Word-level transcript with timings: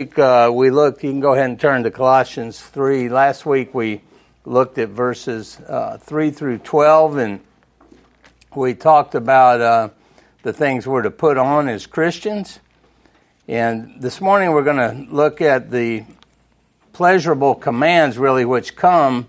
Uh, 0.00 0.50
we 0.52 0.70
looked, 0.70 1.04
you 1.04 1.10
can 1.12 1.20
go 1.20 1.34
ahead 1.34 1.48
and 1.48 1.60
turn 1.60 1.84
to 1.84 1.90
Colossians 1.92 2.60
3. 2.60 3.08
Last 3.08 3.46
week 3.46 3.72
we 3.72 4.00
looked 4.44 4.76
at 4.76 4.88
verses 4.88 5.60
uh, 5.68 5.98
3 5.98 6.32
through 6.32 6.58
12, 6.58 7.16
and 7.18 7.40
we 8.56 8.74
talked 8.74 9.14
about 9.14 9.60
uh, 9.60 9.90
the 10.42 10.52
things 10.52 10.84
we're 10.84 11.02
to 11.02 11.12
put 11.12 11.38
on 11.38 11.68
as 11.68 11.86
Christians. 11.86 12.58
And 13.46 14.02
this 14.02 14.20
morning 14.20 14.50
we're 14.50 14.64
going 14.64 14.78
to 14.78 15.14
look 15.14 15.40
at 15.40 15.70
the 15.70 16.02
pleasurable 16.92 17.54
commands, 17.54 18.18
really, 18.18 18.44
which 18.44 18.74
come 18.74 19.28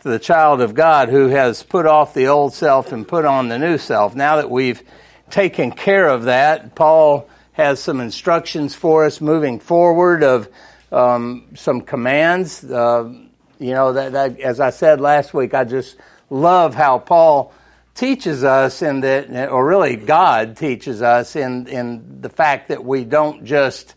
to 0.00 0.10
the 0.10 0.18
child 0.18 0.60
of 0.60 0.74
God 0.74 1.08
who 1.08 1.28
has 1.28 1.62
put 1.62 1.86
off 1.86 2.12
the 2.12 2.26
old 2.26 2.52
self 2.52 2.92
and 2.92 3.08
put 3.08 3.24
on 3.24 3.48
the 3.48 3.58
new 3.58 3.78
self. 3.78 4.14
Now 4.14 4.36
that 4.36 4.50
we've 4.50 4.82
taken 5.30 5.72
care 5.72 6.06
of 6.06 6.24
that, 6.24 6.74
Paul 6.74 7.30
has 7.52 7.80
some 7.80 8.00
instructions 8.00 8.74
for 8.74 9.04
us 9.04 9.20
moving 9.20 9.58
forward 9.58 10.22
of 10.22 10.48
um, 10.90 11.46
some 11.54 11.80
commands. 11.80 12.64
Uh, 12.64 13.12
you 13.58 13.72
know, 13.72 13.92
that, 13.92 14.12
that, 14.12 14.40
as 14.40 14.60
I 14.60 14.70
said 14.70 15.00
last 15.00 15.32
week, 15.34 15.54
I 15.54 15.64
just 15.64 15.96
love 16.30 16.74
how 16.74 16.98
Paul 16.98 17.52
teaches 17.94 18.42
us 18.42 18.82
in 18.82 19.00
that, 19.00 19.50
or 19.50 19.66
really 19.66 19.96
God 19.96 20.56
teaches 20.56 21.02
us 21.02 21.36
in, 21.36 21.66
in 21.66 22.20
the 22.22 22.30
fact 22.30 22.68
that 22.68 22.84
we 22.84 23.04
don't 23.04 23.44
just 23.44 23.94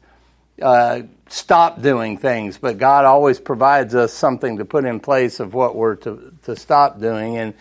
uh, 0.62 1.02
stop 1.30 1.82
doing 1.82 2.18
things, 2.18 2.58
but 2.58 2.78
God 2.78 3.06
always 3.06 3.40
provides 3.40 3.96
us 3.96 4.14
something 4.14 4.58
to 4.58 4.66
put 4.66 4.86
in 4.86 5.00
place 5.00 5.40
of 5.40 5.54
what 5.54 5.76
we're 5.76 5.96
to, 5.98 6.34
to 6.44 6.56
stop 6.56 7.00
doing. 7.00 7.38
And, 7.38 7.54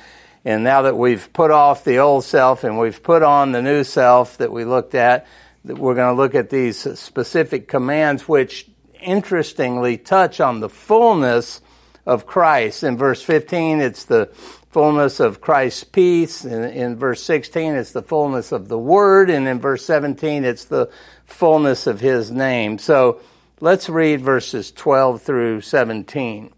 and 0.45 0.64
now 0.64 0.83
that 0.83 0.97
we've 0.97 1.33
put 1.33 1.50
off 1.50 1.84
the 1.84 1.98
old 1.98 2.24
self 2.24 2.64
and 2.64 2.78
we've 2.78 3.02
put 3.02 3.22
on 3.22 3.52
the 3.52 3.62
new 3.62 3.84
self 3.84 4.38
that 4.38 4.52
we 4.52 4.64
looked 4.64 4.95
at, 4.95 5.27
we're 5.64 5.95
going 5.95 6.14
to 6.14 6.23
look 6.23 6.34
at 6.34 6.50
these 6.50 6.78
specific 6.98 7.68
commands, 7.68 8.28
which 8.28 8.68
interestingly 9.00 9.96
touch 9.96 10.41
on 10.41 10.60
the 10.60 10.68
fullness 10.68 11.60
of 12.05 12.27
Christ. 12.27 12.83
In 12.83 12.97
verse 12.97 13.22
15, 13.22 13.80
it's 13.80 14.05
the 14.05 14.27
fullness 14.70 15.20
of 15.20 15.41
Christ's 15.41 15.84
peace. 15.84 16.44
In, 16.44 16.64
in, 16.64 16.97
verse 16.97 17.22
16, 17.22 17.74
it's 17.74 17.92
the 17.92 18.02
fullness 18.02 18.52
of 18.52 18.69
the 18.69 18.78
Word. 18.78 19.30
And 19.30 19.48
in 19.48 19.58
verse 19.58 19.84
17, 19.86 20.44
it's 20.44 20.66
the 20.66 20.91
fullness 21.24 21.86
of 21.86 22.00
His 22.00 22.30
name. 22.30 22.78
So 22.78 23.20
let's 23.61 23.89
read 23.89 24.20
verses 24.20 24.70
12 24.70 25.22
through 25.22 25.61
17. 25.62 26.52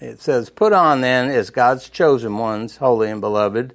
It 0.00 0.20
says, 0.20 0.48
Put 0.50 0.72
on 0.72 1.00
then, 1.02 1.28
as 1.28 1.50
God's 1.50 1.88
chosen 1.90 2.38
ones, 2.38 2.76
holy 2.76 3.10
and 3.10 3.20
beloved, 3.20 3.74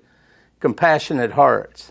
compassionate 0.59 1.31
hearts 1.31 1.90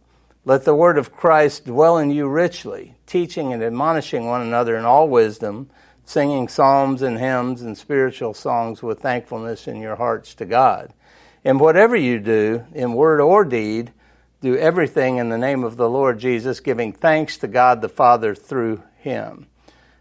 Let 0.43 0.65
the 0.65 0.73
word 0.73 0.97
of 0.97 1.13
Christ 1.13 1.65
dwell 1.65 1.99
in 1.99 2.09
you 2.09 2.27
richly, 2.27 2.95
teaching 3.05 3.53
and 3.53 3.61
admonishing 3.61 4.25
one 4.25 4.41
another 4.41 4.75
in 4.75 4.85
all 4.85 5.07
wisdom, 5.07 5.69
singing 6.03 6.47
psalms 6.47 7.03
and 7.03 7.19
hymns 7.19 7.61
and 7.61 7.77
spiritual 7.77 8.33
songs 8.33 8.81
with 8.81 9.01
thankfulness 9.01 9.67
in 9.67 9.79
your 9.79 9.95
hearts 9.97 10.33
to 10.35 10.45
God. 10.45 10.93
And 11.45 11.59
whatever 11.59 11.95
you 11.95 12.19
do, 12.19 12.65
in 12.73 12.93
word 12.93 13.21
or 13.21 13.45
deed, 13.45 13.93
do 14.41 14.57
everything 14.57 15.17
in 15.17 15.29
the 15.29 15.37
name 15.37 15.63
of 15.63 15.77
the 15.77 15.89
Lord 15.89 16.17
Jesus, 16.17 16.59
giving 16.59 16.91
thanks 16.91 17.37
to 17.37 17.47
God 17.47 17.81
the 17.81 17.89
Father 17.89 18.33
through 18.33 18.81
him. 18.97 19.45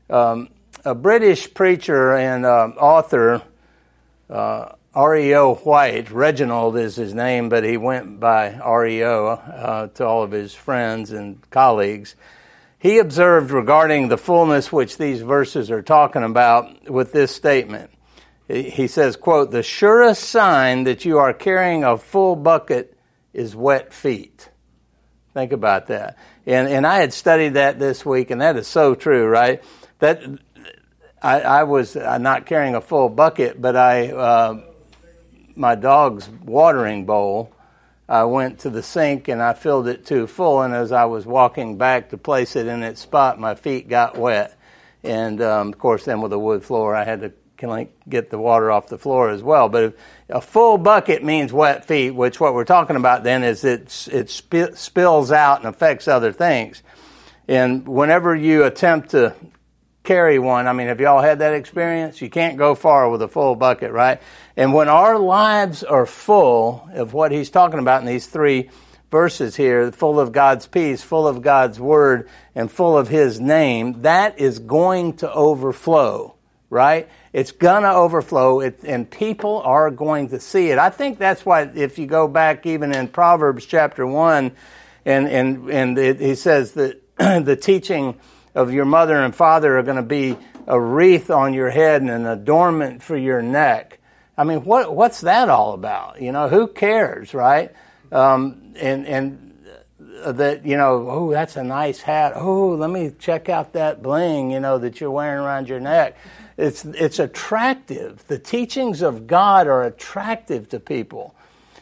Um, 0.08 0.48
a 0.86 0.94
British 0.94 1.52
preacher 1.52 2.14
and 2.14 2.46
uh, 2.46 2.68
author, 2.78 3.42
uh, 4.30 4.72
REO 4.94 5.54
White, 5.54 6.10
Reginald 6.10 6.76
is 6.76 6.96
his 6.96 7.14
name, 7.14 7.48
but 7.48 7.62
he 7.62 7.76
went 7.76 8.18
by 8.18 8.58
REO 8.58 9.28
uh, 9.28 9.86
to 9.88 10.04
all 10.04 10.24
of 10.24 10.32
his 10.32 10.52
friends 10.52 11.12
and 11.12 11.48
colleagues. 11.50 12.16
He 12.78 12.98
observed 12.98 13.52
regarding 13.52 14.08
the 14.08 14.18
fullness 14.18 14.72
which 14.72 14.96
these 14.96 15.20
verses 15.20 15.70
are 15.70 15.82
talking 15.82 16.24
about 16.24 16.90
with 16.90 17.12
this 17.12 17.32
statement. 17.32 17.90
He 18.48 18.88
says, 18.88 19.14
quote, 19.14 19.52
the 19.52 19.62
surest 19.62 20.24
sign 20.24 20.84
that 20.84 21.04
you 21.04 21.18
are 21.18 21.32
carrying 21.32 21.84
a 21.84 21.96
full 21.96 22.34
bucket 22.34 22.96
is 23.32 23.54
wet 23.54 23.92
feet. 23.92 24.48
Think 25.34 25.52
about 25.52 25.86
that. 25.86 26.18
And, 26.46 26.66
and 26.66 26.84
I 26.84 26.98
had 26.98 27.12
studied 27.12 27.54
that 27.54 27.78
this 27.78 28.04
week, 28.04 28.32
and 28.32 28.40
that 28.40 28.56
is 28.56 28.66
so 28.66 28.96
true, 28.96 29.28
right? 29.28 29.62
That 30.00 30.22
I, 31.22 31.40
I 31.42 31.62
was 31.62 31.94
uh, 31.94 32.18
not 32.18 32.46
carrying 32.46 32.74
a 32.74 32.80
full 32.80 33.08
bucket, 33.08 33.60
but 33.60 33.76
I 33.76 34.10
uh, 34.10 34.62
my 35.56 35.74
dog's 35.74 36.28
watering 36.28 37.04
bowl, 37.04 37.52
I 38.08 38.24
went 38.24 38.60
to 38.60 38.70
the 38.70 38.82
sink 38.82 39.28
and 39.28 39.40
I 39.40 39.52
filled 39.52 39.86
it 39.86 40.04
too 40.04 40.26
full. 40.26 40.62
And 40.62 40.74
as 40.74 40.92
I 40.92 41.04
was 41.04 41.26
walking 41.26 41.78
back 41.78 42.10
to 42.10 42.18
place 42.18 42.56
it 42.56 42.66
in 42.66 42.82
its 42.82 43.00
spot, 43.00 43.38
my 43.38 43.54
feet 43.54 43.88
got 43.88 44.18
wet. 44.18 44.56
And 45.04 45.40
um, 45.40 45.68
of 45.68 45.78
course, 45.78 46.04
then 46.04 46.20
with 46.20 46.32
a 46.32 46.38
wood 46.38 46.64
floor, 46.64 46.94
I 46.94 47.04
had 47.04 47.20
to 47.20 47.32
get 48.08 48.30
the 48.30 48.38
water 48.38 48.70
off 48.70 48.88
the 48.88 48.98
floor 48.98 49.30
as 49.30 49.42
well. 49.42 49.68
But 49.68 49.94
a 50.28 50.40
full 50.40 50.78
bucket 50.78 51.22
means 51.22 51.52
wet 51.52 51.84
feet, 51.84 52.10
which 52.12 52.40
what 52.40 52.54
we're 52.54 52.64
talking 52.64 52.96
about 52.96 53.22
then 53.22 53.44
is 53.44 53.64
it 53.64 54.08
it 54.10 54.30
sp- 54.32 54.74
spills 54.74 55.30
out 55.30 55.58
and 55.58 55.68
affects 55.68 56.08
other 56.08 56.32
things. 56.32 56.82
And 57.48 57.86
whenever 57.86 58.34
you 58.34 58.64
attempt 58.64 59.10
to 59.10 59.34
carry 60.02 60.38
one. 60.38 60.66
I 60.66 60.72
mean, 60.72 60.86
have 60.86 61.00
you 61.00 61.06
all 61.06 61.20
had 61.20 61.40
that 61.40 61.54
experience? 61.54 62.20
You 62.20 62.30
can't 62.30 62.56
go 62.56 62.74
far 62.74 63.08
with 63.10 63.22
a 63.22 63.28
full 63.28 63.54
bucket, 63.54 63.92
right? 63.92 64.20
And 64.56 64.72
when 64.72 64.88
our 64.88 65.18
lives 65.18 65.82
are 65.82 66.06
full 66.06 66.88
of 66.92 67.12
what 67.12 67.32
he's 67.32 67.50
talking 67.50 67.78
about 67.78 68.00
in 68.00 68.06
these 68.06 68.26
three 68.26 68.70
verses 69.10 69.56
here, 69.56 69.90
full 69.92 70.20
of 70.20 70.32
God's 70.32 70.66
peace, 70.66 71.02
full 71.02 71.26
of 71.26 71.42
God's 71.42 71.80
word, 71.80 72.28
and 72.54 72.70
full 72.70 72.96
of 72.96 73.08
his 73.08 73.40
name, 73.40 74.02
that 74.02 74.38
is 74.38 74.58
going 74.58 75.14
to 75.18 75.32
overflow, 75.32 76.34
right? 76.70 77.08
It's 77.32 77.52
going 77.52 77.82
to 77.82 77.92
overflow, 77.92 78.60
it, 78.60 78.80
and 78.84 79.10
people 79.10 79.60
are 79.62 79.90
going 79.90 80.28
to 80.28 80.40
see 80.40 80.70
it. 80.70 80.78
I 80.78 80.90
think 80.90 81.18
that's 81.18 81.44
why, 81.44 81.62
if 81.74 81.98
you 81.98 82.06
go 82.06 82.28
back 82.28 82.66
even 82.66 82.94
in 82.94 83.08
Proverbs 83.08 83.66
chapter 83.66 84.06
1, 84.06 84.52
and, 85.04 85.28
and, 85.28 85.70
and 85.70 85.98
it, 85.98 86.20
he 86.20 86.34
says 86.34 86.72
that 86.72 87.00
the 87.16 87.56
teaching 87.56 88.18
of 88.54 88.72
your 88.72 88.84
mother 88.84 89.16
and 89.16 89.34
father 89.34 89.78
are 89.78 89.82
going 89.82 89.96
to 89.96 90.02
be 90.02 90.36
a 90.66 90.80
wreath 90.80 91.30
on 91.30 91.54
your 91.54 91.70
head 91.70 92.02
and 92.02 92.10
an 92.10 92.26
adornment 92.26 93.02
for 93.02 93.16
your 93.16 93.42
neck. 93.42 93.98
I 94.36 94.44
mean, 94.44 94.64
what 94.64 94.94
what's 94.94 95.20
that 95.22 95.48
all 95.48 95.74
about? 95.74 96.22
You 96.22 96.32
know, 96.32 96.48
who 96.48 96.66
cares, 96.66 97.34
right? 97.34 97.72
Um, 98.10 98.74
and 98.76 99.06
and 99.06 99.46
that 100.24 100.64
you 100.64 100.76
know, 100.76 101.08
oh, 101.08 101.30
that's 101.30 101.56
a 101.56 101.64
nice 101.64 102.00
hat. 102.00 102.32
Oh, 102.34 102.70
let 102.70 102.90
me 102.90 103.12
check 103.18 103.48
out 103.48 103.74
that 103.74 104.02
bling, 104.02 104.50
you 104.50 104.60
know, 104.60 104.78
that 104.78 105.00
you're 105.00 105.10
wearing 105.10 105.40
around 105.40 105.68
your 105.68 105.80
neck. 105.80 106.16
It's 106.56 106.84
it's 106.84 107.18
attractive. 107.18 108.26
The 108.26 108.38
teachings 108.38 109.02
of 109.02 109.26
God 109.26 109.66
are 109.66 109.84
attractive 109.84 110.68
to 110.70 110.80
people. 110.80 111.34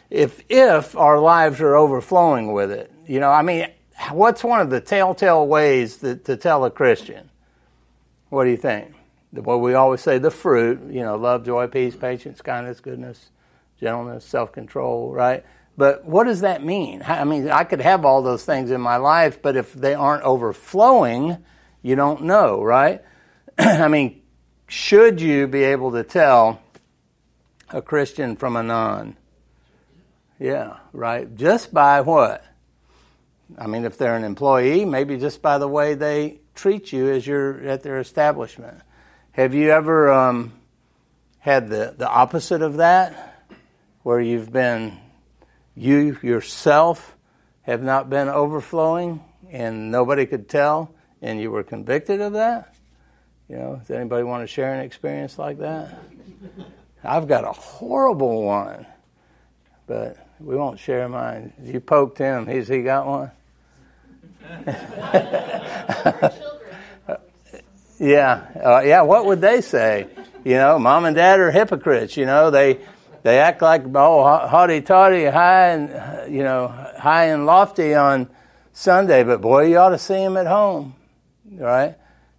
If 0.09 0.43
if 0.49 0.95
our 0.95 1.19
lives 1.19 1.61
are 1.61 1.75
overflowing 1.75 2.53
with 2.53 2.71
it, 2.71 2.91
you 3.07 3.19
know, 3.19 3.29
I 3.29 3.41
mean, 3.41 3.67
what's 4.11 4.43
one 4.43 4.61
of 4.61 4.69
the 4.69 4.81
telltale 4.81 5.47
ways 5.47 5.97
that, 5.97 6.25
to 6.25 6.37
tell 6.37 6.65
a 6.65 6.71
Christian? 6.71 7.29
What 8.29 8.45
do 8.45 8.51
you 8.51 8.57
think? 8.57 8.93
Well, 9.31 9.59
we 9.59 9.73
always 9.73 10.01
say 10.01 10.17
the 10.17 10.31
fruit, 10.31 10.91
you 10.91 11.01
know, 11.01 11.15
love, 11.15 11.45
joy, 11.45 11.67
peace, 11.67 11.95
patience, 11.95 12.41
kindness, 12.41 12.79
goodness, 12.79 13.29
gentleness, 13.79 14.25
self 14.25 14.51
control, 14.51 15.11
right? 15.11 15.45
But 15.77 16.03
what 16.03 16.25
does 16.25 16.41
that 16.41 16.63
mean? 16.63 17.03
I 17.05 17.23
mean, 17.23 17.49
I 17.49 17.63
could 17.63 17.81
have 17.81 18.05
all 18.05 18.21
those 18.21 18.43
things 18.43 18.71
in 18.71 18.81
my 18.81 18.97
life, 18.97 19.41
but 19.41 19.55
if 19.55 19.73
they 19.73 19.93
aren't 19.93 20.23
overflowing, 20.23 21.37
you 21.81 21.95
don't 21.95 22.23
know, 22.23 22.61
right? 22.61 23.01
I 23.57 23.87
mean, 23.87 24.21
should 24.67 25.21
you 25.21 25.47
be 25.47 25.63
able 25.63 25.91
to 25.91 26.03
tell 26.03 26.61
a 27.69 27.81
Christian 27.81 28.35
from 28.35 28.55
a 28.55 28.63
non? 28.63 29.15
Yeah, 30.39 30.77
right? 30.91 31.33
Just 31.35 31.73
by 31.73 32.01
what? 32.01 32.43
I 33.57 33.67
mean, 33.67 33.85
if 33.85 33.97
they're 33.97 34.15
an 34.15 34.23
employee, 34.23 34.85
maybe 34.85 35.17
just 35.17 35.41
by 35.41 35.57
the 35.57 35.67
way 35.67 35.95
they 35.95 36.39
treat 36.55 36.91
you 36.91 37.09
as 37.09 37.25
you're 37.25 37.67
at 37.67 37.83
their 37.83 37.99
establishment. 37.99 38.77
Have 39.31 39.53
you 39.53 39.71
ever 39.71 40.11
um, 40.11 40.53
had 41.39 41.69
the, 41.69 41.95
the 41.97 42.07
opposite 42.07 42.61
of 42.61 42.77
that, 42.77 43.47
where 44.03 44.19
you've 44.19 44.51
been, 44.51 44.97
you 45.75 46.17
yourself 46.21 47.15
have 47.61 47.81
not 47.81 48.09
been 48.09 48.27
overflowing 48.27 49.23
and 49.49 49.91
nobody 49.91 50.25
could 50.25 50.49
tell 50.49 50.93
and 51.21 51.39
you 51.39 51.51
were 51.51 51.63
convicted 51.63 52.21
of 52.21 52.33
that? 52.33 52.75
You 53.47 53.55
know, 53.55 53.75
does 53.77 53.89
anybody 53.89 54.23
want 54.23 54.43
to 54.43 54.47
share 54.47 54.73
an 54.73 54.81
experience 54.81 55.39
like 55.39 55.59
that? 55.59 55.97
I've 57.03 57.27
got 57.27 57.45
a 57.45 57.51
horrible 57.51 58.43
one, 58.43 58.85
but 59.87 60.17
we 60.39 60.55
won't 60.55 60.79
share 60.79 61.07
mine. 61.09 61.53
You 61.63 61.79
poked 61.79 62.17
him. 62.17 62.45
He's 62.45 62.67
he 62.67 62.83
got 62.83 63.07
one? 63.07 63.31
Yeah, 67.99 68.45
uh, 68.63 68.81
yeah. 68.83 69.01
What 69.01 69.25
would 69.25 69.41
they 69.41 69.61
say? 69.61 70.07
You 70.43 70.55
know, 70.55 70.79
mom 70.79 71.05
and 71.05 71.15
dad 71.15 71.39
are 71.39 71.51
hypocrites. 71.51 72.17
You 72.17 72.25
know, 72.25 72.49
they 72.51 72.79
they 73.23 73.39
act 73.39 73.61
like 73.61 73.83
oh 73.93 74.23
haughty 74.47 74.81
toddy, 74.81 75.25
high 75.25 75.69
and 75.69 76.33
you 76.33 76.43
know 76.43 76.67
high 76.97 77.25
and 77.25 77.45
lofty 77.45 77.93
on 77.93 78.29
Sunday, 78.73 79.23
but 79.23 79.41
boy, 79.41 79.65
you 79.65 79.77
ought 79.77 79.89
to 79.89 79.97
see 79.97 80.15
them 80.15 80.37
at 80.37 80.47
home, 80.47 80.95
right? 81.51 81.95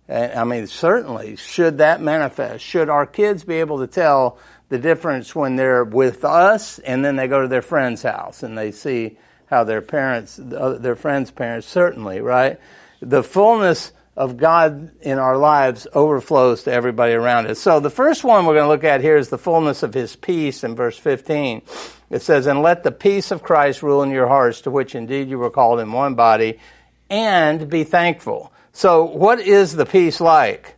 And 0.08 0.32
I 0.32 0.44
mean, 0.44 0.66
certainly, 0.66 1.36
should 1.36 1.78
that 1.78 2.00
manifest? 2.00 2.64
Should 2.64 2.88
our 2.88 3.06
kids 3.06 3.44
be 3.44 3.56
able 3.56 3.78
to 3.78 3.86
tell 3.86 4.38
the 4.70 4.78
difference 4.78 5.34
when 5.34 5.56
they're 5.56 5.84
with 5.84 6.24
us 6.24 6.78
and 6.78 7.04
then 7.04 7.16
they 7.16 7.28
go 7.28 7.42
to 7.42 7.48
their 7.48 7.62
friend's 7.62 8.02
house 8.02 8.42
and 8.42 8.56
they 8.56 8.70
see 8.70 9.18
how 9.50 9.64
their 9.64 9.82
parents, 9.82 10.38
their 10.40 10.94
friends' 10.94 11.32
parents, 11.32 11.66
certainly, 11.66 12.20
right? 12.20 12.60
The 13.00 13.24
fullness 13.24 13.92
of 14.16 14.36
God 14.36 14.92
in 15.00 15.18
our 15.18 15.36
lives 15.36 15.88
overflows 15.92 16.62
to 16.64 16.72
everybody 16.72 17.14
around 17.14 17.48
us. 17.48 17.58
So 17.58 17.80
the 17.80 17.90
first 17.90 18.22
one 18.22 18.46
we're 18.46 18.54
going 18.54 18.66
to 18.66 18.68
look 18.68 18.84
at 18.84 19.00
here 19.00 19.16
is 19.16 19.28
the 19.28 19.38
fullness 19.38 19.82
of 19.82 19.92
His 19.92 20.14
peace 20.14 20.62
in 20.62 20.76
verse 20.76 20.96
15. 20.96 21.62
It 22.10 22.22
says, 22.22 22.46
And 22.46 22.62
let 22.62 22.84
the 22.84 22.92
peace 22.92 23.32
of 23.32 23.42
Christ 23.42 23.82
rule 23.82 24.04
in 24.04 24.10
your 24.10 24.28
hearts, 24.28 24.60
to 24.62 24.70
which 24.70 24.94
indeed 24.94 25.28
you 25.28 25.38
were 25.38 25.50
called 25.50 25.80
in 25.80 25.90
one 25.90 26.14
body, 26.14 26.60
and 27.08 27.68
be 27.68 27.82
thankful. 27.82 28.52
So 28.72 29.04
what 29.04 29.40
is 29.40 29.74
the 29.74 29.86
peace 29.86 30.20
like? 30.20 30.76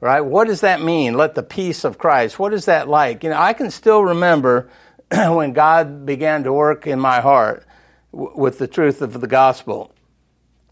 Right? 0.00 0.22
What 0.22 0.46
does 0.46 0.62
that 0.62 0.80
mean? 0.80 1.14
Let 1.14 1.34
the 1.34 1.42
peace 1.42 1.84
of 1.84 1.98
Christ. 1.98 2.38
What 2.38 2.54
is 2.54 2.66
that 2.66 2.88
like? 2.88 3.22
You 3.22 3.30
know, 3.30 3.38
I 3.38 3.52
can 3.52 3.70
still 3.70 4.02
remember 4.02 4.70
when 5.10 5.52
God 5.52 6.06
began 6.06 6.44
to 6.44 6.52
work 6.54 6.86
in 6.86 6.98
my 6.98 7.20
heart 7.20 7.66
with 8.14 8.58
the 8.58 8.68
truth 8.68 9.02
of 9.02 9.20
the 9.20 9.26
gospel. 9.26 9.92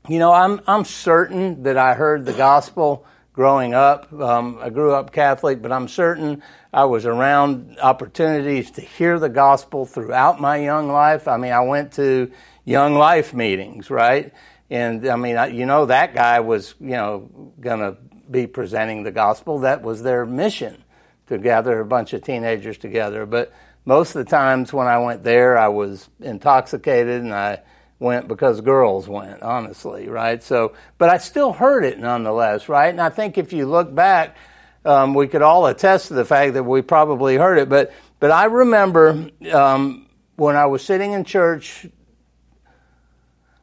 You 0.09 0.19
know, 0.19 0.33
I'm 0.33 0.61
I'm 0.67 0.85
certain 0.85 1.63
that 1.65 1.77
I 1.77 1.95
heard 1.95 2.25
the 2.25 2.33
gospel 2.33 3.07
growing 3.33 3.75
up. 3.75 4.13
Um, 4.13 4.59
I 4.61 4.71
grew 4.71 4.93
up 4.93 5.13
Catholic, 5.13 5.63
but 5.63 5.73
I'm 5.73 5.89
certain 5.89 6.43
I 6.73 6.85
was 6.85 7.07
around 7.07 7.79
opportunities 7.81 8.71
to 8.73 8.81
hear 8.81 9.19
the 9.19 9.29
gospel 9.29 9.87
throughout 9.87 10.41
my 10.41 10.57
young 10.57 10.91
life. 10.91 11.29
I 11.29 11.37
mean, 11.37 11.53
I 11.53 11.61
went 11.61 11.93
to 11.95 12.31
young 12.65 12.95
life 12.95 13.33
meetings, 13.33 13.91
right? 13.91 14.33
And 14.71 15.07
I 15.09 15.17
mean, 15.17 15.37
I, 15.37 15.47
you 15.49 15.67
know, 15.67 15.87
that 15.87 16.15
guy 16.15 16.41
was, 16.41 16.75
you 16.81 16.91
know, 16.91 17.29
going 17.61 17.81
to 17.81 17.97
be 18.31 18.47
presenting 18.47 19.03
the 19.03 19.11
gospel. 19.11 19.61
That 19.61 19.83
was 19.83 20.03
their 20.03 20.25
mission 20.25 20.83
to 21.27 21.39
gather 21.39 21.81
a 21.81 21.85
bunch 21.85 22.13
of 22.13 22.23
teenagers 22.23 22.79
together. 22.79 23.27
But 23.27 23.53
most 23.85 24.15
of 24.15 24.25
the 24.25 24.31
times 24.31 24.73
when 24.73 24.87
I 24.87 24.99
went 24.99 25.25
there, 25.25 25.59
I 25.59 25.69
was 25.69 26.09
intoxicated 26.21 27.23
and 27.23 27.35
I 27.35 27.63
went 27.99 28.29
because 28.29 28.61
girls 28.61 29.09
went, 29.09 29.43
honestly, 29.43 30.09
right? 30.09 30.43
So, 30.43 30.75
but 30.99 31.09
I 31.09 31.19
still 31.19 31.53
heard 31.53 31.85
it 31.85 31.99
nonetheless, 31.99 32.69
right? 32.69 32.89
And 32.89 33.01
I 33.01 33.09
think 33.09 33.39
if 33.39 33.53
you 33.53 33.67
look 33.67 33.95
back, 33.95 34.37
um, 34.85 35.15
we 35.15 35.29
could 35.29 35.43
all 35.43 35.67
attest 35.67 36.09
to 36.09 36.15
the 36.15 36.25
fact 36.25 36.55
that 36.55 36.65
we 36.65 36.83
probably 36.83 37.37
heard 37.37 37.59
it. 37.59 37.69
But, 37.69 37.93
but 38.19 38.31
I 38.31 38.45
remember 38.45 39.29
um, 39.53 40.07
when 40.37 40.57
I 40.57 40.67
was 40.67 40.85
sitting 40.85 41.13
in 41.13 41.25
church, 41.25 41.87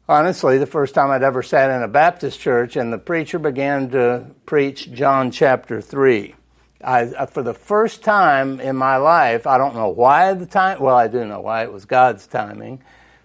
honestly, 0.07 0.57
the 0.57 0.65
first 0.65 0.95
time 0.95 1.11
I'd 1.11 1.23
ever 1.23 1.43
sat 1.43 1.69
in 1.71 1.83
a 1.83 1.87
Baptist 1.87 2.39
church, 2.39 2.75
and 2.75 2.91
the 2.91 2.97
preacher 2.97 3.39
began 3.39 3.89
to 3.91 4.27
preach 4.45 4.91
John 4.91 5.31
chapter 5.31 5.81
3. 5.81 6.35
I, 6.83 7.25
for 7.25 7.43
the 7.43 7.53
first 7.53 8.03
time 8.03 8.59
in 8.59 8.75
my 8.75 8.97
life, 8.97 9.45
I 9.45 9.57
don't 9.57 9.75
know 9.75 9.89
why 9.89 10.33
the 10.33 10.45
time, 10.45 10.79
well, 10.79 10.95
I 10.95 11.07
do 11.07 11.25
know 11.25 11.41
why, 11.41 11.63
it 11.63 11.73
was 11.73 11.85
God's 11.85 12.25
timing. 12.25 12.81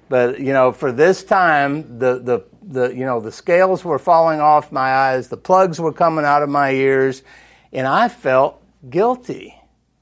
But, 0.08 0.40
you 0.40 0.52
know, 0.52 0.72
for 0.72 0.92
this 0.92 1.24
time, 1.24 1.98
the, 1.98 2.18
the, 2.18 2.44
the, 2.62 2.88
you 2.94 3.06
know, 3.06 3.20
the 3.20 3.32
scales 3.32 3.84
were 3.84 3.98
falling 3.98 4.40
off 4.40 4.72
my 4.72 4.92
eyes, 4.92 5.28
the 5.28 5.36
plugs 5.36 5.80
were 5.80 5.92
coming 5.92 6.24
out 6.24 6.42
of 6.42 6.48
my 6.48 6.72
ears, 6.72 7.22
and 7.72 7.86
I 7.86 8.08
felt 8.08 8.60
guilty, 8.88 9.54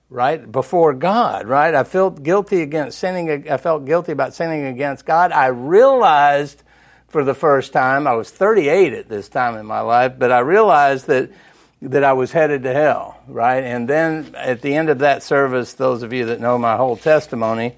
right, 0.09 0.51
before 0.51 0.95
God, 0.95 1.47
right? 1.47 1.75
I 1.75 1.85
felt 1.85 2.23
guilty 2.23 2.63
against 2.63 2.99
sinning, 2.99 3.51
I 3.51 3.59
felt 3.59 3.85
guilty 3.85 4.13
about 4.13 4.35
sinning 4.35 4.65
against 4.67 5.05
God. 5.05 5.31
I 5.31 5.47
realized 5.47 6.63
for 7.09 7.23
the 7.23 7.35
first 7.35 7.75
time, 7.75 8.07
I 8.07 8.15
was 8.15 8.31
38 8.31 8.95
at 8.95 9.09
this 9.09 9.29
time 9.29 9.57
in 9.57 9.67
my 9.67 9.81
life, 9.81 10.15
but 10.19 10.33
I 10.33 10.39
realized 10.41 11.07
that 11.09 11.31
that 11.83 12.05
I 12.05 12.13
was 12.13 12.31
headed 12.31 12.63
to 12.63 12.73
hell, 12.73 13.21
right? 13.27 13.65
And 13.65 13.89
then 13.89 14.35
at 14.37 14.63
the 14.63 14.75
end 14.75 14.89
of 14.89 15.01
that 15.01 15.23
service, 15.23 15.73
those 15.75 16.05
of 16.05 16.13
you 16.13 16.27
that 16.27 16.41
know 16.41 16.57
my 16.57 16.77
whole 16.77 16.97
testimony, 16.97 17.75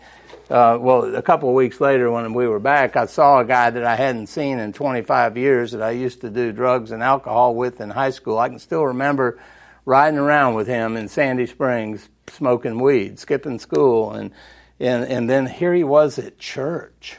uh, 0.51 0.77
well, 0.79 1.15
a 1.15 1.23
couple 1.23 1.49
of 1.49 1.55
weeks 1.55 1.81
later 1.81 2.11
when 2.11 2.35
we 2.35 2.47
were 2.47 2.59
back, 2.59 2.97
I 2.97 3.07
saw 3.07 3.41
a 3.41 3.47
guy 3.47 3.71
that 3.71 3.83
I 3.85 3.97
hadn't 3.97 4.27
seen 4.27 4.59
in 4.59 4.75
25 4.75 5.39
years 5.39 5.73
that 5.73 5.81
I 5.81 5.93
used 5.93 6.21
to 6.21 6.29
do 6.29 6.53
drugs 6.53 6.91
and 6.91 7.03
alcohol 7.03 7.55
with 7.55 7.81
in 7.81 7.89
high 7.89 8.11
school. 8.11 8.39
I 8.39 8.51
can 8.51 8.59
still 8.59 8.85
remember 8.85 9.41
riding 9.87 10.19
around 10.19 10.55
with 10.55 10.67
him 10.67 10.99
in 10.99 11.09
Sandy 11.09 11.47
Springs, 11.47 12.07
smoking 12.29 12.81
weed, 12.81 13.19
skipping 13.19 13.59
school, 13.59 14.13
and 14.13 14.33
and 14.79 15.05
and 15.05 15.31
then 15.31 15.47
here 15.47 15.73
he 15.73 15.85
was 15.85 16.19
at 16.19 16.39
church, 16.39 17.19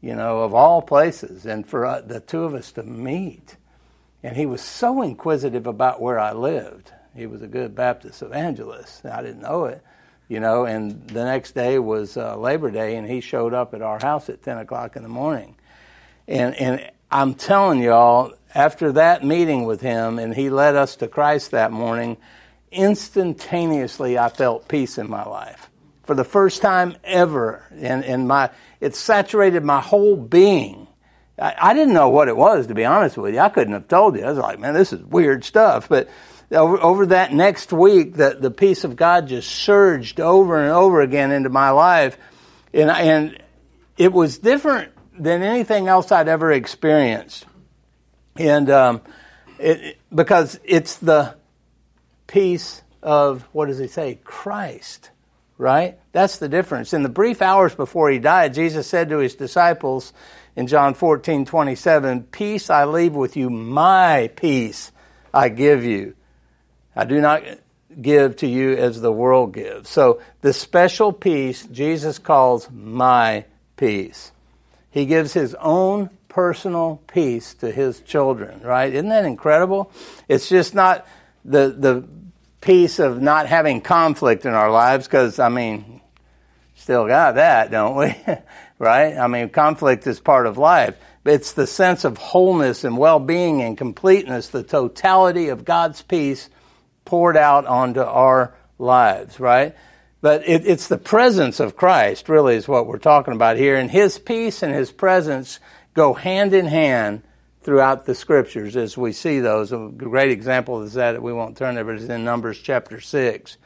you 0.00 0.14
know, 0.14 0.40
of 0.40 0.54
all 0.54 0.80
places, 0.80 1.44
and 1.44 1.66
for 1.66 1.84
uh, 1.84 2.00
the 2.00 2.20
two 2.20 2.44
of 2.44 2.54
us 2.54 2.72
to 2.72 2.82
meet 2.82 3.56
and 4.24 4.34
he 4.34 4.46
was 4.46 4.62
so 4.62 5.02
inquisitive 5.02 5.66
about 5.66 6.00
where 6.00 6.18
I 6.18 6.32
lived. 6.32 6.90
He 7.14 7.26
was 7.26 7.42
a 7.42 7.46
good 7.46 7.74
Baptist 7.74 8.22
evangelist. 8.22 9.04
I 9.04 9.20
didn't 9.22 9.42
know 9.42 9.66
it, 9.66 9.82
you 10.28 10.40
know. 10.40 10.64
And 10.64 11.06
the 11.08 11.26
next 11.26 11.52
day 11.52 11.78
was 11.78 12.16
uh, 12.16 12.36
Labor 12.38 12.70
Day, 12.70 12.96
and 12.96 13.06
he 13.06 13.20
showed 13.20 13.52
up 13.52 13.74
at 13.74 13.82
our 13.82 13.98
house 13.98 14.30
at 14.30 14.42
10 14.42 14.56
o'clock 14.56 14.96
in 14.96 15.02
the 15.02 15.10
morning. 15.10 15.56
And, 16.26 16.54
and 16.54 16.90
I'm 17.10 17.34
telling 17.34 17.80
y'all, 17.80 18.32
after 18.54 18.92
that 18.92 19.24
meeting 19.24 19.66
with 19.66 19.82
him, 19.82 20.18
and 20.18 20.34
he 20.34 20.48
led 20.48 20.74
us 20.74 20.96
to 20.96 21.06
Christ 21.06 21.50
that 21.50 21.70
morning, 21.70 22.16
instantaneously 22.72 24.18
I 24.18 24.30
felt 24.30 24.68
peace 24.68 24.96
in 24.96 25.08
my 25.08 25.24
life. 25.24 25.68
For 26.04 26.14
the 26.14 26.24
first 26.24 26.62
time 26.62 26.96
ever, 27.04 27.62
and, 27.72 28.02
and 28.02 28.26
my, 28.26 28.48
it 28.80 28.96
saturated 28.96 29.64
my 29.64 29.82
whole 29.82 30.16
being 30.16 30.83
I, 31.38 31.54
I, 31.58 31.74
didn't 31.74 31.94
know 31.94 32.08
what 32.10 32.28
it 32.28 32.36
was, 32.36 32.68
to 32.68 32.74
be 32.74 32.84
honest 32.84 33.16
with 33.16 33.34
you. 33.34 33.40
I 33.40 33.48
couldn't 33.48 33.72
have 33.72 33.88
told 33.88 34.16
you. 34.16 34.24
I 34.24 34.30
was 34.30 34.38
like, 34.38 34.58
man, 34.58 34.74
this 34.74 34.92
is 34.92 35.02
weird 35.02 35.44
stuff. 35.44 35.88
But 35.88 36.08
over, 36.50 36.80
over 36.80 37.06
that 37.06 37.32
next 37.32 37.72
week, 37.72 38.14
the, 38.14 38.36
the 38.38 38.50
peace 38.50 38.84
of 38.84 38.96
God 38.96 39.28
just 39.28 39.50
surged 39.50 40.20
over 40.20 40.60
and 40.60 40.70
over 40.70 41.00
again 41.00 41.32
into 41.32 41.48
my 41.48 41.70
life. 41.70 42.16
And, 42.72 42.90
and 42.90 43.42
it 43.96 44.12
was 44.12 44.38
different 44.38 44.92
than 45.18 45.42
anything 45.42 45.88
else 45.88 46.12
I'd 46.12 46.28
ever 46.28 46.52
experienced. 46.52 47.46
And 48.36 48.70
um, 48.70 49.00
it, 49.58 49.98
because 50.14 50.58
it's 50.64 50.96
the 50.96 51.36
peace 52.26 52.82
of, 53.02 53.42
what 53.52 53.66
does 53.66 53.78
he 53.78 53.86
say? 53.86 54.18
Christ, 54.24 55.10
right? 55.58 55.98
That's 56.12 56.38
the 56.38 56.48
difference. 56.48 56.92
In 56.92 57.02
the 57.02 57.08
brief 57.08 57.42
hours 57.42 57.74
before 57.74 58.10
he 58.10 58.18
died, 58.18 58.54
Jesus 58.54 58.86
said 58.86 59.08
to 59.10 59.18
his 59.18 59.34
disciples, 59.34 60.12
in 60.56 60.66
John 60.66 60.94
14, 60.94 61.44
27, 61.44 62.24
Peace 62.24 62.70
I 62.70 62.84
leave 62.84 63.14
with 63.14 63.36
you, 63.36 63.50
my 63.50 64.30
peace 64.36 64.92
I 65.32 65.48
give 65.48 65.84
you. 65.84 66.14
I 66.94 67.04
do 67.04 67.20
not 67.20 67.42
give 68.00 68.36
to 68.36 68.46
you 68.46 68.72
as 68.72 69.00
the 69.00 69.12
world 69.12 69.52
gives. 69.52 69.88
So 69.88 70.20
the 70.40 70.52
special 70.52 71.12
peace 71.12 71.66
Jesus 71.66 72.18
calls 72.18 72.68
my 72.70 73.44
peace. 73.76 74.32
He 74.90 75.06
gives 75.06 75.32
his 75.32 75.54
own 75.56 76.10
personal 76.28 77.00
peace 77.06 77.54
to 77.54 77.70
his 77.70 78.00
children, 78.00 78.60
right? 78.62 78.92
Isn't 78.92 79.08
that 79.08 79.24
incredible? 79.24 79.92
It's 80.28 80.48
just 80.48 80.74
not 80.74 81.06
the, 81.44 81.74
the 81.76 82.04
peace 82.60 82.98
of 82.98 83.20
not 83.20 83.46
having 83.46 83.80
conflict 83.80 84.46
in 84.46 84.54
our 84.54 84.70
lives, 84.70 85.06
because, 85.06 85.38
I 85.38 85.48
mean, 85.48 86.00
still 86.76 87.06
got 87.06 87.36
that, 87.36 87.70
don't 87.70 87.96
we? 87.96 88.16
right? 88.78 89.16
I 89.16 89.26
mean, 89.26 89.48
conflict 89.50 90.06
is 90.06 90.20
part 90.20 90.46
of 90.46 90.58
life. 90.58 90.96
It's 91.24 91.52
the 91.52 91.66
sense 91.66 92.04
of 92.04 92.18
wholeness 92.18 92.84
and 92.84 92.98
well-being 92.98 93.62
and 93.62 93.78
completeness, 93.78 94.48
the 94.48 94.62
totality 94.62 95.48
of 95.48 95.64
God's 95.64 96.02
peace 96.02 96.50
poured 97.04 97.36
out 97.36 97.66
onto 97.66 98.00
our 98.00 98.54
lives, 98.78 99.40
right? 99.40 99.74
But 100.20 100.48
it, 100.48 100.66
it's 100.66 100.88
the 100.88 100.98
presence 100.98 101.60
of 101.60 101.76
Christ, 101.76 102.28
really, 102.28 102.56
is 102.56 102.68
what 102.68 102.86
we're 102.86 102.98
talking 102.98 103.34
about 103.34 103.56
here. 103.56 103.76
And 103.76 103.90
His 103.90 104.18
peace 104.18 104.62
and 104.62 104.74
His 104.74 104.90
presence 104.90 105.60
go 105.94 106.14
hand 106.14 106.54
in 106.54 106.66
hand 106.66 107.22
throughout 107.62 108.04
the 108.04 108.14
scriptures 108.14 108.76
as 108.76 108.96
we 108.96 109.12
see 109.12 109.40
those. 109.40 109.72
A 109.72 109.90
great 109.96 110.30
example 110.30 110.82
is 110.82 110.94
that, 110.94 111.12
that 111.12 111.22
we 111.22 111.32
won't 111.32 111.56
turn 111.56 111.74
there, 111.74 111.84
but 111.84 111.96
it's 111.96 112.04
in 112.04 112.24
Numbers 112.24 112.58
chapter 112.58 113.00
6. 113.00 113.56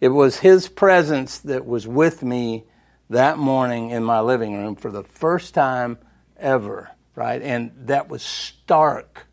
It 0.00 0.08
was 0.08 0.38
His 0.38 0.68
presence 0.68 1.38
that 1.40 1.66
was 1.66 1.86
with 1.86 2.22
me 2.22 2.64
that 3.10 3.38
morning 3.38 3.90
in 3.90 4.04
my 4.04 4.20
living 4.20 4.56
room 4.56 4.76
for 4.76 4.90
the 4.90 5.02
first 5.02 5.54
time 5.54 5.98
ever, 6.36 6.90
right? 7.14 7.40
And 7.40 7.72
that 7.86 8.08
was 8.08 8.22
stark. 8.22 9.26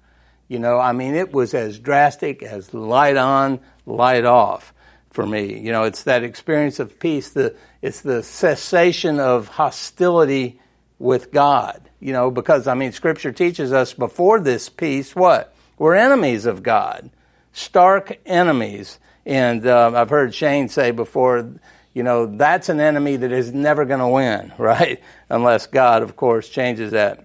You 0.47 0.59
know, 0.59 0.77
I 0.77 0.91
mean, 0.91 1.15
it 1.15 1.31
was 1.31 1.53
as 1.53 1.79
drastic 1.79 2.43
as 2.43 2.73
light 2.73 3.17
on, 3.17 3.59
light 3.85 4.25
off 4.25 4.73
for 5.09 5.25
me. 5.25 5.59
You 5.59 5.71
know, 5.71 5.83
it's 5.83 6.03
that 6.03 6.23
experience 6.23 6.79
of 6.79 6.99
peace. 6.99 7.29
The 7.29 7.55
it's 7.81 8.01
the 8.01 8.21
cessation 8.21 9.19
of 9.19 9.47
hostility 9.47 10.59
with 10.99 11.31
God. 11.31 11.89
You 11.99 12.13
know, 12.13 12.29
because 12.29 12.67
I 12.67 12.75
mean, 12.75 12.91
Scripture 12.91 13.31
teaches 13.31 13.73
us 13.73 13.93
before 13.93 14.39
this 14.39 14.69
peace, 14.69 15.15
what 15.15 15.55
we're 15.77 15.95
enemies 15.95 16.45
of 16.45 16.63
God, 16.63 17.09
stark 17.51 18.19
enemies. 18.25 18.99
And 19.25 19.65
uh, 19.65 19.91
I've 19.95 20.09
heard 20.09 20.35
Shane 20.35 20.69
say 20.69 20.91
before, 20.91 21.49
you 21.95 22.03
know, 22.03 22.25
that's 22.25 22.67
an 22.67 22.81
enemy 22.81 23.15
that 23.15 23.31
is 23.31 23.53
never 23.53 23.85
going 23.85 24.01
to 24.01 24.07
win, 24.07 24.53
right? 24.59 25.01
Unless 25.29 25.67
God, 25.67 26.03
of 26.03 26.15
course, 26.15 26.47
changes 26.47 26.91
that. 26.91 27.23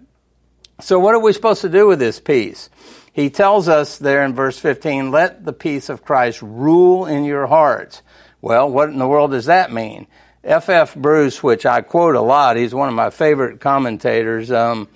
So, 0.81 0.99
what 0.99 1.15
are 1.15 1.21
we 1.21 1.35
supposed 1.35 1.61
to 1.61 1.69
do 1.69 1.87
with 1.87 1.99
this 1.99 2.21
peace? 2.21 2.71
He 3.13 3.29
tells 3.29 3.69
us 3.69 3.99
there 3.99 4.25
in 4.25 4.35
verse 4.35 4.59
15, 4.59 5.11
let 5.11 5.45
the 5.45 5.53
peace 5.53 5.89
of 5.91 6.05
Christ 6.05 6.41
rule 6.41 7.05
in 7.05 7.25
your 7.25 7.49
hearts. 7.49 8.01
Well, 8.41 8.71
what 8.71 8.89
in 8.89 8.99
the 8.99 9.09
world 9.09 9.33
does 9.33 9.47
that 9.47 9.73
mean? 9.73 10.07
F. 10.45 10.71
F. 10.71 10.95
Bruce, 10.95 11.43
which 11.43 11.67
I 11.67 11.83
quote 11.83 12.15
a 12.15 12.21
lot, 12.21 12.57
he's 12.57 12.73
one 12.73 12.89
of 12.89 12.95
my 12.95 13.11
favorite 13.11 13.61
commentators. 13.61 14.51
Um, 14.51 14.89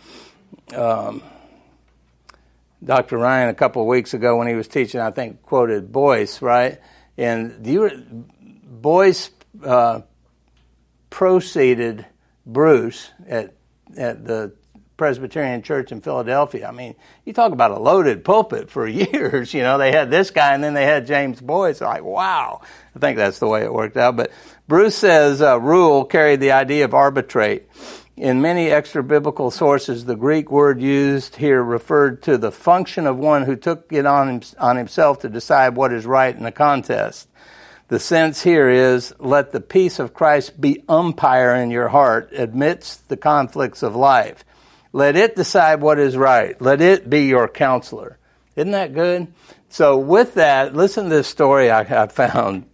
um, 0.75 1.23
Dr. 2.83 3.19
Ryan, 3.19 3.49
a 3.49 3.55
couple 3.55 3.83
of 3.83 3.89
weeks 3.89 4.15
ago 4.15 4.37
when 4.37 4.47
he 4.47 4.55
was 4.55 4.69
teaching, 4.69 5.01
I 5.01 5.11
think 5.11 5.43
quoted 5.43 5.93
Boice, 5.93 6.41
right? 6.41 6.81
And 7.19 7.67
you, 7.67 8.25
Boice 8.85 9.29
uh, 9.65 10.03
proceeded 11.11 12.07
Bruce 12.47 13.11
at 13.27 13.55
at 13.97 14.25
the 14.25 14.55
Presbyterian 14.97 15.63
Church 15.63 15.91
in 15.91 16.01
Philadelphia. 16.01 16.69
I 16.69 16.71
mean, 16.71 16.95
you 17.25 17.33
talk 17.33 17.53
about 17.53 17.73
a 17.73 17.79
loaded 17.79 18.25
pulpit 18.25 18.71
for 18.71 18.87
years. 18.89 19.53
You 19.53 19.63
know, 19.63 19.79
they 19.79 19.93
had 19.93 20.11
this 20.11 20.31
guy 20.31 20.55
and 20.55 20.63
then 20.63 20.75
they 20.75 20.85
had 20.85 21.07
James 21.07 21.41
Boice. 21.41 21.81
Like, 21.81 22.05
wow. 22.05 22.61
I 22.95 22.99
think 22.99 23.17
that's 23.17 23.39
the 23.39 23.49
way 23.49 23.63
it 23.63 23.73
worked 23.73 23.97
out. 23.97 24.17
But 24.17 24.31
Bruce 24.69 24.97
says 24.97 25.43
uh, 25.43 25.61
rule 25.61 26.05
carried 26.05 26.41
the 26.41 26.53
idea 26.53 26.85
of 26.85 26.95
arbitrate. 26.95 27.69
In 28.17 28.41
many 28.41 28.71
extra 28.71 29.03
biblical 29.03 29.51
sources, 29.51 30.05
the 30.05 30.15
Greek 30.15 30.49
word 30.49 30.81
used 30.81 31.35
here 31.35 31.61
referred 31.61 32.23
to 32.23 32.39
the 32.39 32.53
function 32.53 33.09
of 33.09 33.17
one 33.17 33.43
who 33.43 33.57
took 33.57 33.93
it 33.93 34.07
on, 34.07 34.41
on 34.61 34.77
himself 34.77 35.21
to 35.21 35.29
decide 35.29 35.75
what 35.75 35.93
is 35.93 36.07
right 36.07 36.35
in 36.35 36.47
a 36.47 36.53
contest. 36.53 37.29
The 37.95 38.01
sense 38.01 38.43
here 38.43 38.69
is 38.69 39.15
let 39.21 39.53
the 39.53 39.61
peace 39.61 40.01
of 40.01 40.13
Christ 40.13 40.61
be 40.61 40.83
umpire 40.89 41.55
in 41.55 41.71
your 41.71 41.87
heart 41.87 42.33
amidst 42.37 43.09
the 43.09 43.17
conflicts 43.17 43.85
of 43.85 43.95
life. 43.95 44.45
Let 44.93 45.15
it 45.15 45.37
decide 45.37 45.81
what 45.81 46.01
is 46.01 46.17
right. 46.17 46.61
Let 46.61 46.81
it 46.81 47.09
be 47.09 47.27
your 47.27 47.47
counselor. 47.47 48.19
Isn't 48.57 48.73
that 48.73 48.95
good? 48.95 49.33
So, 49.69 49.97
with 49.97 50.35
that, 50.35 50.75
listen 50.75 51.05
to 51.05 51.11
this 51.11 51.29
story 51.29 51.71
I, 51.71 51.83
I 51.83 52.09
found. 52.09 52.69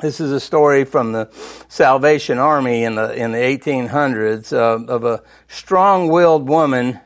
This 0.00 0.20
is 0.20 0.32
a 0.32 0.40
story 0.40 0.86
from 0.86 1.12
the 1.12 1.28
Salvation 1.68 2.38
Army 2.38 2.84
in 2.84 2.94
the 2.94 3.12
in 3.12 3.32
the 3.32 3.38
1800s 3.38 4.54
uh, 4.54 4.90
of 4.90 5.04
a 5.04 5.22
strong-willed 5.48 6.48
woman. 6.48 6.98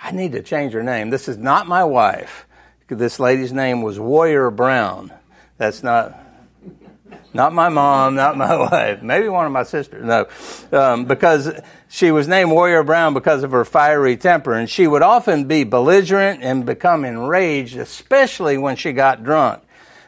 I 0.00 0.12
need 0.12 0.30
to 0.32 0.42
change 0.42 0.74
her 0.74 0.84
name. 0.84 1.10
This 1.10 1.26
is 1.26 1.36
not 1.36 1.66
my 1.66 1.82
wife. 1.82 2.46
This 2.86 3.18
lady's 3.18 3.52
name 3.52 3.82
was 3.82 3.98
Warrior 3.98 4.52
Brown. 4.52 5.12
That's 5.58 5.82
not 5.82 6.29
not 7.32 7.52
my 7.52 7.68
mom, 7.68 8.14
not 8.14 8.36
my 8.36 8.56
wife, 8.70 9.02
maybe 9.02 9.28
one 9.28 9.46
of 9.46 9.52
my 9.52 9.62
sisters. 9.62 10.04
No, 10.04 10.26
um, 10.72 11.04
because 11.04 11.50
she 11.88 12.10
was 12.10 12.28
named 12.28 12.50
Warrior 12.50 12.82
Brown 12.82 13.14
because 13.14 13.42
of 13.42 13.50
her 13.52 13.64
fiery 13.64 14.16
temper, 14.16 14.52
and 14.52 14.68
she 14.68 14.86
would 14.86 15.02
often 15.02 15.44
be 15.44 15.64
belligerent 15.64 16.42
and 16.42 16.66
become 16.66 17.04
enraged, 17.04 17.76
especially 17.76 18.58
when 18.58 18.76
she 18.76 18.92
got 18.92 19.22
drunk. 19.24 19.62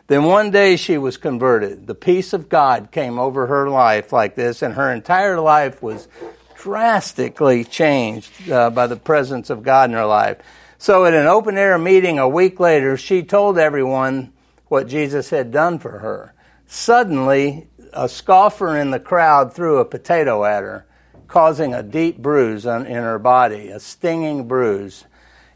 Then 0.09 0.25
one 0.25 0.51
day 0.51 0.77
she 0.77 0.99
was 0.99 1.17
converted. 1.17 1.87
The 1.87 1.95
peace 1.95 2.33
of 2.33 2.49
God 2.49 2.91
came 2.91 3.19
over 3.19 3.47
her 3.47 3.69
life 3.69 4.13
like 4.13 4.35
this, 4.35 4.63
and 4.63 4.75
her 4.75 4.93
entire 4.93 5.41
life 5.41 5.83
was 5.83 6.09
drastically 6.57 7.65
changed 7.65 8.51
uh, 8.51 8.71
by 8.71 8.87
the 8.87 8.97
presence 8.97 9.51
of 9.51 9.63
God 9.63 9.91
in 9.91 9.97
her 9.97 10.07
life. 10.07 10.39
So, 10.79 11.05
at 11.05 11.15
an 11.15 11.27
open 11.27 11.57
air 11.57 11.79
meeting 11.79 12.19
a 12.19 12.29
week 12.29 12.59
later, 12.59 12.97
she 12.97 13.23
told 13.23 13.57
everyone 13.57 14.33
what 14.67 14.89
Jesus 14.89 15.31
had 15.31 15.53
done 15.53 15.79
for 15.79 15.99
her. 16.01 16.35
Suddenly, 16.75 17.69
a 17.93 18.09
scoffer 18.09 18.79
in 18.79 18.93
the 18.93 18.99
crowd 18.99 19.53
threw 19.53 19.77
a 19.77 19.85
potato 19.85 20.43
at 20.47 20.63
her, 20.63 20.87
causing 21.29 21.75
a 21.75 21.83
deep 21.83 22.17
bruise 22.17 22.65
in 22.65 22.87
her 22.87 23.19
body, 23.19 23.69
a 23.69 23.79
stinging 23.79 24.49
bruise. 24.49 25.05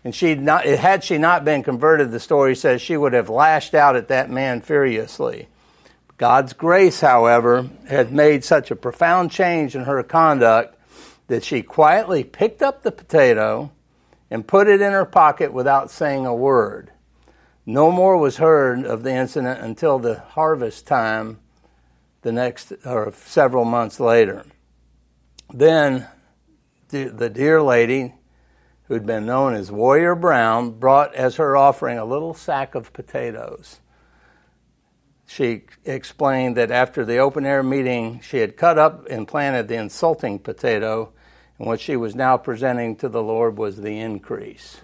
And 0.04 0.14
she 0.14 0.35
not, 0.35 0.66
had 0.66 1.02
she 1.02 1.16
not 1.16 1.42
been 1.42 1.62
converted, 1.62 2.11
the 2.11 2.20
story 2.20 2.54
says 2.54 2.82
she 2.82 2.99
would 2.99 3.14
have 3.14 3.30
lashed 3.30 3.73
out 3.73 3.96
at 3.96 4.08
that 4.08 4.28
man 4.28 4.61
furiously. 4.61 5.49
God's 6.18 6.52
grace, 6.52 7.00
however, 7.00 7.70
had 7.88 8.12
made 8.12 8.44
such 8.44 8.70
a 8.70 8.76
profound 8.76 9.30
change 9.30 9.75
in 9.75 9.85
her 9.85 10.02
conduct 10.02 10.76
that 11.28 11.42
she 11.42 11.62
quietly 11.62 12.25
picked 12.25 12.61
up 12.61 12.82
the 12.82 12.92
potato 12.92 13.73
and 14.30 14.46
put 14.46 14.68
it 14.68 14.82
in 14.82 14.92
her 14.92 15.06
pocket 15.06 15.54
without 15.54 15.90
saying 15.90 16.26
a 16.26 16.35
word. 16.35 16.90
No 17.68 17.90
more 17.90 18.16
was 18.16 18.37
heard 18.37 18.87
of 18.87 19.02
the 19.02 19.12
incident 19.12 19.61
until 19.61 19.99
the 19.99 20.20
harvest 20.20 20.87
time 20.87 21.40
the 22.23 22.30
next 22.30 22.73
or 22.85 23.12
several 23.12 23.64
months 23.64 23.99
later. 23.99 24.44
Then 25.52 26.06
the, 26.90 27.28
dear 27.28 27.61
lady, 27.61 28.14
who'd 28.85 29.04
been 29.04 29.26
known 29.26 29.54
as 29.54 29.73
Warrior 29.73 30.14
Brown, 30.14 30.78
brought 30.78 31.12
as 31.16 31.37
her 31.37 31.56
offering 31.56 31.99
a 31.99 32.04
little 32.04 32.35
sack 32.35 32.76
of 32.76 32.92
potatoes. 32.92 33.80
She 35.26 35.64
explained 35.85 36.56
that 36.56 36.70
after 36.70 37.04
the 37.04 37.18
open 37.18 37.44
air 37.44 37.64
meeting, 37.64 38.20
she 38.20 38.38
had 38.38 38.56
cut 38.56 38.78
up 38.78 39.08
and 39.11 39.26
planted 39.26 39.66
the 39.66 39.75
insulting 39.75 40.38
potato, 40.38 41.12
and 41.58 41.66
what 41.66 41.80
she 41.80 41.96
was 41.96 42.14
now 42.14 42.37
presenting 42.37 42.94
to 42.96 43.08
the 43.08 43.23
Lord 43.23 43.58
was 43.58 43.78
the 43.78 43.99
increase. 43.99 44.82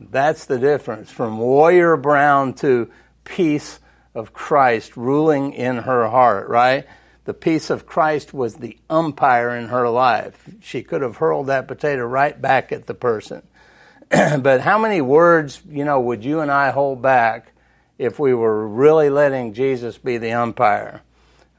That's 0.00 0.46
the 0.46 0.58
difference 0.58 1.10
from 1.10 1.38
warrior 1.38 1.96
brown 1.96 2.54
to 2.54 2.90
peace 3.24 3.78
of 4.14 4.32
Christ 4.32 4.96
ruling 4.96 5.52
in 5.52 5.78
her 5.78 6.08
heart, 6.08 6.48
right? 6.48 6.86
The 7.24 7.34
peace 7.34 7.70
of 7.70 7.86
Christ 7.86 8.34
was 8.34 8.56
the 8.56 8.76
umpire 8.90 9.50
in 9.56 9.68
her 9.68 9.88
life. 9.88 10.48
She 10.60 10.82
could 10.82 11.02
have 11.02 11.16
hurled 11.16 11.46
that 11.46 11.68
potato 11.68 12.04
right 12.04 12.40
back 12.40 12.72
at 12.72 12.86
the 12.86 12.94
person. 12.94 13.42
but 14.10 14.60
how 14.60 14.78
many 14.78 15.00
words, 15.00 15.62
you 15.68 15.84
know, 15.84 16.00
would 16.00 16.24
you 16.24 16.40
and 16.40 16.50
I 16.50 16.70
hold 16.70 17.00
back 17.00 17.52
if 17.96 18.18
we 18.18 18.34
were 18.34 18.66
really 18.66 19.08
letting 19.08 19.54
Jesus 19.54 19.98
be 19.98 20.18
the 20.18 20.32
umpire? 20.32 21.02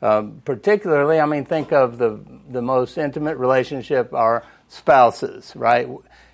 Uh, 0.01 0.23
particularly, 0.43 1.17
I 1.17 1.25
mean, 1.25 1.45
think 1.45 1.71
of 1.71 1.97
the 1.97 2.19
the 2.49 2.61
most 2.61 2.97
intimate 2.97 3.37
relationship, 3.37 4.13
our 4.13 4.43
spouses, 4.67 5.53
right? 5.55 5.87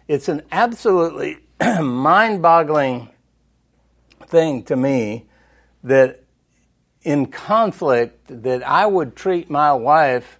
It's 0.08 0.27
an 0.27 0.41
absolutely 0.51 1.38
mind 1.81 2.41
boggling 2.41 3.09
thing 4.27 4.63
to 4.63 4.75
me 4.75 5.25
that 5.83 6.23
in 7.01 7.25
conflict 7.25 8.43
that 8.43 8.63
I 8.63 8.85
would 8.85 9.15
treat 9.15 9.49
my 9.49 9.73
wife, 9.73 10.39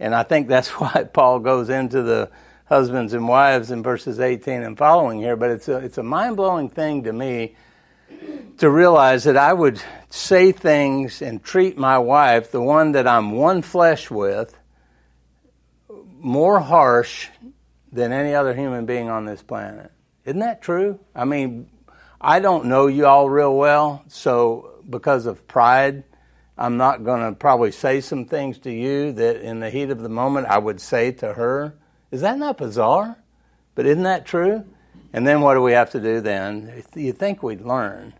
and 0.00 0.14
I 0.14 0.22
think 0.22 0.48
that's 0.48 0.68
why 0.80 1.04
Paul 1.04 1.40
goes 1.40 1.68
into 1.68 2.02
the 2.02 2.30
husbands 2.66 3.12
and 3.12 3.28
wives 3.28 3.70
in 3.70 3.82
verses 3.82 4.18
18 4.18 4.62
and 4.62 4.76
following 4.76 5.20
here, 5.20 5.36
but 5.36 5.50
it's 5.50 5.68
a, 5.68 5.76
it's 5.76 5.98
a 5.98 6.02
mind 6.02 6.36
blowing 6.36 6.68
thing 6.68 7.04
to 7.04 7.12
me 7.12 7.54
to 8.58 8.70
realize 8.70 9.24
that 9.24 9.36
I 9.36 9.52
would 9.52 9.80
say 10.08 10.50
things 10.50 11.22
and 11.22 11.42
treat 11.42 11.78
my 11.78 11.98
wife, 11.98 12.50
the 12.50 12.62
one 12.62 12.92
that 12.92 13.06
I'm 13.06 13.32
one 13.32 13.62
flesh 13.62 14.10
with, 14.10 14.56
more 16.18 16.58
harsh 16.58 17.28
than 17.92 18.12
any 18.12 18.34
other 18.34 18.54
human 18.54 18.86
being 18.86 19.08
on 19.08 19.26
this 19.26 19.42
planet. 19.42 19.92
Isn't 20.26 20.40
that 20.40 20.60
true? 20.60 20.98
I 21.14 21.24
mean, 21.24 21.70
I 22.20 22.40
don't 22.40 22.66
know 22.66 22.88
you 22.88 23.06
all 23.06 23.30
real 23.30 23.56
well, 23.56 24.02
so 24.08 24.82
because 24.90 25.24
of 25.24 25.46
pride, 25.46 26.02
I'm 26.58 26.76
not 26.76 27.04
going 27.04 27.20
to 27.20 27.38
probably 27.38 27.70
say 27.70 28.00
some 28.00 28.24
things 28.24 28.58
to 28.60 28.72
you 28.72 29.12
that 29.12 29.40
in 29.40 29.60
the 29.60 29.70
heat 29.70 29.90
of 29.90 30.00
the 30.00 30.08
moment 30.08 30.48
I 30.48 30.58
would 30.58 30.80
say 30.80 31.12
to 31.12 31.34
her. 31.34 31.76
Is 32.10 32.22
that 32.22 32.38
not 32.38 32.58
bizarre? 32.58 33.18
But 33.76 33.86
isn't 33.86 34.02
that 34.02 34.26
true? 34.26 34.64
And 35.12 35.24
then 35.26 35.42
what 35.42 35.54
do 35.54 35.62
we 35.62 35.72
have 35.72 35.90
to 35.90 36.00
do 36.00 36.20
then? 36.20 36.82
You 36.94 37.12
think 37.12 37.42
we'd 37.42 37.60
learn, 37.60 38.12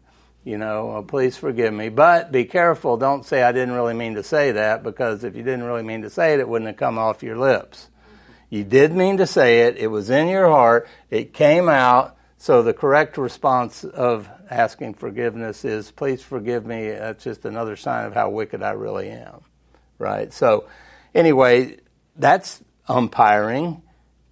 you 0.44 0.58
know, 0.58 0.92
oh, 0.96 1.02
please 1.02 1.36
forgive 1.36 1.74
me. 1.74 1.88
But 1.88 2.30
be 2.30 2.44
careful, 2.44 2.96
don't 2.96 3.26
say 3.26 3.42
I 3.42 3.50
didn't 3.50 3.74
really 3.74 3.94
mean 3.94 4.14
to 4.14 4.22
say 4.22 4.52
that 4.52 4.84
because 4.84 5.24
if 5.24 5.34
you 5.34 5.42
didn't 5.42 5.64
really 5.64 5.82
mean 5.82 6.02
to 6.02 6.10
say 6.10 6.34
it, 6.34 6.40
it 6.40 6.48
wouldn't 6.48 6.68
have 6.68 6.76
come 6.76 6.98
off 6.98 7.24
your 7.24 7.36
lips. 7.36 7.88
You 8.56 8.64
did 8.64 8.92
mean 8.92 9.18
to 9.18 9.26
say 9.26 9.62
it. 9.62 9.76
It 9.76 9.88
was 9.88 10.10
in 10.10 10.28
your 10.28 10.48
heart. 10.48 10.88
It 11.10 11.34
came 11.34 11.68
out. 11.68 12.16
So 12.38 12.62
the 12.62 12.72
correct 12.72 13.18
response 13.18 13.84
of 13.84 14.28
asking 14.50 14.94
forgiveness 14.94 15.64
is, 15.64 15.90
please 15.90 16.22
forgive 16.22 16.64
me. 16.64 16.90
That's 16.90 17.24
just 17.24 17.44
another 17.44 17.76
sign 17.76 18.06
of 18.06 18.14
how 18.14 18.30
wicked 18.30 18.62
I 18.62 18.72
really 18.72 19.10
am. 19.10 19.40
Right? 19.98 20.32
So, 20.32 20.66
anyway, 21.14 21.78
that's 22.16 22.62
umpiring. 22.88 23.82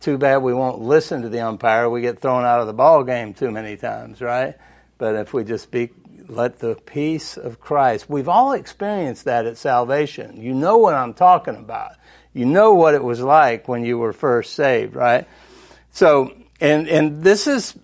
too 0.01 0.19
bad 0.19 0.39
we 0.39 0.53
won't 0.53 0.81
listen 0.83 1.23
to 1.23 1.31
the 1.31 1.41
umpire. 1.41 1.89
We 1.89 2.03
get 2.03 2.19
thrown 2.19 2.45
out 2.45 2.61
of 2.61 2.67
the 2.67 2.75
ball 2.75 3.05
game 3.05 3.33
too 3.33 3.51
many 3.51 3.77
times, 3.79 4.21
right? 4.21 4.55
But 4.99 5.15
if 5.15 5.33
we 5.33 5.45
just 5.45 5.71
be, 5.71 5.91
let 6.29 6.59
the 6.59 6.75
peace 6.75 7.39
of 7.39 7.59
Christ. 7.59 8.11
We've 8.11 8.29
all 8.29 8.53
experienced 8.53 9.25
that 9.25 9.47
at 9.47 9.57
salvation. 9.57 10.41
You 10.41 10.53
know 10.53 10.77
what 10.77 10.95
I'm 10.95 11.15
talking 11.15 11.57
about. 11.57 11.93
You 12.35 12.45
know 12.45 12.75
what 12.75 12.95
it 12.95 13.03
was 13.03 13.21
like 13.21 13.69
when 13.69 13.85
you 13.85 13.97
were 13.97 14.13
first 14.13 14.55
saved, 14.55 14.95
right? 14.95 15.27
So, 15.93 16.35
and 16.61 16.89
and 16.89 17.23
this 17.23 17.47
is 17.47 17.75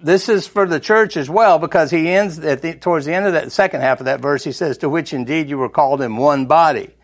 this 0.00 0.28
is 0.28 0.46
for 0.46 0.66
the 0.66 0.80
church 0.80 1.16
as 1.16 1.28
well 1.28 1.58
because 1.58 1.90
he 1.90 2.08
ends 2.08 2.38
at 2.38 2.62
the, 2.62 2.74
towards 2.74 3.04
the 3.04 3.14
end 3.14 3.26
of 3.26 3.32
that 3.32 3.50
second 3.52 3.80
half 3.80 4.00
of 4.00 4.06
that 4.06 4.20
verse. 4.20 4.44
He 4.44 4.52
says, 4.52 4.78
"To 4.78 4.88
which 4.88 5.12
indeed 5.12 5.50
you 5.50 5.58
were 5.58 5.68
called 5.68 6.00
in 6.00 6.16
one 6.16 6.46
body." 6.46 6.94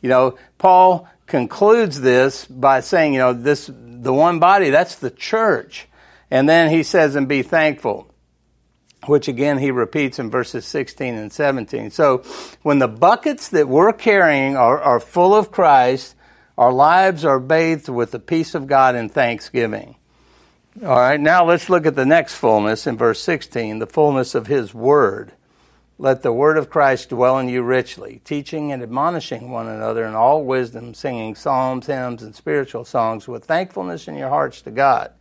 You 0.00 0.08
know, 0.08 0.38
Paul 0.58 1.08
concludes 1.26 2.00
this 2.00 2.44
by 2.46 2.80
saying, 2.80 3.12
you 3.12 3.18
know, 3.18 3.32
this 3.32 3.70
the 3.72 4.12
one 4.12 4.38
body, 4.38 4.70
that's 4.70 4.96
the 4.96 5.10
church. 5.10 5.88
And 6.30 6.48
then 6.48 6.70
he 6.70 6.82
says, 6.82 7.14
and 7.14 7.28
be 7.28 7.42
thankful, 7.42 8.12
which 9.06 9.28
again 9.28 9.58
he 9.58 9.70
repeats 9.70 10.18
in 10.18 10.30
verses 10.30 10.64
16 10.66 11.14
and 11.14 11.32
17. 11.32 11.90
So 11.90 12.18
when 12.62 12.78
the 12.78 12.88
buckets 12.88 13.48
that 13.50 13.68
we're 13.68 13.92
carrying 13.92 14.56
are, 14.56 14.80
are 14.80 15.00
full 15.00 15.34
of 15.34 15.50
Christ, 15.50 16.15
our 16.58 16.72
lives 16.72 17.24
are 17.24 17.38
bathed 17.38 17.88
with 17.88 18.12
the 18.12 18.18
peace 18.18 18.54
of 18.54 18.66
God 18.66 18.94
and 18.94 19.12
thanksgiving. 19.12 19.96
All 20.82 20.96
right, 20.96 21.20
now 21.20 21.44
let's 21.44 21.70
look 21.70 21.86
at 21.86 21.96
the 21.96 22.06
next 22.06 22.34
fullness 22.34 22.86
in 22.86 22.96
verse 22.96 23.20
16, 23.20 23.78
the 23.78 23.86
fullness 23.86 24.34
of 24.34 24.46
his 24.46 24.74
word. 24.74 25.32
Let 25.98 26.22
the 26.22 26.32
word 26.32 26.58
of 26.58 26.68
Christ 26.68 27.08
dwell 27.08 27.38
in 27.38 27.48
you 27.48 27.62
richly, 27.62 28.20
teaching 28.24 28.70
and 28.70 28.82
admonishing 28.82 29.50
one 29.50 29.68
another 29.68 30.04
in 30.04 30.14
all 30.14 30.44
wisdom, 30.44 30.92
singing 30.92 31.34
psalms, 31.34 31.86
hymns, 31.86 32.22
and 32.22 32.34
spiritual 32.34 32.84
songs 32.84 33.26
with 33.26 33.46
thankfulness 33.46 34.06
in 34.06 34.16
your 34.16 34.28
hearts 34.28 34.60
to 34.62 34.70
God. 34.70 35.12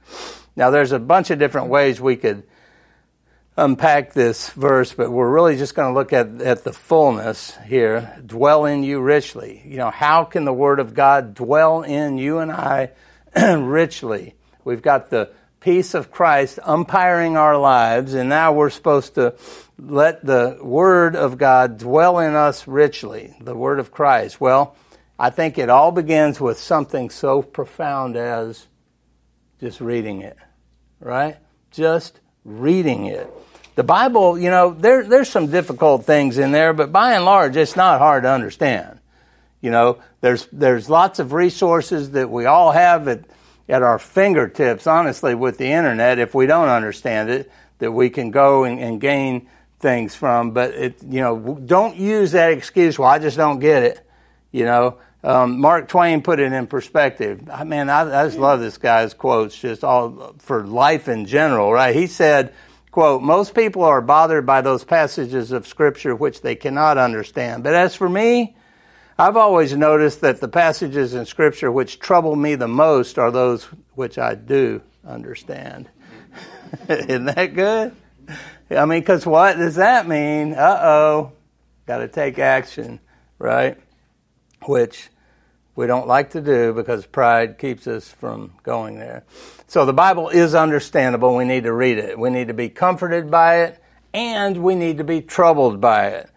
Now, 0.58 0.70
there's 0.70 0.92
a 0.92 1.00
bunch 1.00 1.32
of 1.32 1.40
different 1.40 1.68
ways 1.68 2.02
we 2.02 2.18
could 2.18 2.44
unpack 3.58 4.14
this 4.14 4.50
verse, 4.50 4.94
but 4.94 5.12
we're 5.12 5.30
really 5.30 5.56
just 5.56 5.76
going 5.76 5.94
to 5.94 5.98
look 5.98 6.12
at, 6.12 6.42
at 6.42 6.64
the 6.64 6.74
fullness 6.74 7.56
here. 7.66 8.22
Dwell 8.26 8.66
in 8.66 8.84
you 8.84 9.00
richly. 9.00 9.62
You 9.66 9.78
know, 9.78 9.90
how 9.90 10.26
can 10.26 10.46
the 10.46 10.54
Word 10.54 10.80
of 10.80 10.94
God 10.94 11.34
dwell 11.34 11.82
in 11.82 12.18
you 12.18 12.40
and 12.40 12.52
I 12.52 12.92
richly? 13.36 14.36
We've 14.64 14.82
got 14.82 15.10
the 15.10 15.32
peace 15.62 15.94
of 15.94 16.12
Christ 16.12 16.60
umpiring 16.64 17.38
our 17.38 17.58
lives, 17.58 18.14
and 18.14 18.30
now 18.30 18.52
we're 18.54 18.70
supposed 18.70 19.16
to 19.16 19.36
let 19.80 20.26
the 20.26 20.60
Word 20.62 21.16
of 21.16 21.38
God 21.38 21.78
dwell 21.78 22.20
in 22.20 22.36
us 22.36 22.68
richly, 22.68 23.36
the 23.40 23.56
Word 23.56 23.80
of 23.80 23.92
Christ. 23.92 24.42
Well, 24.42 24.76
I 25.18 25.30
think 25.30 25.58
it 25.58 25.70
all 25.70 25.92
begins 25.92 26.42
with 26.42 26.60
something 26.60 27.10
so 27.10 27.42
profound 27.42 28.18
as 28.18 28.68
just 29.62 29.80
reading 29.80 30.22
it, 30.22 30.38
right? 31.00 31.38
Just 31.72 32.20
reading 32.44 33.06
it. 33.06 33.32
The 33.76 33.84
Bible, 33.84 34.40
you 34.40 34.50
know, 34.50 34.74
there, 34.74 35.04
there's 35.04 35.30
some 35.30 35.48
difficult 35.48 36.06
things 36.06 36.38
in 36.38 36.52
there, 36.52 36.74
but 36.74 36.92
by 36.92 37.14
and 37.14 37.26
large, 37.26 37.58
it's 37.58 37.76
not 37.76 38.00
hard 38.00 38.24
to 38.24 38.30
understand. 38.30 39.00
You 39.62 39.72
know, 39.72 40.00
there's, 40.22 40.48
there's 40.52 40.90
lots 40.90 41.20
of 41.20 41.34
resources 41.34 42.12
that 42.12 42.30
we 42.30 42.46
all 42.46 42.72
have 42.72 43.08
at, 43.08 43.26
at 43.68 43.84
our 43.84 44.00
fingertips, 44.00 44.88
honestly, 44.88 45.36
with 45.36 45.58
the 45.58 45.68
internet, 45.68 46.20
if 46.20 46.34
we 46.34 46.46
don't 46.46 46.70
understand 46.70 47.30
it, 47.30 47.52
that 47.80 47.92
we 47.92 48.10
can 48.10 48.32
go 48.32 48.64
and, 48.64 48.80
and 48.80 49.02
gain 49.02 49.50
things 49.80 50.16
from, 50.16 50.52
but 50.52 50.72
it, 50.72 51.04
you 51.04 51.20
know, 51.20 51.60
don't 51.66 51.98
use 51.98 52.32
that 52.32 52.52
excuse. 52.54 52.98
Well, 52.98 53.10
I 53.10 53.20
just 53.20 53.36
don't 53.36 53.60
get 53.60 53.84
it. 53.84 54.08
You 54.52 54.64
know, 54.64 54.98
um, 55.24 55.60
Mark 55.60 55.90
Twain 55.90 56.22
put 56.22 56.40
it 56.40 56.54
in 56.54 56.68
perspective. 56.68 57.50
I 57.52 57.66
mean, 57.66 57.90
I, 57.90 58.22
I 58.22 58.26
just 58.26 58.38
love 58.38 58.62
this 58.62 58.78
guy's 58.78 59.14
quotes, 59.14 59.58
just 59.58 59.84
all 59.84 60.34
for 60.40 60.66
life 60.66 61.10
in 61.10 61.26
general, 61.26 61.74
right? 61.74 61.94
He 61.94 62.08
said, 62.08 62.54
quote, 62.96 63.22
most 63.22 63.54
people 63.54 63.84
are 63.84 64.00
bothered 64.00 64.46
by 64.46 64.62
those 64.62 64.86
passages 64.86 65.52
of 65.52 65.68
scripture 65.68 66.16
which 66.16 66.40
they 66.40 66.56
cannot 66.56 66.98
understand. 66.98 67.62
But 67.62 67.74
as 67.74 67.94
for 67.94 68.08
me, 68.08 68.56
I've 69.20 69.36
always 69.36 69.76
noticed 69.76 70.22
that 70.22 70.40
the 70.40 70.48
passages 70.48 71.14
in 71.14 71.26
scripture 71.26 71.70
which 71.70 72.00
trouble 72.00 72.38
me 72.38 72.56
the 72.56 72.70
most 72.70 73.20
are 73.20 73.32
those 73.32 73.66
which 73.96 74.18
I 74.18 74.36
do 74.36 74.82
understand. 75.06 75.90
Isn't 76.88 77.26
that 77.26 77.54
good? 77.54 77.94
I 78.70 78.86
mean, 78.86 79.02
because 79.02 79.26
what 79.26 79.58
does 79.58 79.76
that 79.76 80.08
mean? 80.08 80.54
Uh 80.54 80.80
oh, 80.82 81.34
got 81.88 81.98
to 81.98 82.08
take 82.08 82.40
action, 82.40 83.02
right? 83.38 83.78
Which 84.68 85.10
we 85.76 85.88
don't 85.88 86.08
like 86.08 86.32
to 86.32 86.42
do 86.42 86.74
because 86.74 87.06
pride 87.06 87.58
keeps 87.58 87.88
us 87.88 88.08
from 88.08 88.54
going 88.64 88.98
there. 88.98 89.24
So 89.68 89.86
the 89.86 89.94
Bible 89.94 90.30
is 90.30 90.56
understandable. 90.56 91.36
We 91.36 91.46
need 91.46 91.64
to 91.64 91.74
read 91.74 91.98
it. 91.98 92.18
We 92.18 92.30
need 92.30 92.48
to 92.48 92.54
be 92.54 92.70
comforted 92.70 93.30
by 93.30 93.64
it, 93.64 93.82
and 94.14 94.64
we 94.64 94.76
need 94.76 94.98
to 95.00 95.04
be 95.04 95.22
troubled 95.22 95.82
by 95.82 96.08
it. 96.08 96.30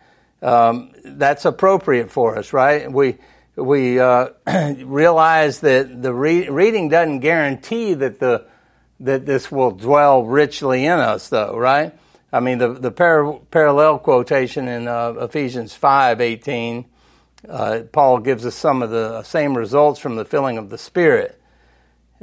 Um, 0.43 0.93
that's 1.05 1.45
appropriate 1.45 2.11
for 2.11 2.37
us, 2.37 2.53
right? 2.53 2.91
We 2.91 3.19
we 3.55 3.99
uh, 3.99 4.29
realize 4.79 5.61
that 5.61 6.03
the 6.03 6.15
re- 6.15 6.49
reading 6.49 6.89
doesn't 6.89 7.21
guarantee 7.21 7.95
that 7.95 8.21
the 8.21 8.47
that 9.01 9.27
this 9.27 9.51
will 9.51 9.73
dwell 9.73 10.25
richly 10.25 10.85
in 10.85 10.99
us, 10.99 11.29
though, 11.29 11.57
right? 11.57 11.95
I 12.33 12.41
mean, 12.41 12.59
the, 12.59 12.75
the 12.75 12.91
par- 12.91 13.41
parallel 13.51 14.01
quotation 14.01 14.69
in 14.69 14.89
uh, 14.89 15.13
Ephesians 15.21 15.75
5 15.75 16.21
18, 16.21 16.85
uh, 17.47 17.83
Paul 17.93 18.19
gives 18.19 18.47
us 18.47 18.55
some 18.55 18.83
of 18.83 18.91
the 18.91 19.23
same 19.23 19.57
results 19.57 20.01
from 20.01 20.17
the 20.17 20.25
filling 20.25 20.57
of 20.57 20.71
the 20.71 20.79
Spirit. 20.79 21.41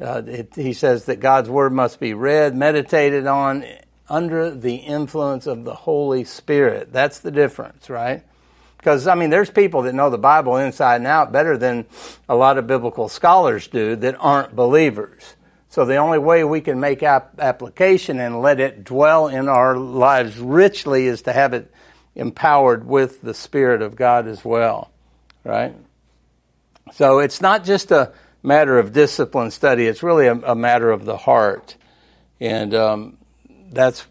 Uh, 0.01 0.23
it, 0.25 0.55
he 0.55 0.73
says 0.73 1.05
that 1.05 1.19
God's 1.19 1.49
Word 1.49 1.71
must 1.71 1.99
be 1.99 2.13
read, 2.13 2.55
meditated 2.55 3.27
on 3.27 3.65
under 4.09 4.51
the 4.51 4.75
influence 4.75 5.47
of 5.47 5.63
the 5.63 5.73
Holy 5.73 6.23
Spirit. 6.23 6.91
That's 6.91 7.19
the 7.19 7.31
difference, 7.31 7.89
right? 7.89 8.23
Because, 8.77 9.07
I 9.07 9.15
mean, 9.15 9.31
there's 9.31 9.49
people 9.49 9.83
that 9.83 9.95
know 9.95 10.09
the 10.09 10.17
Bible 10.17 10.57
inside 10.57 10.97
and 10.97 11.07
out 11.07 11.31
better 11.31 11.57
than 11.57 11.85
a 12.29 12.35
lot 12.35 12.57
of 12.57 12.67
biblical 12.67 13.09
scholars 13.09 13.67
do 13.67 13.95
that 13.95 14.15
aren't 14.19 14.55
believers. 14.55 15.35
So 15.69 15.85
the 15.85 15.95
only 15.95 16.19
way 16.19 16.43
we 16.43 16.61
can 16.61 16.79
make 16.79 17.01
ap- 17.01 17.39
application 17.39 18.19
and 18.19 18.41
let 18.41 18.59
it 18.59 18.83
dwell 18.83 19.27
in 19.27 19.49
our 19.49 19.75
lives 19.75 20.37
richly 20.37 21.07
is 21.07 21.23
to 21.23 21.33
have 21.33 21.53
it 21.53 21.71
empowered 22.13 22.85
with 22.85 23.21
the 23.21 23.33
Spirit 23.33 23.81
of 23.81 23.95
God 23.95 24.27
as 24.27 24.45
well, 24.45 24.91
right? 25.45 25.75
So 26.93 27.19
it's 27.19 27.39
not 27.39 27.63
just 27.63 27.91
a 27.91 28.11
matter 28.43 28.77
of 28.77 28.91
discipline 28.91 29.51
study, 29.51 29.85
it's 29.85 30.03
really 30.03 30.27
a, 30.27 30.33
a 30.33 30.55
matter 30.55 30.91
of 30.91 31.05
the 31.05 31.17
heart. 31.17 31.77
And 32.39 32.73
um, 32.73 33.17
that's 33.71 34.05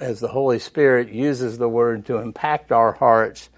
as 0.00 0.18
the 0.18 0.28
Holy 0.28 0.58
Spirit 0.58 1.10
uses 1.10 1.58
the 1.58 1.68
Word 1.68 2.06
to 2.06 2.16
impact 2.16 2.72
our 2.72 2.92
hearts, 2.92 3.48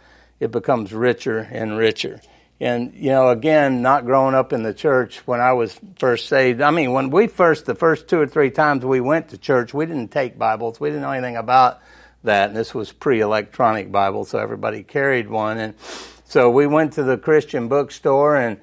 it 0.41 0.51
becomes 0.51 0.93
richer 0.93 1.39
and 1.39 1.79
richer. 1.79 2.21
And, 2.61 2.95
you 2.95 3.11
know, 3.11 3.31
again, 3.31 3.83
not 3.83 4.05
growing 4.05 4.35
up 4.35 4.53
in 4.53 4.63
the 4.63 4.75
church 4.75 5.19
when 5.27 5.41
I 5.41 5.53
was 5.53 5.79
first 5.99 6.29
saved. 6.29 6.61
I 6.61 6.71
mean, 6.71 6.93
when 6.93 7.11
we 7.11 7.27
first, 7.27 7.67
the 7.67 7.75
first 7.75 8.07
two 8.07 8.21
or 8.21 8.27
three 8.27 8.51
times 8.51 8.85
we 8.85 9.01
went 9.01 9.31
to 9.31 9.39
church, 9.39 9.75
we 9.75 9.87
didn't 9.87 10.13
take 10.13 10.39
Bibles. 10.39 10.79
We 10.79 10.91
didn't 10.91 11.03
know 11.03 11.11
anything 11.11 11.37
about 11.37 11.81
that. 12.23 12.51
And 12.51 12.57
this 12.57 12.73
was 12.73 12.93
pre 12.93 13.21
electronic 13.21 13.91
Bible, 13.91 14.25
so 14.25 14.39
everybody 14.39 14.85
carried 14.85 15.29
one. 15.29 15.59
And 15.59 15.75
so 16.33 16.49
we 16.49 16.67
went 16.67 16.95
to 16.95 17.03
the 17.03 17.19
Christian 17.19 17.69
bookstore 17.69 18.37
and 18.37 18.59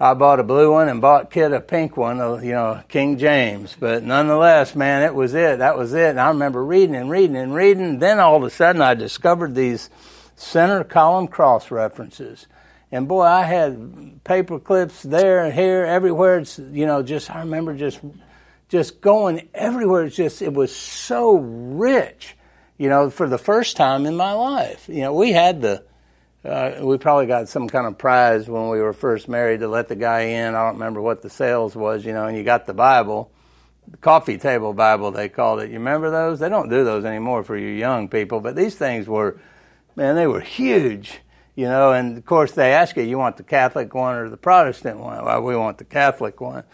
I 0.00 0.14
bought 0.14 0.40
a 0.40 0.42
blue 0.42 0.72
one 0.72 0.88
and 0.88 1.02
bought 1.02 1.30
Kit 1.30 1.52
a 1.52 1.60
pink 1.60 1.98
one, 1.98 2.22
uh, 2.22 2.36
you 2.36 2.52
know, 2.52 2.82
King 2.88 3.18
James. 3.18 3.76
But 3.78 4.02
nonetheless, 4.02 4.74
man, 4.74 5.02
it 5.02 5.14
was 5.14 5.34
it. 5.34 5.58
That 5.58 5.76
was 5.76 5.92
it. 5.92 6.08
And 6.08 6.20
I 6.20 6.28
remember 6.28 6.64
reading 6.64 6.96
and 6.96 7.10
reading 7.10 7.36
and 7.36 7.54
reading. 7.54 7.98
Then 7.98 8.18
all 8.18 8.36
of 8.36 8.44
a 8.44 8.48
sudden 8.48 8.80
I 8.80 8.94
discovered 8.94 9.54
these 9.54 9.90
center 10.36 10.84
column 10.84 11.28
cross 11.28 11.70
references 11.70 12.46
and 12.90 13.06
boy, 13.06 13.24
I 13.24 13.42
had 13.42 14.24
paper 14.24 14.58
clips 14.58 15.02
there 15.02 15.44
and 15.44 15.52
here, 15.52 15.84
everywhere. 15.84 16.38
It's 16.38 16.58
you 16.58 16.86
know, 16.86 17.02
just 17.02 17.30
I 17.30 17.40
remember 17.40 17.74
just 17.74 18.00
just 18.70 19.02
going 19.02 19.50
everywhere. 19.52 20.04
It's 20.04 20.16
just 20.16 20.40
it 20.40 20.54
was 20.54 20.74
so 20.74 21.36
rich, 21.36 22.36
you 22.78 22.88
know, 22.88 23.10
for 23.10 23.28
the 23.28 23.36
first 23.36 23.76
time 23.76 24.06
in 24.06 24.16
my 24.16 24.32
life. 24.32 24.88
You 24.88 25.02
know, 25.02 25.12
we 25.12 25.32
had 25.32 25.60
the 25.60 25.84
uh, 26.46 26.84
we 26.84 26.98
probably 26.98 27.26
got 27.26 27.48
some 27.48 27.68
kind 27.68 27.86
of 27.86 27.98
prize 27.98 28.48
when 28.48 28.68
we 28.68 28.80
were 28.80 28.92
first 28.92 29.28
married 29.28 29.60
to 29.60 29.68
let 29.68 29.88
the 29.88 29.96
guy 29.96 30.20
in. 30.20 30.54
I 30.54 30.64
don't 30.64 30.74
remember 30.74 31.00
what 31.00 31.22
the 31.22 31.30
sales 31.30 31.74
was, 31.74 32.04
you 32.04 32.12
know, 32.12 32.26
and 32.26 32.36
you 32.36 32.44
got 32.44 32.66
the 32.66 32.74
Bible, 32.74 33.30
the 33.88 33.96
coffee 33.96 34.38
table 34.38 34.72
Bible 34.72 35.10
they 35.10 35.28
called 35.28 35.60
it. 35.60 35.70
You 35.70 35.78
remember 35.78 36.10
those? 36.10 36.38
They 36.38 36.48
don't 36.48 36.68
do 36.68 36.84
those 36.84 37.04
anymore 37.04 37.44
for 37.44 37.56
you 37.56 37.68
young 37.68 38.08
people, 38.08 38.40
but 38.40 38.56
these 38.56 38.74
things 38.74 39.06
were, 39.06 39.38
man, 39.96 40.14
they 40.14 40.26
were 40.26 40.40
huge 40.40 41.20
you 41.56 41.64
know, 41.64 41.92
and 41.92 42.18
of 42.18 42.24
course 42.26 42.52
they 42.52 42.74
ask 42.74 42.96
you, 42.96 43.02
you 43.02 43.18
want 43.18 43.38
the 43.38 43.42
Catholic 43.42 43.94
one 43.94 44.14
or 44.16 44.28
the 44.28 44.36
Protestant 44.36 45.00
one? 45.00 45.24
Well, 45.24 45.42
we 45.42 45.56
want 45.56 45.78
the 45.78 45.84
Catholic 45.84 46.40
one. 46.40 46.64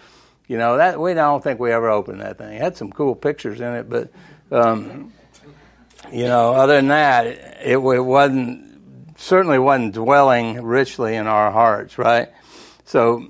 You 0.48 0.58
know, 0.58 0.76
that 0.76 1.00
we 1.00 1.14
don't 1.14 1.42
think 1.42 1.60
we 1.60 1.72
ever 1.72 1.88
opened 1.88 2.20
that 2.20 2.36
thing. 2.36 2.54
It 2.54 2.60
had 2.60 2.76
some 2.76 2.90
cool 2.90 3.14
pictures 3.14 3.60
in 3.60 3.72
it, 3.74 3.88
but, 3.88 4.10
um, 4.50 5.12
you 6.12 6.24
know, 6.24 6.52
other 6.52 6.74
than 6.74 6.88
that, 6.88 7.26
it, 7.26 7.78
it 7.78 7.78
wasn't, 7.78 8.71
certainly 9.22 9.58
wasn't 9.58 9.94
dwelling 9.94 10.60
richly 10.62 11.14
in 11.14 11.26
our 11.26 11.52
hearts, 11.52 11.96
right? 11.96 12.28
So 12.84 13.26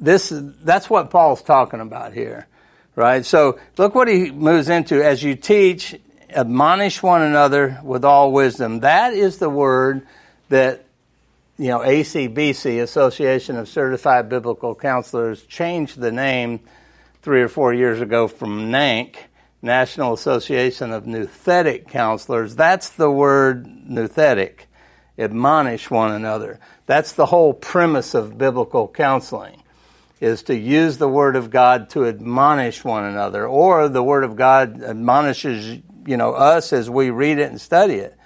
this 0.00 0.32
that's 0.34 0.88
what 0.88 1.10
Paul's 1.10 1.42
talking 1.42 1.80
about 1.80 2.14
here, 2.14 2.46
right? 2.96 3.24
So 3.24 3.58
look 3.76 3.94
what 3.94 4.08
he 4.08 4.30
moves 4.30 4.68
into 4.68 5.02
as 5.02 5.22
you 5.22 5.34
teach, 5.34 5.94
admonish 6.30 7.02
one 7.02 7.22
another 7.22 7.78
with 7.82 8.04
all 8.04 8.32
wisdom. 8.32 8.80
That 8.80 9.12
is 9.12 9.38
the 9.38 9.50
word 9.50 10.06
that 10.48 10.86
you 11.58 11.68
know 11.68 11.80
ACBC 11.80 12.82
Association 12.82 13.56
of 13.56 13.68
Certified 13.68 14.30
Biblical 14.30 14.74
Counselors 14.74 15.42
changed 15.42 16.00
the 16.00 16.12
name 16.12 16.60
three 17.20 17.42
or 17.42 17.48
four 17.48 17.74
years 17.74 18.00
ago 18.00 18.26
from 18.26 18.70
NANC, 18.70 19.16
National 19.60 20.14
Association 20.14 20.92
of 20.92 21.04
Nouthetic 21.04 21.88
Counselors. 21.88 22.56
That's 22.56 22.88
the 22.88 23.10
word 23.10 23.66
nouthetic. 23.66 24.60
Admonish 25.18 25.90
one 25.90 26.12
another. 26.12 26.60
That's 26.86 27.12
the 27.12 27.26
whole 27.26 27.52
premise 27.52 28.14
of 28.14 28.38
biblical 28.38 28.88
counseling 28.88 29.62
is 30.20 30.42
to 30.44 30.56
use 30.56 30.98
the 30.98 31.08
word 31.08 31.36
of 31.36 31.50
God 31.50 31.90
to 31.90 32.06
admonish 32.06 32.84
one 32.84 33.04
another 33.04 33.46
or 33.46 33.88
the 33.88 34.02
word 34.02 34.24
of 34.24 34.36
God 34.36 34.82
admonishes 34.82 35.80
you 36.06 36.16
know 36.16 36.32
us 36.32 36.72
as 36.72 36.88
we 36.88 37.10
read 37.10 37.38
it 37.38 37.50
and 37.50 37.60
study 37.60 37.94
it. 37.94 38.16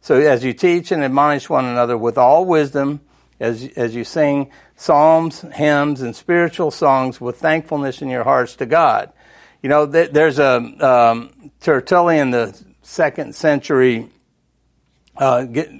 So 0.00 0.16
as 0.16 0.44
you 0.44 0.52
teach 0.52 0.92
and 0.92 1.02
admonish 1.02 1.48
one 1.48 1.64
another 1.64 1.96
with 1.96 2.18
all 2.18 2.44
wisdom 2.46 3.00
as 3.38 3.68
as 3.76 3.94
you 3.94 4.04
sing 4.04 4.50
psalms, 4.76 5.42
hymns 5.52 6.02
and 6.02 6.16
spiritual 6.16 6.70
songs 6.70 7.20
with 7.20 7.38
thankfulness 7.38 8.02
in 8.02 8.08
your 8.08 8.24
hearts 8.24 8.56
to 8.56 8.66
God. 8.66 9.12
You 9.62 9.68
know 9.68 9.86
there's 9.86 10.38
a 10.38 10.56
um, 10.80 11.50
Tertullian 11.60 12.30
the 12.30 12.58
second 12.82 13.34
century 13.34 14.08
uh, 15.16 15.44
get, 15.44 15.70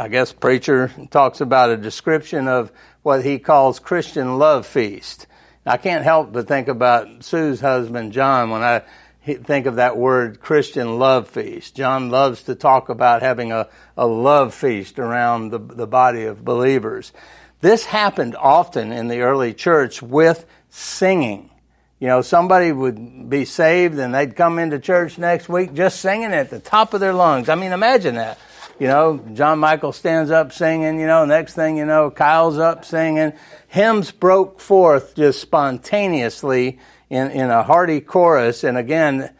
I 0.00 0.08
guess 0.08 0.32
preacher 0.32 0.90
talks 1.10 1.42
about 1.42 1.68
a 1.68 1.76
description 1.76 2.48
of 2.48 2.72
what 3.02 3.22
he 3.22 3.38
calls 3.38 3.78
Christian 3.78 4.38
love 4.38 4.66
feast. 4.66 5.26
I 5.66 5.76
can't 5.76 6.04
help 6.04 6.32
but 6.32 6.48
think 6.48 6.68
about 6.68 7.22
Sue's 7.22 7.60
husband 7.60 8.14
John 8.14 8.48
when 8.48 8.62
I 8.62 8.80
think 9.26 9.66
of 9.66 9.76
that 9.76 9.98
word 9.98 10.40
Christian 10.40 10.98
love 10.98 11.28
feast. 11.28 11.74
John 11.74 12.08
loves 12.08 12.44
to 12.44 12.54
talk 12.54 12.88
about 12.88 13.20
having 13.20 13.52
a, 13.52 13.68
a 13.94 14.06
love 14.06 14.54
feast 14.54 14.98
around 14.98 15.50
the, 15.50 15.58
the 15.58 15.86
body 15.86 16.24
of 16.24 16.46
believers. 16.46 17.12
This 17.60 17.84
happened 17.84 18.36
often 18.36 18.92
in 18.92 19.08
the 19.08 19.20
early 19.20 19.52
church 19.52 20.00
with 20.00 20.46
singing. 20.70 21.50
You 21.98 22.08
know, 22.08 22.22
somebody 22.22 22.72
would 22.72 23.28
be 23.28 23.44
saved 23.44 23.98
and 23.98 24.14
they'd 24.14 24.34
come 24.34 24.58
into 24.58 24.78
church 24.78 25.18
next 25.18 25.50
week 25.50 25.74
just 25.74 26.00
singing 26.00 26.32
at 26.32 26.48
the 26.48 26.58
top 26.58 26.94
of 26.94 27.00
their 27.00 27.12
lungs. 27.12 27.50
I 27.50 27.54
mean, 27.54 27.72
imagine 27.72 28.14
that. 28.14 28.38
You 28.80 28.86
know, 28.86 29.22
John 29.34 29.58
Michael 29.58 29.92
stands 29.92 30.30
up 30.30 30.52
singing, 30.52 30.98
you 30.98 31.06
know, 31.06 31.26
next 31.26 31.52
thing 31.52 31.76
you 31.76 31.84
know, 31.84 32.10
Kyle's 32.10 32.58
up 32.58 32.86
singing. 32.86 33.34
Hymns 33.68 34.10
broke 34.10 34.58
forth 34.58 35.14
just 35.14 35.38
spontaneously 35.42 36.78
in, 37.10 37.30
in 37.30 37.50
a 37.50 37.62
hearty 37.62 38.00
chorus. 38.00 38.64
And 38.64 38.78
again, 38.78 39.34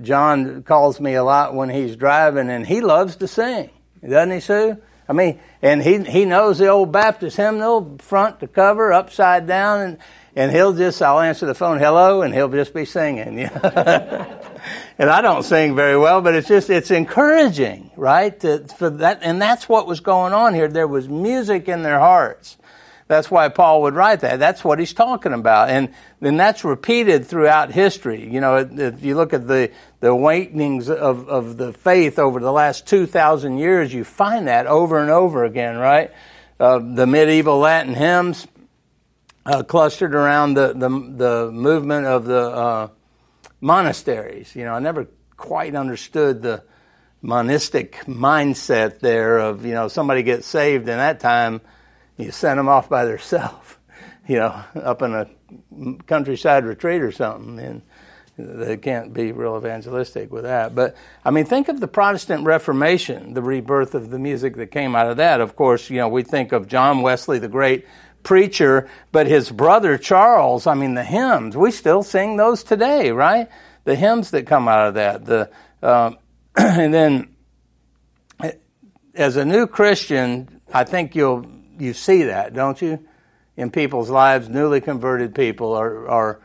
John 0.00 0.62
calls 0.62 0.98
me 0.98 1.12
a 1.12 1.22
lot 1.22 1.54
when 1.54 1.68
he's 1.68 1.94
driving 1.94 2.48
and 2.48 2.66
he 2.66 2.80
loves 2.80 3.16
to 3.16 3.28
sing. 3.28 3.68
Doesn't 4.02 4.30
he, 4.30 4.40
Sue? 4.40 4.78
I 5.06 5.12
mean, 5.12 5.40
and 5.60 5.82
he, 5.82 5.98
he 6.04 6.24
knows 6.24 6.56
the 6.56 6.68
old 6.68 6.90
Baptist 6.90 7.36
hymnal, 7.36 7.98
front 7.98 8.40
to 8.40 8.48
cover, 8.48 8.94
upside 8.94 9.46
down, 9.46 9.80
and, 9.80 9.98
and 10.36 10.52
he'll 10.52 10.72
just, 10.72 11.02
I'll 11.02 11.20
answer 11.20 11.46
the 11.46 11.54
phone, 11.54 11.78
hello, 11.78 12.22
and 12.22 12.32
he'll 12.32 12.48
just 12.48 12.72
be 12.72 12.84
singing. 12.84 13.40
and 13.40 15.10
I 15.10 15.20
don't 15.20 15.42
sing 15.42 15.74
very 15.74 15.98
well, 15.98 16.20
but 16.20 16.34
it's 16.34 16.48
just, 16.48 16.70
it's 16.70 16.90
encouraging, 16.90 17.90
right? 17.96 18.38
To, 18.40 18.66
for 18.78 18.90
that, 18.90 19.20
and 19.22 19.42
that's 19.42 19.68
what 19.68 19.86
was 19.86 20.00
going 20.00 20.32
on 20.32 20.54
here. 20.54 20.68
There 20.68 20.86
was 20.86 21.08
music 21.08 21.68
in 21.68 21.82
their 21.82 21.98
hearts. 21.98 22.56
That's 23.10 23.28
why 23.28 23.48
Paul 23.48 23.82
would 23.82 23.94
write 23.94 24.20
that. 24.20 24.38
That's 24.38 24.62
what 24.62 24.78
he's 24.78 24.92
talking 24.92 25.32
about. 25.32 25.68
And 25.68 25.92
then 26.20 26.36
that's 26.36 26.62
repeated 26.62 27.26
throughout 27.26 27.72
history. 27.72 28.32
You 28.32 28.40
know, 28.40 28.58
if 28.58 29.02
you 29.02 29.16
look 29.16 29.32
at 29.32 29.48
the, 29.48 29.72
the 29.98 30.10
awakenings 30.10 30.88
of, 30.88 31.28
of 31.28 31.56
the 31.56 31.72
faith 31.72 32.20
over 32.20 32.38
the 32.38 32.52
last 32.52 32.86
2,000 32.86 33.58
years, 33.58 33.92
you 33.92 34.04
find 34.04 34.46
that 34.46 34.68
over 34.68 35.00
and 35.00 35.10
over 35.10 35.44
again, 35.44 35.76
right? 35.76 36.12
Uh, 36.60 36.78
the 36.78 37.04
medieval 37.04 37.58
Latin 37.58 37.94
hymns, 37.94 38.46
uh, 39.50 39.62
clustered 39.64 40.14
around 40.14 40.54
the, 40.54 40.68
the, 40.68 40.88
the 40.88 41.50
movement 41.52 42.06
of 42.06 42.24
the 42.24 42.40
uh, 42.40 42.88
monasteries. 43.60 44.54
You 44.54 44.64
know, 44.64 44.74
I 44.74 44.78
never 44.78 45.08
quite 45.36 45.74
understood 45.74 46.40
the 46.40 46.62
monastic 47.20 47.96
mindset 48.06 49.00
there 49.00 49.38
of, 49.38 49.66
you 49.66 49.74
know, 49.74 49.88
somebody 49.88 50.22
gets 50.22 50.46
saved 50.46 50.88
in 50.88 50.98
that 50.98 51.18
time, 51.18 51.60
you 52.16 52.30
send 52.30 52.58
them 52.58 52.68
off 52.68 52.88
by 52.88 53.04
themselves, 53.04 53.76
you 54.28 54.36
know, 54.36 54.62
up 54.76 55.02
in 55.02 55.14
a 55.14 55.26
countryside 56.06 56.64
retreat 56.64 57.02
or 57.02 57.10
something. 57.10 57.58
And 57.58 57.82
they 58.36 58.76
can't 58.76 59.12
be 59.12 59.32
real 59.32 59.56
evangelistic 59.56 60.30
with 60.30 60.44
that. 60.44 60.74
But, 60.74 60.96
I 61.24 61.30
mean, 61.30 61.44
think 61.44 61.68
of 61.68 61.80
the 61.80 61.88
Protestant 61.88 62.44
Reformation, 62.44 63.34
the 63.34 63.42
rebirth 63.42 63.94
of 63.94 64.10
the 64.10 64.18
music 64.18 64.56
that 64.56 64.70
came 64.70 64.94
out 64.94 65.10
of 65.10 65.16
that. 65.16 65.40
Of 65.40 65.56
course, 65.56 65.90
you 65.90 65.96
know, 65.96 66.08
we 66.08 66.22
think 66.22 66.52
of 66.52 66.68
John 66.68 67.02
Wesley, 67.02 67.38
the 67.38 67.48
great 67.48 67.84
preacher, 68.22 68.88
but 69.12 69.26
his 69.26 69.50
brother 69.50 69.98
Charles, 69.98 70.66
I 70.66 70.74
mean, 70.74 70.94
the 70.94 71.04
hymns, 71.04 71.56
we 71.56 71.70
still 71.70 72.02
sing 72.02 72.36
those 72.36 72.62
today, 72.62 73.10
right? 73.10 73.48
The 73.84 73.96
hymns 73.96 74.30
that 74.32 74.46
come 74.46 74.68
out 74.68 74.88
of 74.88 74.94
that. 74.94 75.24
The, 75.24 75.50
um, 75.82 76.18
and 76.56 76.92
then, 76.92 77.34
as 79.14 79.36
a 79.36 79.44
new 79.44 79.66
Christian, 79.66 80.60
I 80.72 80.84
think 80.84 81.14
you'll, 81.14 81.46
you 81.78 81.94
see 81.94 82.24
that, 82.24 82.54
don't 82.54 82.80
you? 82.80 83.04
In 83.56 83.70
people's 83.70 84.08
lives, 84.08 84.48
newly 84.48 84.80
converted 84.80 85.34
people 85.34 85.74
are, 85.74 86.08
are 86.08 86.40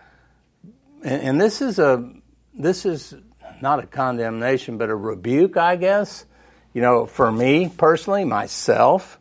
and, 1.05 1.21
and 1.21 1.41
this 1.41 1.61
is 1.61 1.79
a, 1.79 2.11
this 2.53 2.85
is 2.85 3.13
not 3.61 3.79
a 3.79 3.87
condemnation, 3.87 4.77
but 4.77 4.89
a 4.89 4.95
rebuke, 4.95 5.55
I 5.55 5.75
guess. 5.75 6.25
You 6.73 6.81
know, 6.81 7.05
for 7.05 7.31
me 7.31 7.69
personally, 7.69 8.25
myself, 8.25 9.19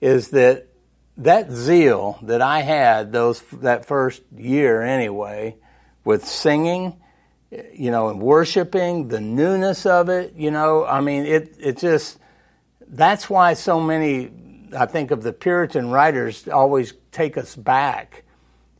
is 0.00 0.30
that 0.30 0.66
that 1.18 1.50
zeal 1.50 2.18
that 2.22 2.40
I 2.40 2.62
had 2.62 3.12
those 3.12 3.40
that 3.60 3.86
first 3.86 4.22
year 4.36 4.82
anyway, 4.82 5.56
with 6.04 6.26
singing, 6.26 6.96
you 7.72 7.90
know, 7.90 8.08
and 8.08 8.20
worshiping, 8.20 9.08
the 9.08 9.20
newness 9.20 9.86
of 9.86 10.08
it, 10.08 10.34
you 10.34 10.50
know, 10.50 10.84
I 10.84 11.00
mean, 11.00 11.26
it 11.26 11.54
it 11.58 11.78
just 11.78 12.18
that's 12.88 13.28
why 13.28 13.54
so 13.54 13.80
many 13.80 14.30
I 14.76 14.86
think 14.86 15.10
of 15.10 15.22
the 15.22 15.32
Puritan 15.32 15.90
writers 15.90 16.48
always 16.48 16.94
take 17.10 17.36
us 17.36 17.54
back, 17.54 18.24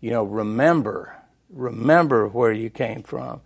you 0.00 0.10
know, 0.10 0.24
remember, 0.24 1.14
remember 1.50 2.28
where 2.28 2.52
you 2.52 2.70
came 2.70 3.02
from, 3.02 3.42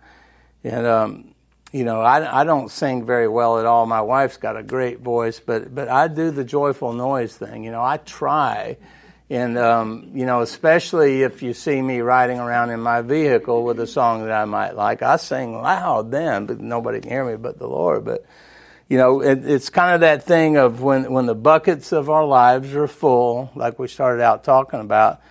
and 0.63 0.85
um, 0.85 1.35
you 1.77 1.83
know, 1.83 2.01
I, 2.01 2.41
I 2.41 2.43
don't 2.43 2.71
sing 2.71 3.05
very 3.05 3.27
well 3.27 3.59
at 3.59 3.67
all. 3.67 3.85
My 3.85 4.01
wife's 4.01 4.37
got 4.37 4.57
a 4.57 4.63
great 4.63 4.99
voice, 4.99 5.39
but 5.39 5.73
but 5.73 5.89
I 5.89 6.07
do 6.07 6.31
the 6.31 6.43
joyful 6.43 6.91
noise 6.91 7.35
thing. 7.35 7.63
You 7.63 7.69
know, 7.69 7.83
I 7.83 7.97
try, 7.97 8.77
and 9.29 9.59
um, 9.59 10.09
you 10.15 10.25
know, 10.25 10.41
especially 10.41 11.21
if 11.21 11.43
you 11.43 11.53
see 11.53 11.79
me 11.79 11.99
riding 11.99 12.39
around 12.39 12.71
in 12.71 12.79
my 12.79 13.01
vehicle 13.01 13.63
with 13.63 13.79
a 13.79 13.85
song 13.85 14.25
that 14.25 14.31
I 14.31 14.45
might 14.45 14.75
like, 14.75 15.03
I 15.03 15.17
sing 15.17 15.61
loud 15.61 16.09
then, 16.09 16.47
but 16.47 16.59
nobody 16.59 16.99
can 16.99 17.11
hear 17.11 17.23
me 17.23 17.35
but 17.35 17.59
the 17.59 17.67
Lord. 17.67 18.05
But 18.05 18.25
you 18.89 18.97
know, 18.97 19.21
it, 19.21 19.45
it's 19.45 19.69
kind 19.69 19.93
of 19.93 20.01
that 20.01 20.23
thing 20.23 20.57
of 20.57 20.81
when 20.81 21.11
when 21.11 21.27
the 21.27 21.35
buckets 21.35 21.91
of 21.91 22.09
our 22.09 22.25
lives 22.25 22.73
are 22.73 22.87
full, 22.87 23.51
like 23.53 23.77
we 23.77 23.87
started 23.87 24.23
out 24.23 24.43
talking 24.43 24.79
about 24.79 25.21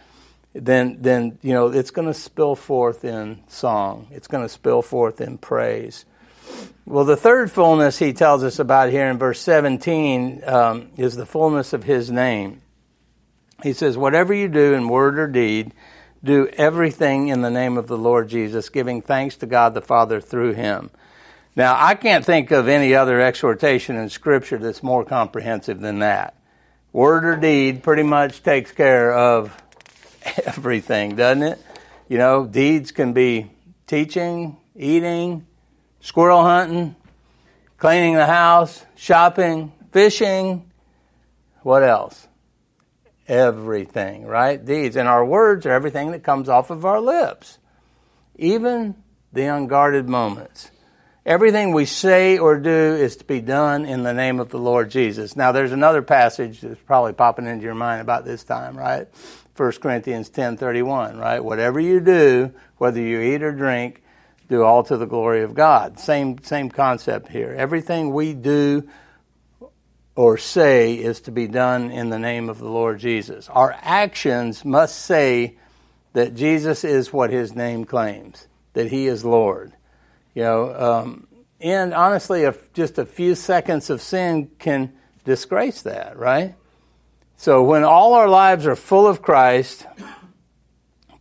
then 0.55 0.99
then 1.01 1.39
you 1.43 1.53
know 1.53 1.69
it's 1.69 1.91
going 1.91 2.07
to 2.07 2.15
spill 2.15 2.55
forth 2.55 3.05
in 3.05 3.43
song. 3.49 4.07
It's 4.13 4.29
going 4.29 4.45
to 4.45 4.49
spill 4.49 4.83
forth 4.83 5.21
in 5.21 5.39
praise. 5.39 6.05
Well, 6.85 7.05
the 7.05 7.17
third 7.17 7.51
fullness 7.51 7.99
he 7.99 8.13
tells 8.13 8.45
us 8.45 8.59
about 8.59 8.91
here 8.91 9.09
in 9.09 9.19
verse 9.19 9.41
17 9.41 10.43
um, 10.47 10.91
is 10.97 11.17
the 11.17 11.27
fullness 11.27 11.73
of 11.73 11.85
his 11.85 12.11
name. 12.11 12.63
He 13.63 13.73
says, 13.73 13.97
Whatever 13.97 14.35
you 14.35 14.49
do 14.49 14.75
in 14.75 14.89
word 14.89 15.19
or 15.19 15.27
deed, 15.27 15.73
do 16.23 16.47
everything 16.55 17.29
in 17.29 17.43
the 17.43 17.51
name 17.51 17.77
of 17.77 17.87
the 17.87 17.99
Lord 17.99 18.29
Jesus, 18.29 18.69
giving 18.69 19.03
thanks 19.03 19.37
to 19.37 19.47
God 19.47 19.75
the 19.75 19.81
Father 19.81 20.21
through 20.21 20.53
him. 20.53 20.91
Now, 21.57 21.75
I 21.79 21.95
can't 21.95 22.25
think 22.25 22.51
of 22.51 22.69
any 22.69 22.95
other 22.95 23.21
exhortation 23.21 23.97
in 23.97 24.11
Scripture 24.11 24.59
that's 24.59 24.83
more 24.83 25.05
comprehensive 25.05 25.81
than 25.81 26.01
that. 26.01 26.35
Word 26.93 27.25
or 27.25 27.37
deed 27.37 27.83
pretty 27.83 28.03
much 28.03 28.43
takes 28.43 28.73
care 28.73 29.13
of 29.13 29.57
everything, 30.47 31.17
doesn't 31.17 31.43
it? 31.43 31.59
You 32.09 32.19
know, 32.19 32.47
deeds 32.47 32.93
can 32.93 33.13
be 33.13 33.51
teaching, 33.87 34.57
eating, 34.77 35.46
squirrel 36.07 36.45
hunting, 36.45 36.95
cleaning 37.79 38.15
the 38.15 38.27
house, 38.27 38.87
shopping, 38.95 39.73
fishing. 39.91 40.71
What 41.63 41.83
else? 41.83 42.29
Everything, 43.27 44.25
right? 44.25 44.65
Deeds. 44.65 44.95
And 44.95 45.09
our 45.09 45.25
words 45.25 45.67
are 45.67 45.73
everything 45.73 46.13
that 46.13 46.23
comes 46.23 46.49
off 46.49 46.71
of 46.71 46.85
our 46.85 47.01
lips, 47.01 47.59
even 48.37 48.95
the 49.33 49.47
unguarded 49.47 50.09
moments. 50.09 50.71
Everything 51.27 51.73
we 51.73 51.87
say 51.87 52.39
or 52.39 52.57
do 52.57 52.71
is 52.71 53.17
to 53.17 53.25
be 53.25 53.41
done 53.41 53.85
in 53.85 54.05
the 54.05 54.15
name 54.15 54.39
of 54.39 54.51
the 54.51 54.61
Lord 54.61 54.93
Jesus. 54.93 55.35
Now, 55.35 55.51
there's 55.51 55.73
another 55.73 56.03
passage 56.03 56.61
that's 56.61 56.81
probably 56.83 57.15
popping 57.15 57.49
into 57.49 57.65
your 57.65 57.75
mind 57.75 58.01
about 58.01 58.25
this 58.25 58.45
time, 58.45 58.79
right? 58.79 59.09
1 59.57 59.73
Corinthians 59.81 60.31
10:31, 60.31 61.19
right? 61.19 61.43
Whatever 61.43 61.81
you 61.81 61.99
do, 61.99 62.53
whether 62.77 63.01
you 63.01 63.21
eat 63.21 63.43
or 63.43 63.51
drink, 63.51 64.05
do 64.49 64.63
all 64.63 64.83
to 64.85 64.97
the 64.97 65.07
glory 65.07 65.43
of 65.43 65.55
God. 65.55 65.99
Same 65.99 66.39
same 66.43 66.71
concept 66.71 67.29
here. 67.29 67.55
Everything 67.57 68.13
we 68.13 68.35
do 68.35 68.89
or 70.15 70.39
say 70.39 70.95
is 70.95 71.21
to 71.23 71.31
be 71.31 71.47
done 71.47 71.91
in 71.91 72.09
the 72.09 72.19
name 72.19 72.49
of 72.49 72.59
the 72.59 72.69
Lord 72.69 72.99
Jesus. 72.99 73.49
Our 73.51 73.77
actions 73.83 74.65
must 74.65 74.99
say 75.01 75.59
that 76.15 76.35
Jesus 76.35 76.85
is 76.85 77.13
what 77.13 77.31
his 77.31 77.55
name 77.55 77.85
claims, 77.85 78.49
that 78.73 78.91
he 78.91 79.07
is 79.07 79.25
Lord. 79.25 79.73
You 80.35 80.43
know, 80.43 80.75
um, 80.75 81.27
and 81.61 81.93
honestly, 81.93 82.43
if 82.43 82.73
just 82.73 82.99
a 82.99 83.05
few 83.05 83.35
seconds 83.35 83.91
of 83.91 84.01
sin 84.01 84.51
can 84.59 84.95
disgrace 85.25 85.83
that, 85.83 86.17
right? 86.17 86.55
So 87.37 87.63
when 87.63 87.85
all 87.85 88.15
our 88.15 88.29
lives 88.29 88.67
are 88.67 88.77
full 88.77 89.07
of 89.07 89.21
Christ, 89.21 89.87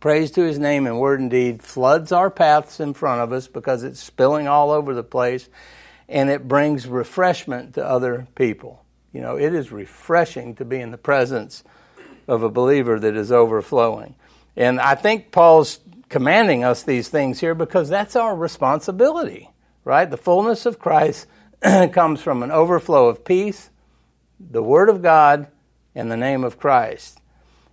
praise 0.06 0.30
to 0.30 0.42
his 0.42 0.56
name 0.56 0.86
in 0.86 0.98
word 0.98 1.18
and 1.18 1.32
deed 1.32 1.60
floods 1.60 2.12
our 2.12 2.30
paths 2.30 2.78
in 2.78 2.94
front 2.94 3.20
of 3.20 3.32
us 3.32 3.48
because 3.48 3.82
it's 3.82 3.98
spilling 3.98 4.46
all 4.46 4.70
over 4.70 4.94
the 4.94 5.02
place 5.02 5.48
and 6.08 6.30
it 6.30 6.46
brings 6.46 6.86
refreshment 6.86 7.74
to 7.74 7.84
other 7.84 8.28
people. 8.36 8.84
You 9.12 9.20
know, 9.20 9.34
it 9.36 9.52
is 9.52 9.72
refreshing 9.72 10.54
to 10.54 10.64
be 10.64 10.78
in 10.78 10.92
the 10.92 10.96
presence 10.96 11.64
of 12.28 12.44
a 12.44 12.48
believer 12.48 13.00
that 13.00 13.16
is 13.16 13.32
overflowing. 13.32 14.14
And 14.54 14.80
I 14.80 14.94
think 14.94 15.32
Paul's 15.32 15.80
commanding 16.08 16.62
us 16.62 16.84
these 16.84 17.08
things 17.08 17.40
here 17.40 17.56
because 17.56 17.88
that's 17.88 18.14
our 18.14 18.36
responsibility, 18.36 19.50
right? 19.82 20.08
The 20.08 20.16
fullness 20.16 20.66
of 20.66 20.78
Christ 20.78 21.26
comes 21.90 22.22
from 22.22 22.44
an 22.44 22.52
overflow 22.52 23.08
of 23.08 23.24
peace, 23.24 23.70
the 24.38 24.62
Word 24.62 24.88
of 24.88 25.02
God, 25.02 25.48
and 25.96 26.12
the 26.12 26.16
name 26.16 26.44
of 26.44 26.60
Christ. 26.60 27.20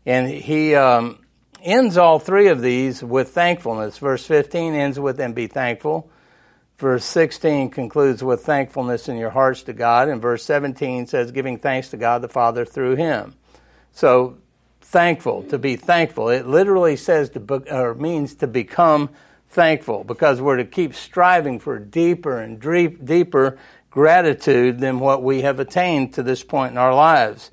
And 0.04 0.28
he 0.28 0.74
um, 0.74 1.23
ends 1.64 1.98
all 1.98 2.20
three 2.20 2.48
of 2.48 2.62
these 2.62 3.04
with 3.04 3.30
thankfulness. 3.30 3.98
Verse 3.98 4.26
15 4.26 4.74
ends 4.74 5.00
with, 5.00 5.20
and 5.20 5.34
be 5.34 5.48
thankful. 5.48 6.10
Verse 6.78 7.06
16 7.06 7.70
concludes 7.70 8.24
with 8.24 8.44
thankfulness 8.44 9.08
in 9.08 9.18
your 9.18 9.30
hearts 9.30 9.64
to 9.64 9.74
God. 9.74 10.10
And 10.10 10.22
verse 10.22 10.44
17 10.44 11.08
says, 11.08 11.32
giving 11.32 11.58
thanks 11.58 11.90
to 11.90 11.98
God 11.98 12.22
the 12.22 12.28
Father 12.28 12.66
through 12.66 12.96
him. 12.96 13.36
So, 13.92 14.38
thankful, 14.82 15.44
to 15.44 15.58
be 15.58 15.76
thankful. 15.76 16.30
It 16.30 16.48
literally 16.48 16.98
says 16.98 17.30
to, 17.32 17.40
be, 17.40 17.56
or 17.72 17.94
means 17.94 18.36
to 18.36 18.48
become 18.48 19.10
thankful 19.50 20.04
because 20.04 20.42
we're 20.42 20.58
to 20.58 20.66
keep 20.66 20.96
striving 20.96 21.60
for 21.60 21.80
deeper 21.80 22.40
and 22.40 22.60
deep, 22.60 23.06
deeper 23.06 23.58
gratitude 23.90 24.80
than 24.80 25.00
what 25.00 25.22
we 25.22 25.44
have 25.44 25.60
attained 25.60 26.14
to 26.16 26.24
this 26.24 26.44
point 26.44 26.72
in 26.72 26.78
our 26.78 26.94
lives. 26.94 27.52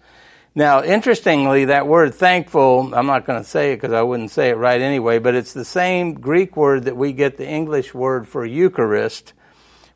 Now, 0.55 0.83
interestingly, 0.83 1.67
that 1.67 1.87
word 1.87 2.13
thankful, 2.13 2.93
I'm 2.93 3.07
not 3.07 3.25
going 3.25 3.41
to 3.41 3.49
say 3.49 3.73
it 3.73 3.77
because 3.77 3.93
I 3.93 4.03
wouldn't 4.03 4.33
say 4.33 4.51
it 4.51 4.57
right 4.57 4.81
anyway, 4.81 5.21
but 5.21 5.37
it's 5.37 5.53
the 5.53 5.65
same 5.65 6.15
Greek 6.15 6.57
word 6.57 6.85
that 6.85 6.97
we 6.97 7.13
get 7.13 7.37
the 7.37 7.49
English 7.49 7.95
word 7.95 8.27
for 8.27 8.45
Eucharist, 8.45 9.33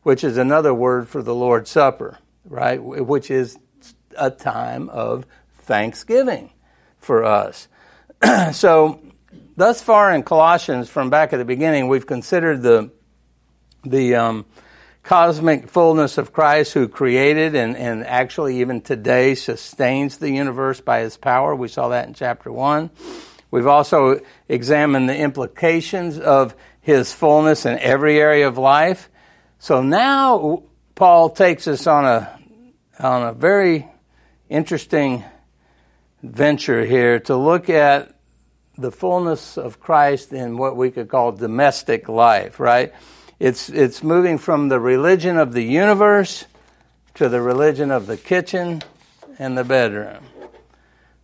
which 0.04 0.22
is 0.22 0.36
another 0.36 0.72
word 0.72 1.08
for 1.08 1.22
the 1.22 1.34
Lord's 1.34 1.70
Supper, 1.70 2.18
right? 2.44 2.80
Which 2.80 3.32
is 3.32 3.58
a 4.16 4.30
time 4.30 4.88
of 4.90 5.26
thanksgiving 5.58 6.52
for 6.98 7.24
us. 7.24 7.66
so, 8.52 9.00
thus 9.56 9.82
far 9.82 10.12
in 10.14 10.22
Colossians, 10.22 10.88
from 10.88 11.10
back 11.10 11.32
at 11.32 11.38
the 11.38 11.44
beginning, 11.44 11.88
we've 11.88 12.06
considered 12.06 12.62
the 12.62 12.92
the 13.82 14.14
um, 14.14 14.46
cosmic 15.04 15.68
fullness 15.68 16.18
of 16.18 16.32
Christ 16.32 16.72
who 16.72 16.88
created 16.88 17.54
and, 17.54 17.76
and 17.76 18.04
actually 18.04 18.60
even 18.60 18.80
today 18.80 19.34
sustains 19.34 20.16
the 20.16 20.30
universe 20.30 20.80
by 20.80 21.00
his 21.00 21.16
power. 21.16 21.54
We 21.54 21.68
saw 21.68 21.88
that 21.88 22.08
in 22.08 22.14
chapter 22.14 22.50
1. 22.50 22.90
We've 23.50 23.66
also 23.66 24.20
examined 24.48 25.08
the 25.08 25.16
implications 25.16 26.18
of 26.18 26.56
his 26.80 27.12
fullness 27.12 27.66
in 27.66 27.78
every 27.78 28.18
area 28.18 28.48
of 28.48 28.58
life. 28.58 29.10
So 29.58 29.82
now 29.82 30.64
Paul 30.94 31.30
takes 31.30 31.68
us 31.68 31.86
on 31.86 32.04
a 32.04 32.38
on 32.98 33.22
a 33.24 33.32
very 33.32 33.88
interesting 34.48 35.24
venture 36.22 36.84
here 36.84 37.20
to 37.20 37.36
look 37.36 37.68
at 37.68 38.14
the 38.78 38.90
fullness 38.90 39.58
of 39.58 39.80
Christ 39.80 40.32
in 40.32 40.56
what 40.56 40.76
we 40.76 40.90
could 40.90 41.08
call 41.08 41.32
domestic 41.32 42.08
life, 42.08 42.58
right? 42.58 42.92
It's, 43.38 43.68
it's 43.68 44.02
moving 44.02 44.38
from 44.38 44.68
the 44.68 44.78
religion 44.78 45.36
of 45.36 45.52
the 45.52 45.64
universe 45.64 46.46
to 47.14 47.28
the 47.28 47.40
religion 47.40 47.90
of 47.90 48.06
the 48.06 48.16
kitchen 48.16 48.82
and 49.38 49.58
the 49.58 49.64
bedroom. 49.64 50.24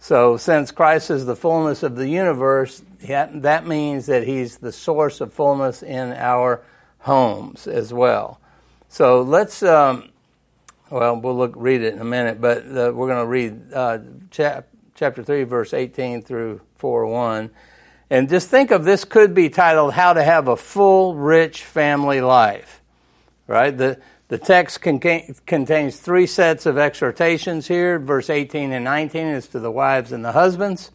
So, 0.03 0.39
since 0.39 0.71
Christ 0.71 1.11
is 1.11 1.27
the 1.27 1.37
fullness 1.37 1.83
of 1.83 1.95
the 1.95 2.09
universe, 2.09 2.83
that 3.07 3.67
means 3.67 4.07
that 4.07 4.27
He's 4.27 4.57
the 4.57 4.73
source 4.73 5.21
of 5.21 5.33
fullness 5.33 5.83
in 5.83 6.13
our 6.15 6.63
homes 7.01 7.67
as 7.67 7.93
well. 7.93 8.41
So, 8.89 9.21
let's, 9.21 9.63
um, 9.63 10.11
well, 10.89 11.21
we'll 11.21 11.37
look, 11.37 11.53
read 11.55 11.83
it 11.83 11.93
in 11.93 12.01
a 12.01 12.05
minute, 12.05 12.41
but 12.41 12.65
uh, 12.65 12.93
we're 12.95 13.09
going 13.09 13.23
to 13.23 13.27
read 13.27 13.73
uh, 13.75 13.99
chap, 14.31 14.69
chapter 14.95 15.23
3, 15.23 15.45
verse 15.45 15.75
18 15.75 16.23
through 16.23 16.63
4 16.79 17.07
1. 17.07 17.51
And 18.11 18.29
just 18.29 18.49
think 18.49 18.73
of 18.73 18.85
this 18.85 19.05
could 19.05 19.35
be 19.35 19.49
titled 19.49 19.95
How 19.95 20.13
to 20.13 20.23
Have 20.23 20.49
a 20.49 20.57
Full, 20.57 21.15
Rich 21.15 21.63
Family 21.63 22.21
Life. 22.21 22.83
Right? 23.47 23.77
The, 23.77 24.01
the 24.27 24.39
text 24.39 24.81
contains 24.81 25.99
three 25.99 26.27
sets 26.27 26.67
of 26.67 26.77
exhortations 26.77 27.69
here. 27.69 28.01
Verse 28.01 28.29
18 28.29 28.73
and 28.73 28.85
19 28.85 29.27
is 29.27 29.47
to 29.49 29.61
the 29.61 29.71
wives 29.71 30.11
and 30.11 30.25
the 30.25 30.33
husbands. 30.33 30.91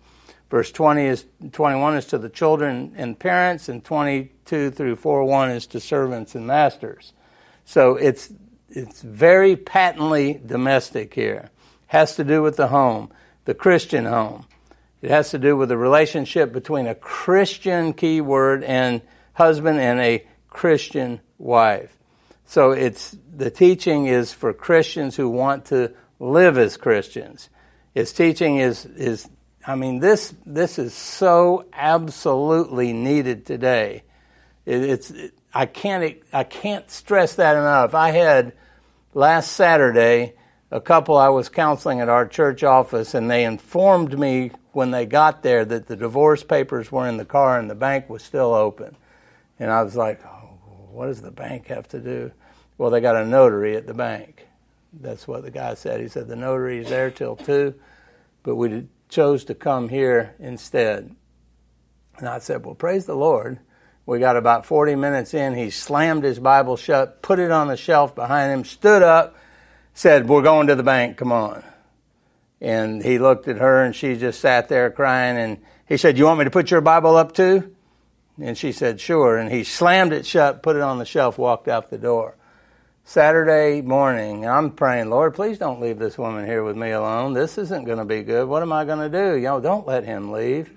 Verse 0.50 0.72
20 0.72 1.06
is 1.06 1.26
21 1.52 1.98
is 1.98 2.06
to 2.08 2.18
the 2.18 2.30
children 2.30 2.94
and 2.96 3.18
parents, 3.18 3.68
and 3.68 3.84
22 3.84 4.72
through 4.72 4.96
4 4.96 5.24
1 5.24 5.52
is 5.52 5.68
to 5.68 5.80
servants 5.80 6.36
and 6.36 6.46
masters. 6.46 7.14
So 7.66 7.96
it's 7.96 8.32
it's 8.70 9.02
very 9.02 9.56
patently 9.56 10.40
domestic 10.46 11.14
here. 11.14 11.50
Has 11.88 12.16
to 12.18 12.24
do 12.24 12.42
with 12.44 12.58
the 12.58 12.68
home, 12.68 13.12
the 13.46 13.54
Christian 13.54 14.06
home. 14.06 14.46
It 15.06 15.12
has 15.12 15.30
to 15.30 15.38
do 15.38 15.56
with 15.56 15.70
the 15.70 15.78
relationship 15.78 16.52
between 16.52 16.88
a 16.88 16.96
Christian 16.96 17.94
keyword 17.94 18.64
and 18.64 19.04
husband 19.34 19.80
and 19.80 20.00
a 20.00 20.26
Christian 20.50 21.22
wife. 21.38 21.96
So 22.46 22.72
it's 22.72 23.16
the 23.32 23.52
teaching 23.52 24.08
is 24.08 24.34
for 24.34 24.52
Christians 24.52 25.16
who 25.16 25.30
want 25.30 25.66
to 25.66 25.94
live 26.20 26.58
as 26.58 26.76
Christians. 26.76 27.52
Its 27.94 28.14
teaching 28.14 28.58
is 28.58 28.88
is 28.88 29.30
I 29.68 29.76
mean 29.76 30.00
this 30.00 30.34
this 30.44 30.80
is 30.80 30.96
so 30.96 31.68
absolutely 31.72 32.92
needed 32.92 33.46
today. 33.46 34.06
It, 34.66 34.82
it's 34.82 35.12
it, 35.12 35.36
I 35.54 35.68
can't 35.68 36.18
I 36.34 36.46
can't 36.46 36.90
stress 36.90 37.36
that 37.36 37.56
enough. 37.56 37.94
I 37.94 38.10
had 38.10 38.54
last 39.14 39.52
Saturday 39.52 40.34
a 40.72 40.82
couple 40.82 41.16
I 41.16 41.30
was 41.30 41.48
counseling 41.48 42.02
at 42.02 42.10
our 42.10 42.28
church 42.28 42.64
office, 42.64 43.14
and 43.14 43.30
they 43.30 43.46
informed 43.46 44.18
me 44.18 44.50
when 44.76 44.92
they 44.92 45.06
got 45.06 45.42
there 45.42 45.64
that 45.64 45.88
the 45.88 45.96
divorce 45.96 46.44
papers 46.44 46.92
were 46.92 47.08
in 47.08 47.18
the 47.18 47.26
car 47.26 47.58
and 47.58 47.70
the 47.70 47.76
bank 47.76 48.10
was 48.10 48.22
still 48.22 48.54
open. 48.54 48.96
And 49.58 49.72
I 49.72 49.82
was 49.84 49.96
like, 49.96 50.24
oh, 50.26 50.50
what 50.92 51.08
does 51.08 51.22
the 51.22 51.32
bank 51.32 51.68
have 51.68 51.88
to 51.90 52.00
do? 52.00 52.32
Well, 52.78 52.90
they 52.90 53.00
got 53.00 53.16
a 53.16 53.26
notary 53.26 53.78
at 53.78 53.88
the 53.88 53.94
bank. 53.94 54.46
That's 54.92 55.28
what 55.28 55.44
the 55.44 55.52
guy 55.52 55.76
said. 55.76 56.02
He 56.02 56.10
said 56.10 56.28
the 56.28 56.36
notary 56.36 56.80
is 56.80 56.90
there 56.90 57.10
till 57.10 57.38
2, 57.38 57.74
but 58.44 58.56
we 58.56 58.88
chose 59.08 59.46
to 59.46 59.56
come 59.56 59.88
here 59.88 60.36
instead. 60.40 61.16
And 62.18 62.28
I 62.28 62.40
said, 62.40 62.66
well, 62.66 62.76
praise 62.76 63.06
the 63.06 63.16
Lord. 63.16 63.60
We 64.06 64.20
got 64.20 64.38
about 64.38 64.66
40 64.66 64.96
minutes 64.96 65.34
in. 65.34 65.56
He 65.56 65.70
slammed 65.70 66.24
his 66.24 66.38
Bible 66.38 66.76
shut, 66.76 67.22
put 67.22 67.40
it 67.40 67.50
on 67.50 67.70
the 67.70 67.78
shelf 67.78 68.14
behind 68.14 68.52
him, 68.52 68.66
stood 68.66 69.02
up, 69.02 69.38
said, 69.94 70.28
We're 70.28 70.44
going 70.44 70.68
to 70.68 70.76
the 70.76 70.84
bank, 70.84 71.18
come 71.18 71.32
on. 71.32 71.64
And 72.62 73.04
he 73.04 73.20
looked 73.20 73.48
at 73.48 73.58
her 73.58 73.84
and 73.84 73.96
she 73.96 74.16
just 74.16 74.40
sat 74.40 74.70
there 74.70 74.90
crying. 74.90 75.38
And 75.38 75.62
he 75.88 75.98
said, 75.98 76.18
You 76.18 76.26
want 76.26 76.40
me 76.40 76.46
to 76.46 76.52
put 76.52 76.72
your 76.72 76.82
Bible 76.82 77.16
up 77.16 77.34
too? 77.34 77.76
And 78.42 78.58
she 78.58 78.72
said, 78.72 79.00
Sure. 79.00 79.38
And 79.38 79.52
he 79.52 79.64
slammed 79.64 80.14
it 80.14 80.26
shut, 80.26 80.64
put 80.64 80.76
it 80.76 80.82
on 80.82 81.00
the 81.00 81.06
shelf, 81.06 81.38
walked 81.38 81.68
out 81.68 81.90
the 81.90 81.98
door. 81.98 82.36
Saturday 83.08 83.82
morning, 83.82 84.48
I'm 84.48 84.72
praying, 84.72 85.12
Lord, 85.12 85.36
please 85.36 85.60
don't 85.60 85.80
leave 85.80 86.00
this 86.00 86.18
woman 86.18 86.48
here 86.48 86.64
with 86.64 86.76
me 86.76 86.90
alone. 86.90 87.34
This 87.34 87.60
isn't 87.60 87.86
going 87.86 88.00
to 88.00 88.06
be 88.06 88.24
good. 88.24 88.48
What 88.48 88.64
am 88.64 88.74
I 88.74 88.84
going 88.84 89.12
to 89.12 89.16
do? 89.16 89.36
You 89.36 89.44
know, 89.44 89.60
don't 89.60 89.86
let 89.86 90.06
him 90.06 90.32
leave. 90.32 90.72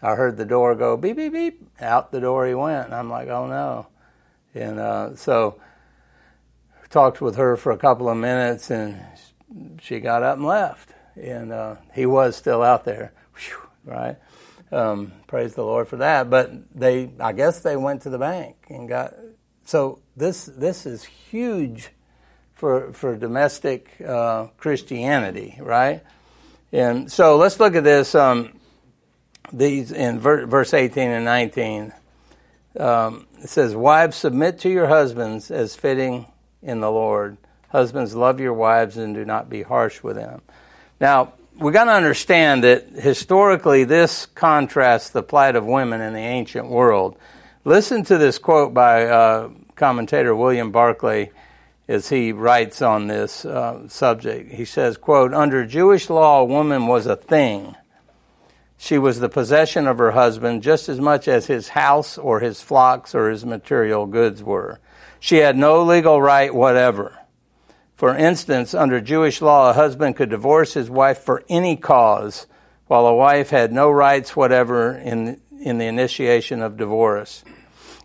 I 0.00 0.14
heard 0.14 0.38
the 0.38 0.46
door 0.46 0.74
go 0.74 0.96
beep, 0.96 1.16
beep, 1.16 1.32
beep. 1.32 1.68
Out 1.80 2.10
the 2.10 2.20
door 2.20 2.46
he 2.46 2.54
went. 2.54 2.86
And 2.86 2.94
I'm 2.94 3.10
like, 3.10 3.28
oh 3.28 3.46
no. 3.46 3.86
And 4.54 4.78
uh, 4.78 5.16
so 5.16 5.60
talked 6.88 7.20
with 7.20 7.36
her 7.36 7.56
for 7.56 7.72
a 7.72 7.76
couple 7.76 8.08
of 8.08 8.16
minutes 8.16 8.70
and 8.70 9.04
she 9.80 10.00
got 10.00 10.22
up 10.22 10.38
and 10.38 10.46
left 10.46 10.94
and 11.20 11.52
uh, 11.52 11.76
he 11.94 12.06
was 12.06 12.36
still 12.36 12.62
out 12.62 12.84
there, 12.84 13.12
Whew, 13.34 13.68
right? 13.84 14.16
Um, 14.70 15.12
praise 15.26 15.54
the 15.54 15.64
Lord 15.64 15.88
for 15.88 15.96
that. 15.96 16.28
But 16.28 16.52
they, 16.78 17.10
I 17.18 17.32
guess, 17.32 17.60
they 17.60 17.76
went 17.76 18.02
to 18.02 18.10
the 18.10 18.18
bank 18.18 18.56
and 18.68 18.88
got. 18.88 19.14
So 19.64 20.00
this 20.16 20.46
this 20.46 20.86
is 20.86 21.04
huge 21.04 21.90
for 22.54 22.92
for 22.92 23.16
domestic 23.16 24.00
uh, 24.06 24.46
Christianity, 24.56 25.58
right? 25.60 26.02
And 26.72 27.10
so 27.10 27.36
let's 27.36 27.58
look 27.58 27.74
at 27.74 27.84
this. 27.84 28.14
Um, 28.14 28.58
these 29.52 29.92
in 29.92 30.20
ver- 30.20 30.46
verse 30.46 30.74
18 30.74 31.10
and 31.10 31.24
19. 31.24 31.92
Um, 32.78 33.26
it 33.38 33.48
says, 33.48 33.74
Wives, 33.74 34.16
submit 34.16 34.58
to 34.60 34.68
your 34.68 34.88
husbands 34.88 35.50
as 35.50 35.74
fitting 35.74 36.26
in 36.62 36.80
the 36.80 36.90
Lord. 36.90 37.38
Husbands, 37.68 38.14
love 38.14 38.40
your 38.40 38.54
wives 38.54 38.96
and 38.96 39.14
do 39.14 39.24
not 39.24 39.48
be 39.48 39.62
harsh 39.62 40.02
with 40.02 40.16
them. 40.16 40.42
Now, 41.00 41.34
we've 41.56 41.72
got 41.72 41.84
to 41.84 41.92
understand 41.92 42.64
that 42.64 42.88
historically 42.88 43.84
this 43.84 44.26
contrasts 44.26 45.10
the 45.10 45.22
plight 45.22 45.56
of 45.56 45.64
women 45.64 46.00
in 46.00 46.12
the 46.12 46.20
ancient 46.20 46.68
world. 46.68 47.16
Listen 47.64 48.04
to 48.04 48.18
this 48.18 48.38
quote 48.38 48.74
by 48.74 49.06
uh, 49.06 49.50
commentator 49.76 50.34
William 50.34 50.70
Barclay 50.70 51.30
as 51.86 52.08
he 52.08 52.32
writes 52.32 52.82
on 52.82 53.06
this 53.06 53.44
uh, 53.44 53.88
subject. 53.88 54.52
He 54.52 54.64
says, 54.64 54.96
quote, 54.96 55.32
Under 55.32 55.64
Jewish 55.64 56.10
law, 56.10 56.40
a 56.40 56.44
woman 56.44 56.86
was 56.86 57.06
a 57.06 57.16
thing 57.16 57.74
she 58.80 58.96
was 58.96 59.18
the 59.18 59.28
possession 59.28 59.88
of 59.88 59.98
her 59.98 60.12
husband 60.12 60.62
just 60.62 60.88
as 60.88 61.00
much 61.00 61.26
as 61.26 61.46
his 61.46 61.68
house 61.70 62.16
or 62.16 62.38
his 62.38 62.62
flocks 62.62 63.12
or 63.12 63.28
his 63.28 63.44
material 63.44 64.06
goods 64.06 64.42
were. 64.42 64.78
She 65.18 65.38
had 65.38 65.56
no 65.56 65.82
legal 65.82 66.22
right 66.22 66.54
whatever. 66.54 67.17
For 67.98 68.16
instance, 68.16 68.74
under 68.74 69.00
Jewish 69.00 69.42
law, 69.42 69.70
a 69.70 69.72
husband 69.72 70.14
could 70.14 70.30
divorce 70.30 70.74
his 70.74 70.88
wife 70.88 71.18
for 71.18 71.42
any 71.48 71.74
cause, 71.74 72.46
while 72.86 73.08
a 73.08 73.14
wife 73.14 73.50
had 73.50 73.72
no 73.72 73.90
rights 73.90 74.36
whatever 74.36 74.92
in, 74.92 75.40
in 75.60 75.78
the 75.78 75.86
initiation 75.86 76.62
of 76.62 76.76
divorce. 76.76 77.42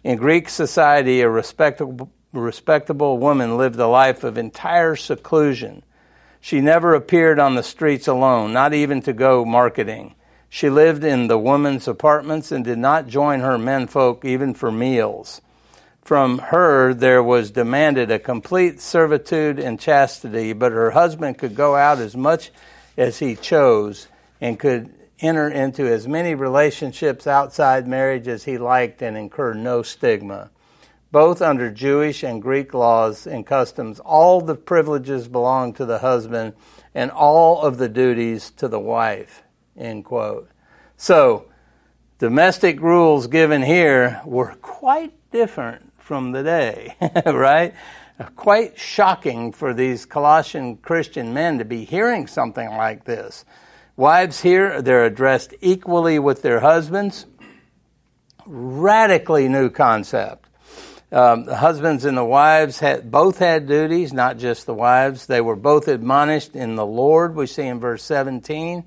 In 0.03 0.17
Greek 0.17 0.49
society, 0.49 1.21
a 1.21 1.29
respectable, 1.29 2.11
respectable 2.33 3.19
woman 3.19 3.55
lived 3.55 3.79
a 3.79 3.85
life 3.85 4.23
of 4.23 4.35
entire 4.35 4.95
seclusion. 4.95 5.83
She 6.41 6.59
never 6.59 6.95
appeared 6.95 7.37
on 7.37 7.53
the 7.53 7.61
streets 7.61 8.07
alone, 8.07 8.51
not 8.51 8.73
even 8.73 8.99
to 9.03 9.13
go 9.13 9.45
marketing. 9.45 10.15
She 10.49 10.71
lived 10.71 11.03
in 11.03 11.27
the 11.27 11.37
women's 11.37 11.87
apartments 11.87 12.51
and 12.51 12.65
did 12.65 12.79
not 12.79 13.05
join 13.05 13.41
her 13.41 13.59
menfolk 13.59 14.25
even 14.25 14.55
for 14.55 14.71
meals. 14.71 15.39
From 16.03 16.39
her 16.39 16.93
there 16.93 17.23
was 17.23 17.51
demanded 17.51 18.11
a 18.11 18.19
complete 18.19 18.81
servitude 18.81 19.57
and 19.57 19.79
chastity, 19.79 20.51
but 20.51 20.73
her 20.73 20.91
husband 20.91 21.37
could 21.37 21.55
go 21.55 21.77
out 21.77 21.99
as 21.99 22.15
much 22.15 22.51
as 22.97 23.19
he 23.19 23.37
chose 23.37 24.07
and 24.41 24.59
could 24.59 24.93
enter 25.19 25.47
into 25.47 25.87
as 25.87 26.05
many 26.05 26.35
relationships 26.35 27.25
outside 27.25 27.87
marriage 27.87 28.27
as 28.27 28.43
he 28.43 28.57
liked 28.57 29.01
and 29.01 29.15
incur 29.15 29.53
no 29.53 29.81
stigma. 29.81 30.51
Both 31.13 31.41
under 31.41 31.71
Jewish 31.71 32.21
and 32.21 32.41
Greek 32.41 32.73
laws 32.73 33.25
and 33.25 33.47
customs, 33.47 34.01
all 34.01 34.41
the 34.41 34.55
privileges 34.55 35.29
belonged 35.29 35.77
to 35.77 35.85
the 35.85 35.99
husband 35.99 36.53
and 36.93 37.11
all 37.11 37.61
of 37.61 37.77
the 37.77 37.87
duties 37.87 38.51
to 38.57 38.67
the 38.67 38.79
wife. 38.79 39.43
End 39.77 40.03
quote. 40.03 40.49
So, 40.97 41.45
domestic 42.19 42.81
rules 42.81 43.27
given 43.27 43.61
here 43.61 44.21
were 44.25 44.55
quite 44.61 45.13
different 45.31 45.92
from 46.03 46.33
the 46.33 46.43
day, 46.43 46.95
right? 47.25 47.73
Quite 48.35 48.77
shocking 48.77 49.51
for 49.53 49.73
these 49.73 50.05
Colossian 50.05 50.77
Christian 50.77 51.33
men 51.33 51.57
to 51.59 51.65
be 51.65 51.85
hearing 51.85 52.27
something 52.27 52.69
like 52.69 53.05
this. 53.05 53.45
Wives 53.95 54.41
here, 54.41 54.81
they're 54.81 55.05
addressed 55.05 55.53
equally 55.61 56.19
with 56.19 56.41
their 56.41 56.59
husbands. 56.59 57.25
Radically 58.45 59.47
new 59.47 59.69
concept. 59.69 60.49
Um, 61.11 61.45
the 61.45 61.55
husbands 61.55 62.05
and 62.05 62.17
the 62.17 62.25
wives 62.25 62.79
had 62.79 63.09
both 63.09 63.39
had 63.39 63.67
duties, 63.67 64.11
not 64.11 64.37
just 64.37 64.65
the 64.65 64.73
wives. 64.73 65.27
They 65.27 65.41
were 65.41 65.55
both 65.55 65.87
admonished 65.87 66.55
in 66.55 66.75
the 66.75 66.85
Lord. 66.85 67.35
We 67.35 67.45
see 67.47 67.63
in 67.63 67.79
verse 67.79 68.03
17. 68.03 68.83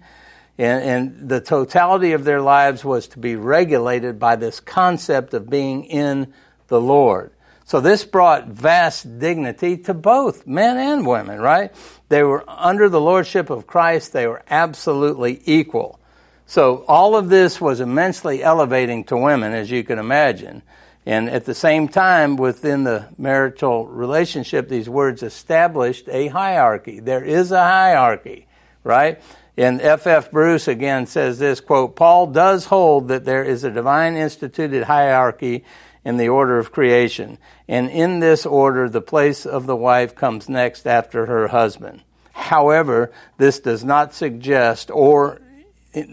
And, 0.59 0.85
and, 0.85 1.29
the 1.29 1.41
totality 1.41 2.13
of 2.13 2.25
their 2.25 2.41
lives 2.41 2.85
was 2.85 3.09
to 3.09 3.19
be 3.19 3.37
regulated 3.37 4.19
by 4.19 4.37
this 4.37 4.59
concept 4.59 5.35
of 5.35 5.51
being 5.51 5.85
in 5.85 6.33
the 6.69 6.81
Lord. 6.81 7.33
So 7.65 7.81
this 7.81 8.05
brought 8.05 8.47
vast 8.47 9.19
dignity 9.19 9.77
to 9.79 9.95
both 9.95 10.47
men 10.47 10.77
and 10.77 11.05
women, 11.05 11.41
right? 11.41 11.75
They 12.09 12.23
were 12.23 12.45
under 12.47 12.89
the 12.89 13.01
lordship 13.01 13.51
of 13.51 13.67
Christ. 13.67 14.13
They 14.13 14.29
were 14.29 14.45
absolutely 14.49 15.43
equal. 15.45 15.99
So 16.47 16.85
all 16.87 17.17
of 17.17 17.29
this 17.29 17.61
was 17.61 17.81
immensely 17.81 18.41
elevating 18.41 19.03
to 19.05 19.17
women, 19.17 19.53
as 19.53 19.69
you 19.69 19.83
can 19.83 19.99
imagine. 19.99 20.63
And 21.05 21.29
at 21.29 21.45
the 21.45 21.55
same 21.55 21.89
time, 21.89 22.37
within 22.37 22.85
the 22.85 23.09
marital 23.19 23.87
relationship, 23.87 24.69
these 24.69 24.89
words 24.89 25.25
established 25.25 26.09
a 26.09 26.29
hierarchy. 26.29 27.01
There 27.01 27.25
is 27.25 27.51
a 27.51 27.63
hierarchy, 27.63 28.47
right? 28.85 29.21
And 29.57 29.81
F. 29.81 30.07
F. 30.07 30.31
Bruce 30.31 30.69
again 30.69 31.07
says 31.07 31.39
this 31.39 31.61
quote, 31.61 31.97
Paul 31.97 32.29
does 32.29 32.67
hold 32.67 33.09
that 33.09 33.25
there 33.25 33.43
is 33.43 33.65
a 33.65 33.71
divine 33.71 34.15
instituted 34.15 34.85
hierarchy 34.85 35.65
in 36.07 36.19
the 36.19 36.29
order 36.29 36.57
of 36.57 36.71
creation. 36.71 37.37
And 37.67 37.91
in 37.91 38.21
this 38.21 38.47
order, 38.47 38.89
the 38.89 39.01
place 39.01 39.45
of 39.45 39.67
the 39.67 39.75
wife 39.75 40.15
comes 40.15 40.49
next 40.49 40.87
after 40.87 41.27
her 41.27 41.49
husband. 41.49 42.01
However, 42.33 43.11
this 43.39 43.59
does 43.59 43.83
not 43.83 44.15
suggest 44.15 44.89
or 44.93 45.41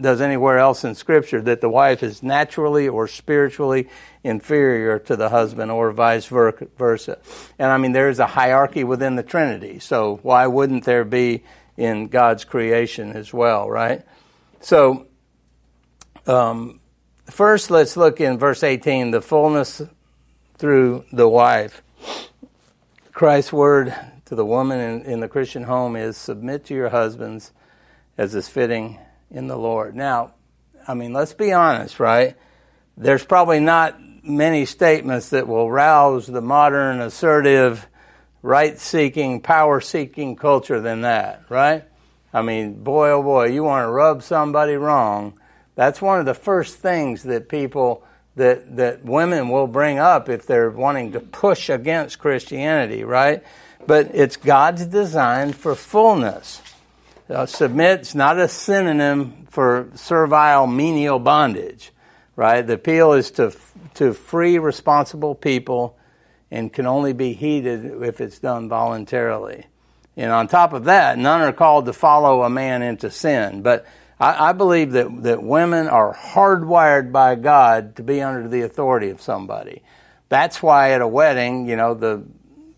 does 0.01 0.19
anywhere 0.19 0.57
else 0.57 0.83
in 0.83 0.95
scripture 0.95 1.41
that 1.41 1.61
the 1.61 1.69
wife 1.69 2.01
is 2.01 2.23
naturally 2.23 2.87
or 2.87 3.07
spiritually 3.07 3.87
inferior 4.23 4.97
to 4.97 5.15
the 5.15 5.29
husband 5.29 5.69
or 5.69 5.91
vice 5.91 6.25
versa. 6.25 7.19
And 7.59 7.69
I 7.69 7.77
mean, 7.77 7.91
there 7.91 8.09
is 8.09 8.17
a 8.17 8.25
hierarchy 8.25 8.83
within 8.83 9.15
the 9.15 9.21
Trinity. 9.21 9.77
So 9.77 10.19
why 10.23 10.47
wouldn't 10.47 10.85
there 10.85 11.05
be 11.05 11.43
in 11.77 12.07
God's 12.07 12.45
creation 12.45 13.11
as 13.11 13.31
well, 13.31 13.69
right? 13.69 14.01
So, 14.59 15.05
um, 16.25 16.79
first, 17.25 17.71
let's 17.71 17.97
look 17.97 18.21
in 18.21 18.37
verse 18.37 18.63
18 18.63 19.11
the 19.11 19.21
fullness 19.21 19.81
through 20.57 21.05
the 21.11 21.27
wife. 21.27 21.81
Christ's 23.11 23.53
word 23.53 23.95
to 24.25 24.35
the 24.35 24.45
woman 24.45 24.79
in, 24.79 25.01
in 25.03 25.19
the 25.19 25.27
Christian 25.27 25.63
home 25.63 25.95
is 25.95 26.17
submit 26.17 26.65
to 26.65 26.73
your 26.73 26.89
husbands 26.89 27.51
as 28.17 28.35
is 28.35 28.47
fitting 28.47 28.99
in 29.29 29.47
the 29.47 29.57
Lord. 29.57 29.95
Now, 29.95 30.33
I 30.87 30.93
mean, 30.93 31.13
let's 31.13 31.33
be 31.33 31.51
honest, 31.51 31.99
right? 31.99 32.35
There's 32.97 33.25
probably 33.25 33.59
not 33.59 33.99
many 34.23 34.65
statements 34.65 35.29
that 35.29 35.47
will 35.47 35.69
rouse 35.69 36.27
the 36.27 36.41
modern 36.41 37.01
assertive 37.01 37.87
right 38.41 38.79
seeking, 38.79 39.41
power 39.41 39.81
seeking 39.81 40.35
culture 40.35 40.79
than 40.79 41.01
that, 41.01 41.43
right? 41.49 41.85
I 42.33 42.41
mean, 42.41 42.83
boy, 42.83 43.11
oh 43.11 43.23
boy, 43.23 43.47
you 43.47 43.63
want 43.63 43.85
to 43.85 43.91
rub 43.91 44.23
somebody 44.23 44.73
wrong. 44.73 45.39
That's 45.75 46.01
one 46.01 46.19
of 46.19 46.25
the 46.25 46.33
first 46.33 46.77
things 46.77 47.23
that 47.23 47.49
people, 47.49 48.03
that, 48.35 48.75
that 48.77 49.03
women 49.03 49.49
will 49.49 49.67
bring 49.67 49.99
up 49.99 50.29
if 50.29 50.45
they're 50.45 50.69
wanting 50.69 51.13
to 51.13 51.19
push 51.19 51.69
against 51.69 52.19
Christianity, 52.19 53.03
right? 53.03 53.43
But 53.85 54.11
it's 54.13 54.37
God's 54.37 54.85
design 54.85 55.53
for 55.53 55.75
fullness. 55.75 56.61
Uh, 57.29 57.45
submit's 57.45 58.13
not 58.13 58.37
a 58.37 58.47
synonym 58.47 59.47
for 59.49 59.89
servile, 59.95 60.67
menial 60.67 61.19
bondage, 61.19 61.91
right? 62.35 62.61
The 62.61 62.73
appeal 62.73 63.13
is 63.13 63.31
to, 63.31 63.55
to 63.95 64.13
free, 64.13 64.59
responsible 64.59 65.33
people 65.33 65.97
and 66.51 66.71
can 66.71 66.85
only 66.85 67.13
be 67.13 67.33
heeded 67.33 68.03
if 68.03 68.21
it's 68.21 68.39
done 68.39 68.69
voluntarily. 68.69 69.65
And 70.15 70.31
on 70.31 70.47
top 70.47 70.73
of 70.73 70.85
that, 70.85 71.17
none 71.17 71.41
are 71.41 71.53
called 71.53 71.85
to 71.85 71.93
follow 71.93 72.43
a 72.43 72.49
man 72.49 72.83
into 72.83 73.09
sin. 73.09 73.63
But 73.63 73.87
I, 74.19 74.49
I 74.49 74.53
believe 74.53 74.91
that, 74.91 75.23
that 75.23 75.43
women 75.43 75.87
are 75.87 76.13
hardwired 76.13 77.11
by 77.11 77.35
God 77.35 77.95
to 77.97 78.03
be 78.03 78.21
under 78.21 78.47
the 78.47 78.61
authority 78.61 79.09
of 79.09 79.21
somebody. 79.21 79.83
That's 80.29 80.61
why 80.63 80.91
at 80.91 81.01
a 81.01 81.07
wedding, 81.07 81.67
you 81.67 81.75
know, 81.75 81.93
the 81.93 82.23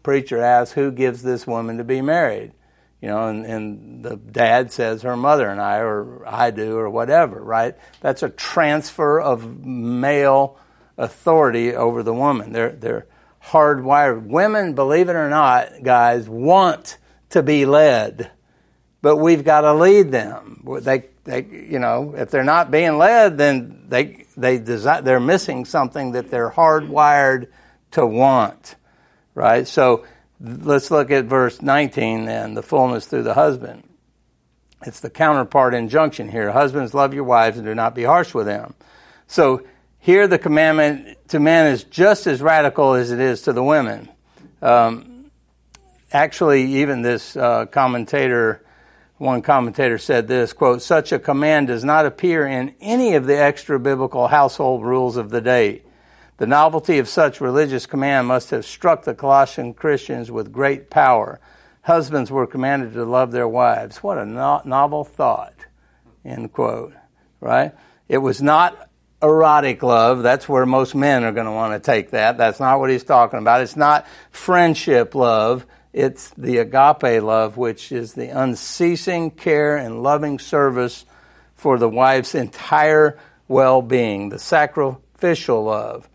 preacher 0.04 0.41
asks, 0.41 0.74
Who 0.74 0.91
gives 0.91 1.21
this 1.21 1.45
woman 1.48 1.78
to 1.78 1.84
be 1.84 2.02
married? 2.02 2.54
You 3.02 3.10
know, 3.10 3.28
and, 3.28 3.45
and 3.45 4.04
the 4.04 4.15
dad 4.15 4.71
says 4.71 5.04
her 5.04 5.15
mother 5.15 5.50
and 5.50 5.62
I, 5.62 5.78
or 5.78 6.24
I 6.26 6.52
do, 6.52 6.78
or 6.78 6.89
whatever, 6.89 7.39
right? 7.39 7.76
That's 8.02 8.24
a 8.24 8.30
transfer 8.30 9.19
of 9.19 9.65
male 9.65 10.58
authority 10.98 11.76
over 11.76 12.02
the 12.02 12.13
woman. 12.13 12.52
They're, 12.52 12.71
they're, 12.71 13.08
hardwired. 13.50 14.26
Women, 14.28 14.74
believe 14.74 15.09
it 15.09 15.16
or 15.16 15.30
not, 15.30 15.84
guys, 15.84 16.28
want 16.28 16.97
to 17.30 17.43
be 17.43 17.66
led, 17.66 18.32
but 19.01 19.18
we've 19.18 19.43
got 19.43 19.62
to 19.62 19.74
lead 19.74 20.12
them. 20.12 20.64
They, 20.82 21.05
they, 21.26 21.43
you 21.43 21.80
know, 21.80 22.13
if 22.15 22.32
they're 22.32 22.43
not 22.43 22.71
being 22.71 22.97
led, 22.97 23.38
then 23.38 23.86
they, 23.89 24.26
they 24.38 24.59
design, 24.59 25.03
they're 25.03 25.19
missing 25.19 25.65
something 25.65 26.13
that 26.13 26.32
they're 26.32 26.51
hardwired 26.51 27.47
to 27.91 28.05
want, 28.05 28.76
right? 29.34 29.67
So 29.67 30.05
let's 30.39 30.91
look 30.91 31.11
at 31.11 31.26
verse 31.26 31.61
19 31.61 32.26
then, 32.26 32.53
the 32.53 32.63
fullness 32.63 33.07
through 33.07 33.23
the 33.23 33.34
husband. 33.34 33.84
It's 34.86 34.99
the 34.99 35.09
counterpart 35.09 35.73
injunction 35.73 36.30
here. 36.30 36.51
Husbands, 36.51 36.93
love 36.93 37.13
your 37.13 37.23
wives 37.23 37.57
and 37.57 37.65
do 37.65 37.73
not 37.73 37.95
be 37.95 38.03
harsh 38.03 38.34
with 38.34 38.45
them. 38.45 38.76
So 39.28 39.65
here, 39.99 40.28
the 40.28 40.38
commandment 40.38 41.17
to 41.30 41.39
men 41.39 41.67
is 41.73 41.84
just 41.84 42.28
as 42.28 42.41
radical 42.41 42.93
as 42.93 43.11
it 43.11 43.19
is 43.19 43.43
to 43.43 43.53
the 43.53 43.63
women. 43.63 44.09
Um, 44.61 45.32
actually, 46.11 46.82
even 46.82 47.01
this 47.01 47.36
uh, 47.36 47.65
commentator, 47.65 48.64
one 49.18 49.41
commentator 49.41 49.97
said 49.97 50.28
this 50.28 50.51
quote, 50.53 50.82
such 50.82 51.11
a 51.11 51.20
command 51.20 51.68
does 51.68 51.84
not 51.84 52.05
appear 52.05 52.45
in 52.45 52.76
any 52.82 53.16
of 53.16 53.26
the 53.26 53.38
extra 53.38 53.80
biblical 53.80 54.28
household 54.28 54.84
rules 54.84 55.16
of 55.16 55.30
the 55.30 55.41
day. 55.41 55.84
The 56.38 56.47
novelty 56.47 56.99
of 56.99 57.07
such 57.07 57.39
religious 57.39 57.86
command 57.86 58.28
must 58.28 58.49
have 58.49 58.66
struck 58.66 59.05
the 59.05 59.13
Colossian 59.13 59.74
Christians 59.74 60.30
with 60.30 60.51
great 60.51 60.89
power. 60.89 61.39
Husbands 61.84 62.30
were 62.30 62.45
commanded 62.45 62.93
to 62.93 63.05
love 63.05 63.32
their 63.32 63.47
wives. 63.47 63.97
What 63.97 64.18
a 64.18 64.26
no- 64.26 64.61
novel 64.66 65.05
thought. 65.05 65.53
End 66.26 66.51
quote. 66.51 66.93
Right? 67.39 67.74
It 68.09 68.18
was 68.18 68.41
not 68.41 68.89
erotic 69.24 69.82
love. 69.82 70.24
That's 70.24 70.49
where 70.49 70.66
most 70.66 70.93
men 70.93 71.24
are 71.24 71.32
going 71.32 71.45
to 71.45 71.51
want 71.53 71.74
to 71.74 71.80
take 71.80 72.11
that. 72.11 72.38
That's 72.38 72.59
not 72.59 72.82
what 72.82 72.89
he's 72.89 73.03
talking 73.03 73.39
about. 73.39 73.61
It's 73.61 73.78
not 73.78 74.05
friendship 74.32 75.16
love. 75.16 75.66
It's 75.96 76.32
the 76.32 76.58
agape 76.58 77.24
love, 77.24 77.56
which 77.56 77.93
is 77.93 78.16
the 78.16 78.28
unceasing 78.28 79.32
care 79.32 79.78
and 79.78 80.04
loving 80.04 80.39
service 80.39 81.06
for 81.56 81.78
the 81.78 81.88
wife's 81.88 82.36
entire 82.36 83.18
well 83.48 83.82
being, 83.82 84.28
the 84.28 84.38
sacrificial 84.38 85.64
love. 85.64 86.10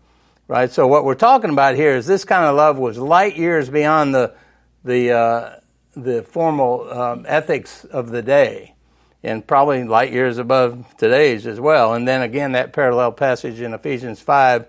Right? 0.47 0.69
So, 0.69 0.85
what 0.85 1.03
we're 1.03 1.15
talking 1.15 1.49
about 1.49 1.73
here 1.73 1.95
is 1.95 2.05
this 2.05 2.25
kind 2.25 2.45
of 2.45 2.55
love 2.55 2.77
was 2.77 2.99
light 2.99 3.35
years 3.35 3.71
beyond 3.71 4.13
the, 4.13 4.35
the, 4.83 5.13
uh, 5.13 5.55
the 5.95 6.21
formal 6.21 6.87
um, 6.91 7.25
ethics 7.27 7.83
of 7.85 8.11
the 8.11 8.21
day 8.21 8.75
and 9.23 9.47
probably 9.47 9.83
light 9.83 10.11
years 10.11 10.37
above 10.37 10.85
today's 10.97 11.47
as 11.47 11.59
well. 11.59 11.95
And 11.95 12.07
then 12.07 12.21
again, 12.21 12.51
that 12.51 12.71
parallel 12.71 13.13
passage 13.13 13.59
in 13.59 13.73
Ephesians 13.73 14.21
5, 14.21 14.67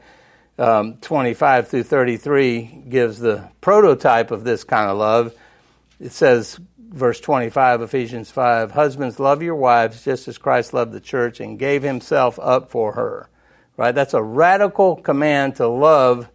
um, 0.59 0.98
25 0.98 1.68
through 1.68 1.82
33 1.84 2.84
gives 2.88 3.18
the 3.18 3.48
prototype 3.61 4.30
of 4.30 4.44
this 4.44 4.64
kind 4.64 4.90
of 4.90 4.98
love. 4.98 5.34
It 5.98 6.12
says, 6.12 6.59
verse 6.78 7.20
25, 7.20 7.82
Ephesians 7.82 8.30
5, 8.30 8.72
Husbands, 8.72 9.18
love 9.18 9.42
your 9.42 9.55
wives 9.55 10.05
just 10.05 10.28
as 10.28 10.38
Christ 10.38 10.74
loved 10.74 10.92
the 10.92 11.00
church 11.00 11.40
and 11.40 11.59
gave 11.59 11.82
himself 11.82 12.38
up 12.40 12.70
for 12.70 12.92
her. 12.92 13.28
Right? 13.76 13.94
That's 13.94 14.14
a 14.14 14.22
radical 14.22 14.96
command 14.96 15.57
to 15.57 15.66
love, 15.66 16.28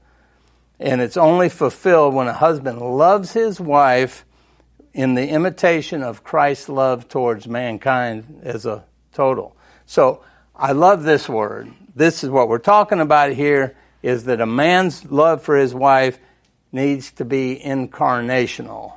and 0.80 1.00
it's 1.00 1.18
only 1.18 1.50
fulfilled 1.50 2.16
when 2.16 2.28
a 2.28 2.34
husband 2.34 2.82
loves 2.82 3.34
his 3.34 3.60
wife 3.60 4.26
in 4.94 5.14
the 5.14 5.30
imitation 5.30 6.02
of 6.02 6.24
Christ's 6.24 6.70
love 6.70 7.08
towards 7.08 7.48
mankind 7.48 8.42
as 8.44 8.66
a 8.66 8.84
total. 9.14 9.56
So 9.86 10.24
I 10.56 10.72
love 10.72 11.04
this 11.04 11.30
word. 11.30 11.72
This 11.96 12.24
is 12.24 12.32
what 12.32 12.50
we're 12.50 12.58
talking 12.58 13.00
about 13.00 13.32
here 13.34 13.78
is 14.08 14.24
that 14.24 14.40
a 14.40 14.46
man's 14.46 15.04
love 15.12 15.44
for 15.44 15.58
his 15.58 15.76
wife 15.76 16.18
needs 16.72 17.12
to 17.12 17.26
be 17.26 17.62
incarnational. 17.62 18.94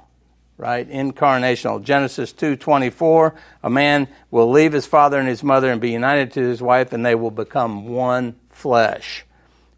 Right? 0.57 0.89
Incarnational. 0.89 1.83
Genesis 1.83 2.33
2:24, 2.33 3.35
a 3.65 3.71
man 3.71 4.07
will 4.31 4.49
leave 4.49 4.73
his 4.73 4.87
father 4.87 5.19
and 5.19 5.27
his 5.27 5.43
mother 5.43 5.73
and 5.73 5.81
be 5.81 5.91
united 5.91 6.33
to 6.35 6.41
his 6.41 6.63
wife 6.63 6.93
and 6.93 7.05
they 7.05 7.17
will 7.17 7.33
become 7.33 7.89
one 7.89 8.37
flesh. 8.51 9.25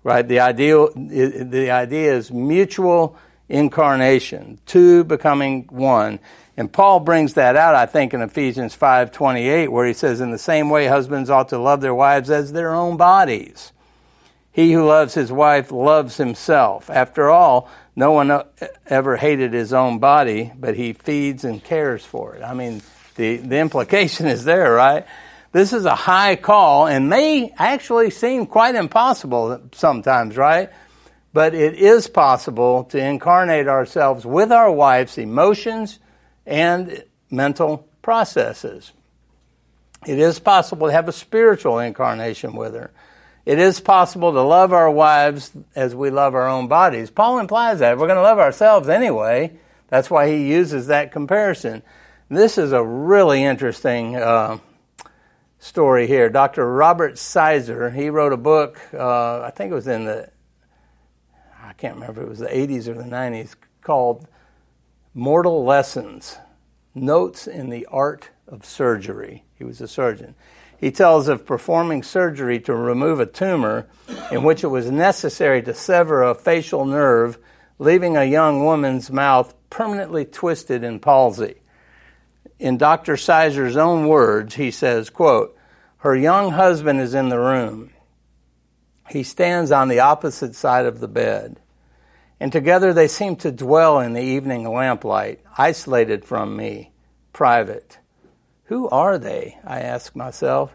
Right? 0.05 0.27
The 0.27 0.41
idea 0.41 0.87
the 0.95 1.71
idea 1.71 2.13
is 2.13 2.31
mutual 2.31 3.17
incarnation, 3.49 4.59
two 4.67 5.05
becoming 5.05 5.67
one. 5.71 6.19
And 6.59 6.71
Paul 6.71 7.01
brings 7.01 7.35
that 7.35 7.57
out, 7.57 7.75
I 7.75 7.87
think, 7.87 8.13
in 8.13 8.21
Ephesians 8.21 8.75
5:28, 8.75 9.73
where 9.73 9.87
he 9.87 9.95
says, 9.95 10.21
"In 10.21 10.31
the 10.31 10.39
same 10.39 10.69
way, 10.69 10.89
husbands 10.89 11.31
ought 11.31 11.49
to 11.51 11.59
love 11.59 11.81
their 11.81 11.95
wives 11.95 12.31
as 12.31 12.53
their 12.53 12.75
own 12.75 12.99
bodies. 12.99 13.73
He 14.53 14.73
who 14.73 14.85
loves 14.85 15.15
his 15.15 15.33
wife 15.33 15.73
loves 15.73 16.19
himself. 16.19 16.91
After 16.91 17.31
all, 17.31 17.69
no 17.97 18.13
one 18.13 18.43
ever 18.87 19.17
hated 19.17 19.53
his 19.53 19.73
own 19.73 19.99
body, 19.99 20.53
but 20.55 20.77
he 20.77 20.93
feeds 20.93 21.45
and 21.45 21.65
cares 21.65 22.05
for 22.05 22.35
it." 22.35 22.43
I 22.43 22.53
mean, 22.53 22.83
the 23.17 23.39
the 23.39 23.59
implication 23.59 24.27
is 24.27 24.45
there, 24.45 24.73
right? 24.73 25.07
This 25.53 25.73
is 25.73 25.85
a 25.85 25.95
high 25.95 26.37
call 26.37 26.87
and 26.87 27.09
may 27.09 27.53
actually 27.59 28.11
seem 28.11 28.47
quite 28.47 28.75
impossible 28.75 29.61
sometimes, 29.73 30.37
right? 30.37 30.71
But 31.35 31.55
it 31.55 31.75
is 31.75 32.09
possible 32.09 32.85
to 32.85 32.99
incarnate 32.99 33.69
ourselves 33.69 34.25
with 34.27 34.53
our 34.53 34.71
wife's 34.71 35.19
emotions 35.19 35.99
and 36.47 37.05
mental 37.31 37.87
processes. 38.03 38.93
It 40.07 40.19
is 40.19 40.39
possible 40.39 40.89
to 40.89 40.93
have 40.93 41.09
a 41.09 41.13
spiritual 41.13 41.79
incarnation 41.79 42.55
with 42.55 42.75
her. 42.75 42.91
It 43.45 43.59
is 43.59 43.81
possible 43.81 44.33
to 44.33 44.43
love 44.43 44.73
our 44.73 44.91
wives 44.91 45.53
as 45.75 45.95
we 45.95 46.11
love 46.11 46.35
our 46.35 46.49
own 46.49 46.69
bodies. 46.69 47.11
Paul 47.11 47.39
implies 47.39 47.81
that. 47.81 47.99
We're 47.99 48.07
going 48.07 48.17
to 48.17 48.23
love 48.23 48.39
ourselves 48.39 48.89
anyway. 48.89 49.53
That's 49.89 50.11
why 50.11 50.29
he 50.29 50.49
uses 50.49 50.87
that 50.87 51.13
comparison. 51.13 51.83
This 52.29 52.57
is 52.57 52.73
a 52.73 52.83
really 52.83 53.43
interesting 53.43 54.17
uh, 54.17 54.59
story 55.59 56.07
here. 56.07 56.31
Dr. 56.31 56.73
Robert 56.73 57.15
Selzer, 57.15 57.95
he 57.95 58.11
wrote 58.11 58.33
a 58.33 58.37
book, 58.37 58.81
uh, 58.95 59.41
I 59.41 59.51
think 59.51 59.73
it 59.73 59.75
was 59.75 59.89
in 59.89 60.05
the 60.05 60.31
I 61.73 61.75
can't 61.75 61.95
remember 61.95 62.23
it 62.23 62.29
was 62.29 62.41
the 62.41 62.49
80s 62.49 62.87
or 62.87 62.95
the 62.95 63.05
90s, 63.05 63.55
called 63.81 64.29
Mortal 65.15 65.65
Lessons 65.65 66.37
Notes 66.95 67.47
in 67.47 67.71
the 67.71 67.87
Art 67.87 68.29
of 68.47 68.67
Surgery. 68.67 69.45
He 69.55 69.65
was 69.65 69.81
a 69.81 69.89
surgeon. 69.89 70.35
He 70.83 70.91
tells 70.91 71.29
of 71.29 71.47
performing 71.47 72.03
surgery 72.03 72.59
to 72.63 72.75
remove 72.75 73.21
a 73.21 73.27
tumor 73.27 73.87
in 74.33 74.43
which 74.43 74.65
it 74.65 74.69
was 74.69 74.91
necessary 74.91 75.63
to 75.63 75.75
sever 75.75 76.25
a 76.25 76.35
facial 76.35 76.85
nerve, 76.85 77.39
leaving 77.79 78.17
a 78.17 78.25
young 78.25 78.65
woman's 78.65 79.09
mouth 79.11 79.55
permanently 79.71 80.25
twisted 80.25 80.83
in 80.83 80.99
palsy. 80.99 81.63
In 82.59 82.79
Dr. 82.79 83.17
Selzer's 83.17 83.77
own 83.77 84.09
words, 84.09 84.57
he 84.57 84.73
says, 84.73 85.09
quote, 85.09 85.57
Her 85.99 86.17
young 86.17 86.51
husband 86.51 87.01
is 87.01 87.15
in 87.15 87.29
the 87.29 87.39
room. 87.39 87.91
He 89.09 89.23
stands 89.23 89.71
on 89.71 89.87
the 89.87 90.01
opposite 90.01 90.57
side 90.57 90.87
of 90.87 90.99
the 90.99 91.09
bed 91.09 91.61
and 92.43 92.51
together 92.51 92.93
they 92.93 93.07
seem 93.07 93.37
to 93.37 93.53
dwell 93.53 94.01
in 94.01 94.15
the 94.15 94.21
evening 94.21 94.69
lamplight, 94.69 95.39
isolated 95.57 96.25
from 96.25 96.57
me, 96.57 96.91
private. 97.33 97.99
Who 98.73 98.89
are 98.89 99.19
they? 99.19 99.59
I 99.67 99.81
ask 99.81 100.17
myself. 100.17 100.75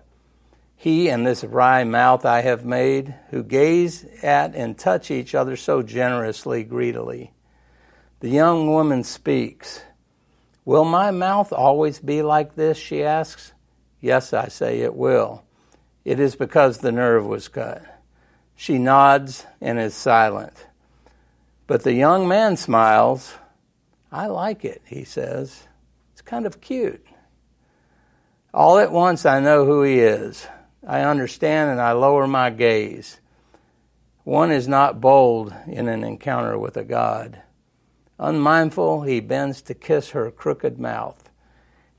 He 0.75 1.09
and 1.09 1.25
this 1.25 1.43
wry 1.43 1.83
mouth 1.83 2.27
I 2.27 2.41
have 2.41 2.63
made, 2.63 3.15
who 3.31 3.41
gaze 3.41 4.05
at 4.21 4.53
and 4.53 4.77
touch 4.77 5.09
each 5.09 5.33
other 5.33 5.55
so 5.55 5.81
generously, 5.81 6.63
greedily. 6.63 7.33
The 8.19 8.29
young 8.29 8.67
woman 8.67 9.03
speaks. 9.03 9.81
Will 10.63 10.85
my 10.85 11.09
mouth 11.09 11.51
always 11.51 11.97
be 11.97 12.21
like 12.21 12.53
this? 12.53 12.77
she 12.77 13.01
asks. 13.01 13.53
Yes, 13.99 14.31
I 14.31 14.49
say 14.49 14.81
it 14.81 14.93
will. 14.93 15.43
It 16.05 16.19
is 16.19 16.35
because 16.35 16.77
the 16.77 16.91
nerve 16.91 17.25
was 17.25 17.47
cut. 17.47 17.81
She 18.55 18.77
nods 18.77 19.43
and 19.59 19.79
is 19.79 19.95
silent. 19.95 20.67
But 21.65 21.81
the 21.81 21.93
young 21.93 22.27
man 22.27 22.57
smiles. 22.57 23.33
I 24.11 24.27
like 24.27 24.63
it, 24.63 24.83
he 24.85 25.03
says. 25.03 25.63
It's 26.13 26.21
kind 26.21 26.45
of 26.45 26.61
cute. 26.61 27.03
All 28.57 28.79
at 28.79 28.91
once, 28.91 29.23
I 29.23 29.39
know 29.39 29.65
who 29.65 29.83
he 29.83 29.99
is. 29.99 30.47
I 30.83 31.01
understand 31.01 31.69
and 31.69 31.79
I 31.79 31.91
lower 31.91 32.25
my 32.25 32.49
gaze. 32.49 33.19
One 34.23 34.49
is 34.49 34.67
not 34.67 34.99
bold 34.99 35.53
in 35.67 35.87
an 35.87 36.03
encounter 36.03 36.57
with 36.57 36.75
a 36.75 36.83
God. 36.83 37.43
Unmindful, 38.17 39.03
he 39.03 39.19
bends 39.19 39.61
to 39.61 39.75
kiss 39.75 40.09
her 40.09 40.31
crooked 40.31 40.79
mouth. 40.79 41.29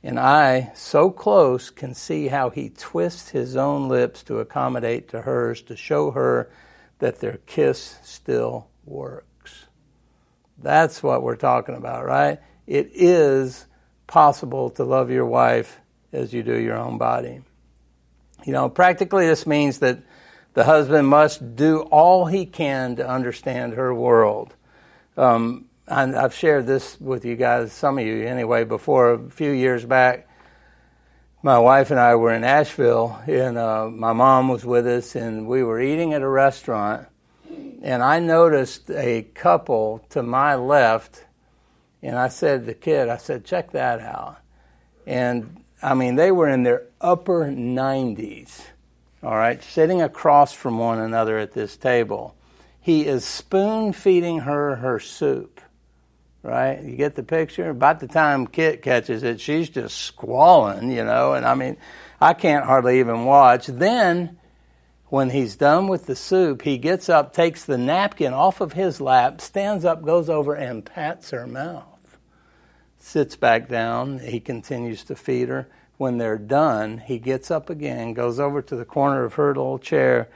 And 0.03 0.19
I, 0.19 0.73
so 0.75 1.13
close, 1.13 1.71
can 1.71 1.95
see 1.95 2.27
how 2.27 2.51
he 2.51 2.71
twists 2.71 3.29
his 3.29 3.55
own 3.55 3.89
lips 3.89 4.25
to 4.25 4.41
accommodate 4.41 5.07
to 5.11 5.21
hers 5.21 5.63
to 5.63 5.77
show 5.77 6.11
her 6.11 6.51
that 6.99 7.21
their 7.21 7.39
kiss 7.47 7.99
still 8.03 8.67
works. 8.85 9.67
That's 10.61 11.05
what 11.05 11.23
we're 11.23 11.37
talking 11.37 11.77
about, 11.77 12.05
right? 12.05 12.41
It 12.67 12.91
is 12.95 13.67
possible 14.09 14.71
to 14.71 14.83
love 14.83 15.09
your 15.09 15.27
wife 15.27 15.79
as 16.13 16.33
you 16.33 16.43
do 16.43 16.57
your 16.57 16.77
own 16.77 16.99
body. 16.99 17.41
You 18.45 18.53
know, 18.53 18.69
practically, 18.69 19.27
this 19.27 19.47
means 19.47 19.79
that 19.81 19.99
the 20.55 20.65
husband 20.65 21.09
must 21.09 21.57
do 21.57 21.81
all 21.83 22.27
he 22.27 22.47
can 22.47 22.97
to 22.97 23.09
understand 23.09 23.75
her 23.75 23.95
world. 23.95 24.55
Um, 25.17 25.67
and 25.87 26.15
I've 26.17 26.35
shared 26.35 26.67
this 26.67 27.01
with 27.01 27.25
you 27.25 27.37
guys, 27.37 27.73
some 27.73 27.99
of 27.99 28.07
you 28.07 28.27
anyway, 28.27 28.65
before 28.65 29.13
a 29.13 29.31
few 29.31 29.51
years 29.51 29.85
back. 29.85 30.29
My 31.43 31.59
wife 31.59 31.91
and 31.91 32.01
I 32.01 32.17
were 32.17 32.33
in 32.33 32.45
Asheville, 32.45 33.21
and 33.27 33.57
uh, 33.57 33.89
my 33.89 34.13
mom 34.13 34.49
was 34.49 34.65
with 34.65 34.87
us, 34.87 35.15
and 35.15 35.47
we 35.47 35.63
were 35.63 35.81
eating 35.81 36.13
at 36.13 36.23
a 36.23 36.29
restaurant 36.29 37.07
and 37.83 38.03
I 38.03 38.19
noticed 38.19 38.91
a 38.91 39.23
couple 39.35 40.05
to 40.11 40.23
my 40.23 40.55
left, 40.57 41.25
and 42.03 42.19
I 42.19 42.29
said 42.29 42.61
to 42.61 42.67
the 42.67 42.75
kid, 42.75 43.09
I 43.09 43.17
said, 43.17 43.45
check 43.45 43.73
that 43.73 44.01
out. 44.01 44.39
And 45.07 45.63
I 45.83 45.95
mean, 45.95 46.17
they 46.17 46.33
were 46.33 46.49
in 46.49 46.65
their 46.65 46.83
upper 47.01 47.45
90s, 47.45 48.61
all 49.23 49.37
right, 49.37 49.63
sitting 49.63 50.03
across 50.03 50.53
from 50.53 50.79
one 50.79 50.99
another 50.99 51.39
at 51.39 51.53
this 51.53 51.77
table. 51.77 52.35
He 52.81 53.07
is 53.07 53.25
spoon 53.25 53.93
feeding 53.93 54.41
her 54.41 54.77
her 54.77 54.99
soup, 54.99 55.61
right? 56.43 56.83
You 56.83 56.97
get 56.97 57.15
the 57.15 57.23
picture? 57.23 57.71
About 57.71 58.01
the 58.01 58.09
time 58.09 58.47
Kit 58.47 58.83
catches 58.83 59.23
it, 59.23 59.41
she's 59.41 59.69
just 59.69 59.99
squalling, 59.99 60.91
you 60.91 61.05
know, 61.05 61.35
and 61.35 61.47
I 61.47 61.55
mean, 61.55 61.77
I 62.21 62.35
can't 62.35 62.65
hardly 62.65 62.99
even 62.99 63.25
watch. 63.25 63.67
Then, 63.67 64.39
when 65.07 65.31
he's 65.31 65.57
done 65.57 65.87
with 65.87 66.07
the 66.07 66.17
soup, 66.17 66.63
he 66.63 66.77
gets 66.77 67.09
up, 67.09 67.33
takes 67.33 67.65
the 67.65 67.79
napkin 67.79 68.33
off 68.33 68.61
of 68.61 68.73
his 68.73 69.01
lap, 69.01 69.41
stands 69.41 69.85
up, 69.85 70.03
goes 70.03 70.29
over, 70.29 70.55
and 70.55 70.85
pats 70.85 71.31
her 71.31 71.47
mouth. 71.47 71.98
Sits 73.09 73.37
back 73.37 73.69
down. 73.69 74.19
He 74.19 74.41
continues 74.41 75.05
to 75.05 75.17
feed 75.17 75.49
her. 75.49 75.69
When 75.97 76.19
they're 76.19 76.39
done, 76.39 76.99
he 76.99 77.19
gets 77.19 77.51
up 77.51 77.71
again, 77.71 78.13
goes 78.13 78.39
over 78.39 78.63
to 78.63 78.77
the 78.77 78.85
corner 78.85 79.25
of 79.25 79.35
her 79.35 79.49
little 79.49 79.79
chair, 79.79 80.29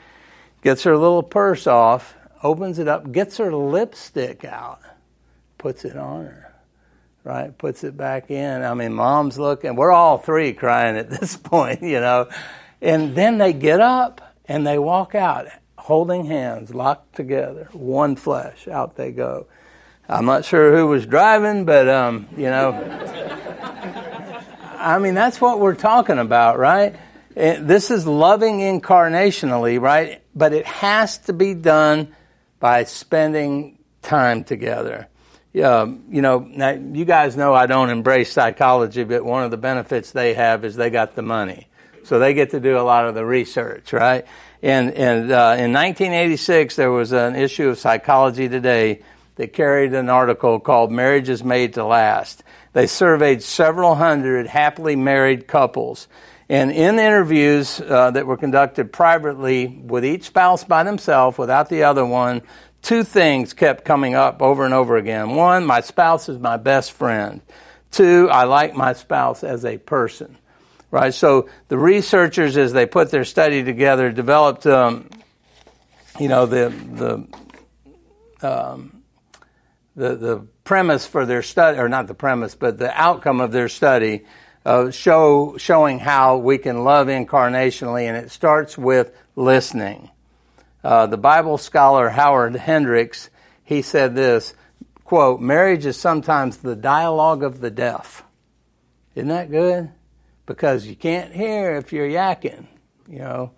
gets 0.62 0.82
her 0.84 0.96
little 0.96 1.22
purse 1.22 1.66
off, 1.66 2.16
opens 2.42 2.78
it 2.78 2.88
up, 2.88 3.12
gets 3.12 3.36
her 3.36 3.54
lipstick 3.54 4.44
out 4.44 4.80
puts 5.62 5.84
it 5.84 5.96
on 5.96 6.24
her, 6.24 6.52
right? 7.22 7.56
Puts 7.56 7.84
it 7.84 7.96
back 7.96 8.30
in. 8.30 8.62
I 8.62 8.74
mean, 8.74 8.92
mom's 8.92 9.38
looking. 9.38 9.76
We're 9.76 9.92
all 9.92 10.18
three 10.18 10.52
crying 10.52 10.96
at 10.96 11.08
this 11.20 11.36
point, 11.36 11.82
you 11.82 12.00
know. 12.00 12.28
And 12.82 13.14
then 13.14 13.38
they 13.38 13.52
get 13.52 13.80
up 13.80 14.34
and 14.46 14.66
they 14.66 14.78
walk 14.78 15.14
out 15.14 15.46
holding 15.78 16.26
hands, 16.26 16.74
locked 16.74 17.14
together, 17.14 17.68
one 17.72 18.16
flesh. 18.16 18.66
Out 18.66 18.96
they 18.96 19.12
go. 19.12 19.46
I'm 20.08 20.24
not 20.24 20.44
sure 20.44 20.76
who 20.76 20.86
was 20.86 21.06
driving, 21.06 21.64
but, 21.64 21.88
um, 21.88 22.28
you 22.36 22.50
know. 22.50 22.72
I 24.78 24.98
mean, 24.98 25.14
that's 25.14 25.40
what 25.40 25.60
we're 25.60 25.74
talking 25.74 26.18
about, 26.18 26.58
right? 26.58 26.96
This 27.34 27.90
is 27.90 28.06
loving 28.06 28.58
incarnationally, 28.58 29.80
right? 29.80 30.22
But 30.34 30.52
it 30.52 30.66
has 30.66 31.18
to 31.18 31.32
be 31.32 31.54
done 31.54 32.14
by 32.58 32.84
spending 32.84 33.78
time 34.02 34.44
together 34.44 35.08
um, 35.60 36.04
you 36.08 36.22
know, 36.22 36.38
now, 36.38 36.70
you 36.70 37.04
guys 37.04 37.36
know 37.36 37.52
I 37.52 37.66
don't 37.66 37.90
embrace 37.90 38.32
psychology, 38.32 39.04
but 39.04 39.24
one 39.24 39.44
of 39.44 39.50
the 39.50 39.58
benefits 39.58 40.12
they 40.12 40.34
have 40.34 40.64
is 40.64 40.76
they 40.76 40.88
got 40.88 41.14
the 41.14 41.22
money. 41.22 41.68
So 42.04 42.18
they 42.18 42.34
get 42.34 42.50
to 42.50 42.60
do 42.60 42.78
a 42.78 42.82
lot 42.82 43.06
of 43.06 43.14
the 43.14 43.24
research, 43.24 43.92
right? 43.92 44.24
And, 44.62 44.92
and 44.92 45.30
uh, 45.30 45.56
in 45.58 45.72
1986, 45.72 46.76
there 46.76 46.90
was 46.90 47.12
an 47.12 47.36
issue 47.36 47.68
of 47.68 47.78
Psychology 47.78 48.48
Today 48.48 49.02
that 49.36 49.52
carried 49.52 49.94
an 49.94 50.08
article 50.08 50.60
called 50.60 50.92
Marriage 50.92 51.28
is 51.28 51.42
Made 51.42 51.74
to 51.74 51.84
Last. 51.84 52.42
They 52.72 52.86
surveyed 52.86 53.42
several 53.42 53.94
hundred 53.94 54.46
happily 54.46 54.96
married 54.96 55.46
couples. 55.46 56.08
And 56.48 56.70
in 56.70 56.98
interviews 56.98 57.80
uh, 57.80 58.10
that 58.10 58.26
were 58.26 58.36
conducted 58.36 58.92
privately 58.92 59.66
with 59.66 60.04
each 60.04 60.24
spouse 60.24 60.64
by 60.64 60.82
themselves, 60.82 61.38
without 61.38 61.68
the 61.68 61.84
other 61.84 62.04
one, 62.04 62.42
two 62.82 63.04
things 63.04 63.54
kept 63.54 63.84
coming 63.84 64.14
up 64.14 64.42
over 64.42 64.64
and 64.64 64.74
over 64.74 64.96
again. 64.96 65.34
One, 65.34 65.64
my 65.64 65.80
spouse 65.80 66.28
is 66.28 66.38
my 66.38 66.56
best 66.56 66.92
friend. 66.92 67.40
Two, 67.90 68.28
I 68.30 68.44
like 68.44 68.74
my 68.74 68.92
spouse 68.92 69.44
as 69.44 69.64
a 69.64 69.78
person. 69.78 70.36
Right? 70.90 71.14
So 71.14 71.48
the 71.68 71.78
researchers, 71.78 72.58
as 72.58 72.74
they 72.74 72.84
put 72.84 73.10
their 73.10 73.24
study 73.24 73.64
together, 73.64 74.12
developed, 74.12 74.66
um, 74.66 75.08
you 76.20 76.28
know, 76.28 76.44
the, 76.44 76.68
the, 78.42 78.46
um, 78.46 79.01
the, 79.96 80.16
the 80.16 80.46
premise 80.64 81.06
for 81.06 81.26
their 81.26 81.42
study, 81.42 81.78
or 81.78 81.88
not 81.88 82.06
the 82.06 82.14
premise, 82.14 82.54
but 82.54 82.78
the 82.78 82.92
outcome 82.98 83.40
of 83.40 83.52
their 83.52 83.68
study, 83.68 84.24
uh, 84.64 84.90
show, 84.90 85.56
showing 85.58 85.98
how 85.98 86.38
we 86.38 86.58
can 86.58 86.84
love 86.84 87.08
incarnationally, 87.08 88.04
and 88.04 88.16
it 88.16 88.30
starts 88.30 88.78
with 88.78 89.12
listening. 89.36 90.10
Uh, 90.84 91.06
the 91.06 91.16
Bible 91.16 91.58
scholar 91.58 92.08
Howard 92.08 92.56
Hendricks, 92.56 93.30
he 93.64 93.82
said 93.82 94.14
this, 94.14 94.54
quote, 95.04 95.40
marriage 95.40 95.86
is 95.86 95.96
sometimes 95.96 96.58
the 96.58 96.76
dialogue 96.76 97.42
of 97.42 97.60
the 97.60 97.70
deaf. 97.70 98.24
Isn't 99.14 99.28
that 99.28 99.50
good? 99.50 99.90
Because 100.46 100.86
you 100.86 100.96
can't 100.96 101.32
hear 101.32 101.76
if 101.76 101.92
you're 101.92 102.08
yakking, 102.08 102.66
you 103.08 103.18
know. 103.18 103.52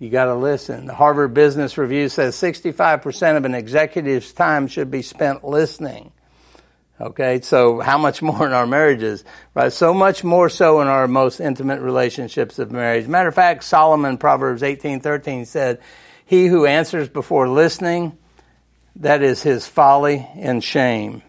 You 0.00 0.08
got 0.08 0.24
to 0.24 0.34
listen. 0.34 0.86
The 0.86 0.94
Harvard 0.94 1.34
Business 1.34 1.76
Review 1.76 2.08
says 2.08 2.34
65% 2.34 3.36
of 3.36 3.44
an 3.44 3.54
executive's 3.54 4.32
time 4.32 4.66
should 4.66 4.90
be 4.90 5.02
spent 5.02 5.44
listening. 5.44 6.10
Okay, 6.98 7.42
so 7.42 7.80
how 7.80 7.98
much 7.98 8.22
more 8.22 8.46
in 8.46 8.52
our 8.52 8.66
marriages, 8.66 9.24
right? 9.54 9.72
So 9.72 9.92
much 9.92 10.24
more 10.24 10.48
so 10.48 10.80
in 10.80 10.88
our 10.88 11.06
most 11.06 11.38
intimate 11.38 11.80
relationships 11.80 12.58
of 12.58 12.72
marriage. 12.72 13.06
Matter 13.06 13.28
of 13.28 13.34
fact, 13.34 13.62
Solomon, 13.62 14.16
Proverbs 14.16 14.62
18:13 14.62 15.46
said, 15.46 15.80
he 16.24 16.46
who 16.46 16.64
answers 16.64 17.08
before 17.08 17.48
listening, 17.48 18.16
that 18.96 19.22
is 19.22 19.42
his 19.42 19.66
folly 19.66 20.26
and 20.34 20.64
shame. 20.64 21.22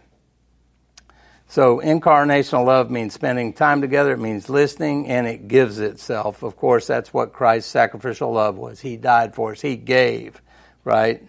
So, 1.51 1.81
incarnational 1.81 2.65
love 2.65 2.89
means 2.89 3.13
spending 3.13 3.51
time 3.51 3.81
together, 3.81 4.13
it 4.13 4.19
means 4.19 4.49
listening, 4.49 5.07
and 5.07 5.27
it 5.27 5.49
gives 5.49 5.79
itself. 5.79 6.43
Of 6.43 6.55
course, 6.55 6.87
that's 6.87 7.13
what 7.13 7.33
Christ's 7.33 7.69
sacrificial 7.69 8.31
love 8.31 8.55
was. 8.55 8.79
He 8.79 8.95
died 8.95 9.35
for 9.35 9.51
us, 9.51 9.59
He 9.59 9.75
gave, 9.75 10.41
right? 10.85 11.21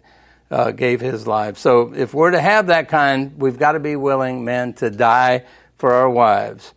Uh, 0.49 0.70
gave 0.70 1.01
His 1.01 1.27
life. 1.27 1.59
So, 1.59 1.93
if 1.93 2.14
we're 2.14 2.31
to 2.31 2.41
have 2.41 2.68
that 2.68 2.89
kind, 2.89 3.37
we've 3.37 3.59
got 3.59 3.73
to 3.73 3.81
be 3.81 3.97
willing, 3.97 4.45
men, 4.45 4.75
to 4.75 4.91
die 4.91 5.45
for 5.77 5.93
our 5.93 6.09
wives 6.09 6.73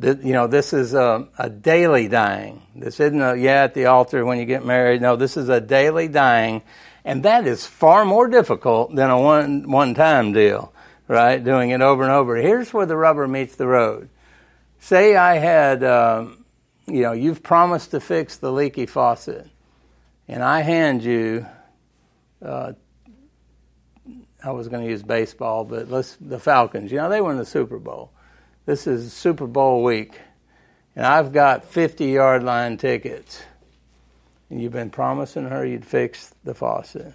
you 0.00 0.32
know, 0.32 0.46
this 0.46 0.72
is 0.72 0.94
a, 0.94 1.28
a, 1.38 1.50
daily 1.50 2.08
dying. 2.08 2.62
This 2.74 2.98
isn't 2.98 3.20
a, 3.20 3.36
yeah, 3.36 3.64
at 3.64 3.74
the 3.74 3.86
altar 3.86 4.24
when 4.24 4.38
you 4.38 4.46
get 4.46 4.64
married. 4.64 5.02
No, 5.02 5.16
this 5.16 5.36
is 5.36 5.50
a 5.50 5.60
daily 5.60 6.08
dying. 6.08 6.62
And 7.04 7.24
that 7.24 7.46
is 7.46 7.66
far 7.66 8.04
more 8.04 8.28
difficult 8.28 8.94
than 8.94 9.10
a 9.10 9.20
one, 9.20 9.70
one 9.70 9.94
time 9.94 10.32
deal, 10.32 10.71
right? 11.12 11.42
Doing 11.42 11.70
it 11.70 11.80
over 11.80 12.02
and 12.02 12.12
over. 12.12 12.36
Here's 12.36 12.72
where 12.72 12.86
the 12.86 12.96
rubber 12.96 13.28
meets 13.28 13.56
the 13.56 13.66
road. 13.66 14.08
Say 14.80 15.16
I 15.16 15.36
had, 15.36 15.84
um, 15.84 16.44
you 16.86 17.02
know, 17.02 17.12
you've 17.12 17.42
promised 17.42 17.92
to 17.92 18.00
fix 18.00 18.36
the 18.36 18.50
leaky 18.50 18.86
faucet, 18.86 19.48
and 20.26 20.42
I 20.42 20.60
hand 20.62 21.04
you, 21.04 21.46
uh, 22.44 22.72
I 24.44 24.50
was 24.50 24.68
going 24.68 24.84
to 24.84 24.90
use 24.90 25.02
baseball, 25.02 25.64
but 25.64 25.88
let's, 25.88 26.16
the 26.20 26.40
Falcons, 26.40 26.90
you 26.90 26.98
know, 26.98 27.08
they 27.08 27.20
won 27.20 27.36
the 27.36 27.44
Super 27.46 27.78
Bowl 27.78 28.10
this 28.64 28.86
is 28.86 29.12
Super 29.12 29.46
Bowl 29.46 29.82
week, 29.82 30.20
and 30.94 31.04
I've 31.04 31.32
got 31.32 31.64
50 31.64 32.06
yard 32.06 32.42
line 32.42 32.76
tickets. 32.76 33.42
And 34.50 34.62
you've 34.62 34.72
been 34.72 34.90
promising 34.90 35.46
her 35.46 35.64
you'd 35.64 35.86
fix 35.86 36.34
the 36.44 36.54
faucet. 36.54 37.14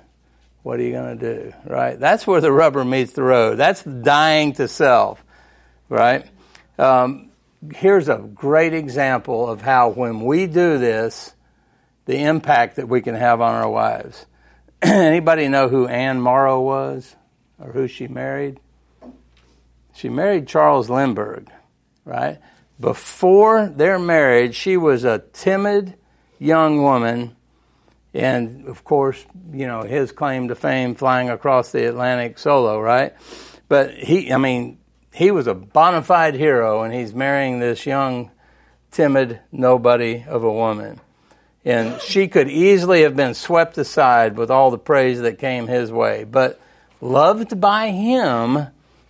What 0.67 0.81
are 0.81 0.83
you 0.83 0.91
going 0.91 1.17
to 1.17 1.33
do? 1.33 1.53
Right? 1.63 1.97
That's 1.97 2.27
where 2.27 2.41
the 2.41 2.51
rubber 2.51 2.83
meets 2.83 3.13
the 3.13 3.23
road. 3.23 3.55
That's 3.55 3.81
dying 3.83 4.51
to 4.55 4.67
self. 4.67 5.23
Right? 5.87 6.29
Um, 6.77 7.31
here's 7.73 8.09
a 8.09 8.17
great 8.17 8.73
example 8.73 9.49
of 9.49 9.61
how 9.61 9.91
when 9.91 10.25
we 10.25 10.45
do 10.45 10.77
this, 10.77 11.33
the 12.03 12.17
impact 12.17 12.75
that 12.75 12.89
we 12.89 12.99
can 12.99 13.15
have 13.15 13.39
on 13.39 13.55
our 13.55 13.69
wives. 13.69 14.25
Anybody 14.81 15.47
know 15.47 15.69
who 15.69 15.87
Anne 15.87 16.19
Morrow 16.19 16.61
was 16.61 17.15
or 17.61 17.71
who 17.71 17.87
she 17.87 18.09
married? 18.09 18.59
She 19.95 20.09
married 20.09 20.49
Charles 20.49 20.89
Lindbergh, 20.89 21.49
right? 22.03 22.39
Before 22.77 23.67
their 23.67 23.99
marriage, 23.99 24.55
she 24.55 24.75
was 24.75 25.05
a 25.05 25.19
timid 25.31 25.93
young 26.39 26.83
woman. 26.83 27.36
And 28.17 28.67
of 28.67 28.83
course, 28.83 29.23
you 29.53 29.67
know, 29.67 29.83
his 29.83 30.11
claim 30.11 30.47
to 30.47 30.55
fame 30.55 30.95
flying 30.95 31.29
across 31.29 31.71
the 31.71 31.87
Atlantic 31.87 32.39
solo, 32.39 32.81
right? 32.81 33.13
But 33.69 33.93
he, 33.93 34.33
I 34.33 34.37
mean, 34.37 34.79
he 35.13 35.29
was 35.29 35.45
a 35.45 35.53
bona 35.53 36.01
fide 36.01 36.33
hero, 36.33 36.81
and 36.81 36.91
he's 36.91 37.13
marrying 37.13 37.59
this 37.59 37.85
young, 37.85 38.31
timid 38.89 39.39
nobody 39.51 40.25
of 40.27 40.43
a 40.43 40.51
woman. 40.51 40.99
And 41.63 42.01
she 42.01 42.27
could 42.27 42.49
easily 42.49 43.03
have 43.03 43.15
been 43.15 43.35
swept 43.35 43.77
aside 43.77 44.35
with 44.35 44.49
all 44.49 44.71
the 44.71 44.77
praise 44.79 45.19
that 45.21 45.37
came 45.37 45.67
his 45.67 45.91
way. 45.91 46.23
But 46.23 46.59
loved 46.99 47.61
by 47.61 47.91
him, 47.91 48.67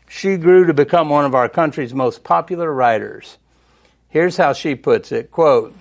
she 0.09 0.35
grew 0.35 0.65
to 0.65 0.73
become 0.73 1.07
one 1.07 1.23
of 1.23 1.35
our 1.35 1.47
country's 1.47 1.93
most 1.93 2.25
popular 2.25 2.73
writers. 2.73 3.37
Here's 4.09 4.35
how 4.35 4.51
she 4.51 4.75
puts 4.75 5.13
it 5.13 5.31
quote, 5.31 5.73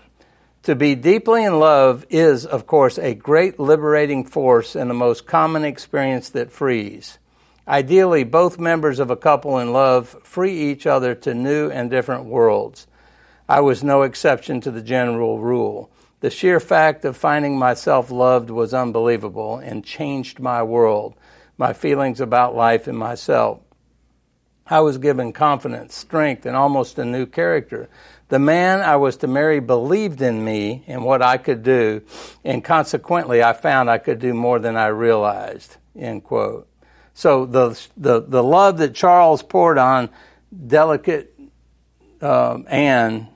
To 0.66 0.74
be 0.74 0.96
deeply 0.96 1.44
in 1.44 1.60
love 1.60 2.04
is, 2.10 2.44
of 2.44 2.66
course, 2.66 2.98
a 2.98 3.14
great 3.14 3.60
liberating 3.60 4.24
force 4.24 4.74
and 4.74 4.90
the 4.90 4.94
most 4.94 5.24
common 5.24 5.62
experience 5.62 6.30
that 6.30 6.50
frees. 6.50 7.20
Ideally, 7.68 8.24
both 8.24 8.58
members 8.58 8.98
of 8.98 9.08
a 9.08 9.16
couple 9.16 9.60
in 9.60 9.72
love 9.72 10.16
free 10.24 10.72
each 10.72 10.84
other 10.84 11.14
to 11.14 11.34
new 11.34 11.70
and 11.70 11.88
different 11.88 12.24
worlds. 12.24 12.88
I 13.48 13.60
was 13.60 13.84
no 13.84 14.02
exception 14.02 14.60
to 14.62 14.72
the 14.72 14.82
general 14.82 15.38
rule. 15.38 15.88
The 16.18 16.30
sheer 16.30 16.58
fact 16.58 17.04
of 17.04 17.16
finding 17.16 17.56
myself 17.56 18.10
loved 18.10 18.50
was 18.50 18.74
unbelievable 18.74 19.58
and 19.58 19.84
changed 19.84 20.40
my 20.40 20.64
world, 20.64 21.14
my 21.56 21.74
feelings 21.74 22.20
about 22.20 22.56
life 22.56 22.88
and 22.88 22.98
myself. 22.98 23.60
I 24.68 24.80
was 24.80 24.98
given 24.98 25.32
confidence, 25.32 25.94
strength, 25.94 26.44
and 26.44 26.56
almost 26.56 26.98
a 26.98 27.04
new 27.04 27.26
character. 27.26 27.88
The 28.28 28.38
man 28.38 28.80
I 28.80 28.96
was 28.96 29.18
to 29.18 29.28
marry 29.28 29.60
believed 29.60 30.20
in 30.20 30.44
me 30.44 30.84
and 30.86 31.04
what 31.04 31.22
I 31.22 31.36
could 31.36 31.62
do, 31.62 32.02
and 32.44 32.64
consequently, 32.64 33.42
I 33.42 33.52
found 33.52 33.88
I 33.88 33.98
could 33.98 34.18
do 34.18 34.34
more 34.34 34.58
than 34.58 34.76
I 34.76 34.88
realized. 34.88 35.76
End 35.96 36.24
quote. 36.24 36.68
So 37.14 37.46
the, 37.46 37.80
the, 37.96 38.20
the 38.20 38.42
love 38.42 38.78
that 38.78 38.94
Charles 38.94 39.42
poured 39.42 39.78
on 39.78 40.10
delicate 40.66 41.32
um, 42.20 42.66
Anne 42.68 43.28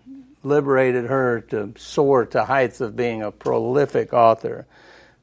liberated 0.43 1.05
her 1.05 1.41
to 1.41 1.75
soar 1.77 2.27
to 2.27 2.45
heights 2.45 2.81
of 2.81 2.97
being 2.97 3.23
a 3.23 3.31
prolific 3.31 4.13
author. 4.13 4.67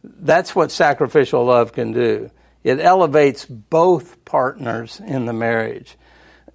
That's 0.04 0.56
what 0.56 0.72
sacrificial 0.72 1.46
love 1.46 1.74
can 1.74 1.92
do. 1.92 2.32
It 2.64 2.80
elevates 2.80 3.46
both 3.46 4.24
partners 4.26 5.02
in 5.06 5.26
the 5.26 5.34
marriage. 5.34 5.96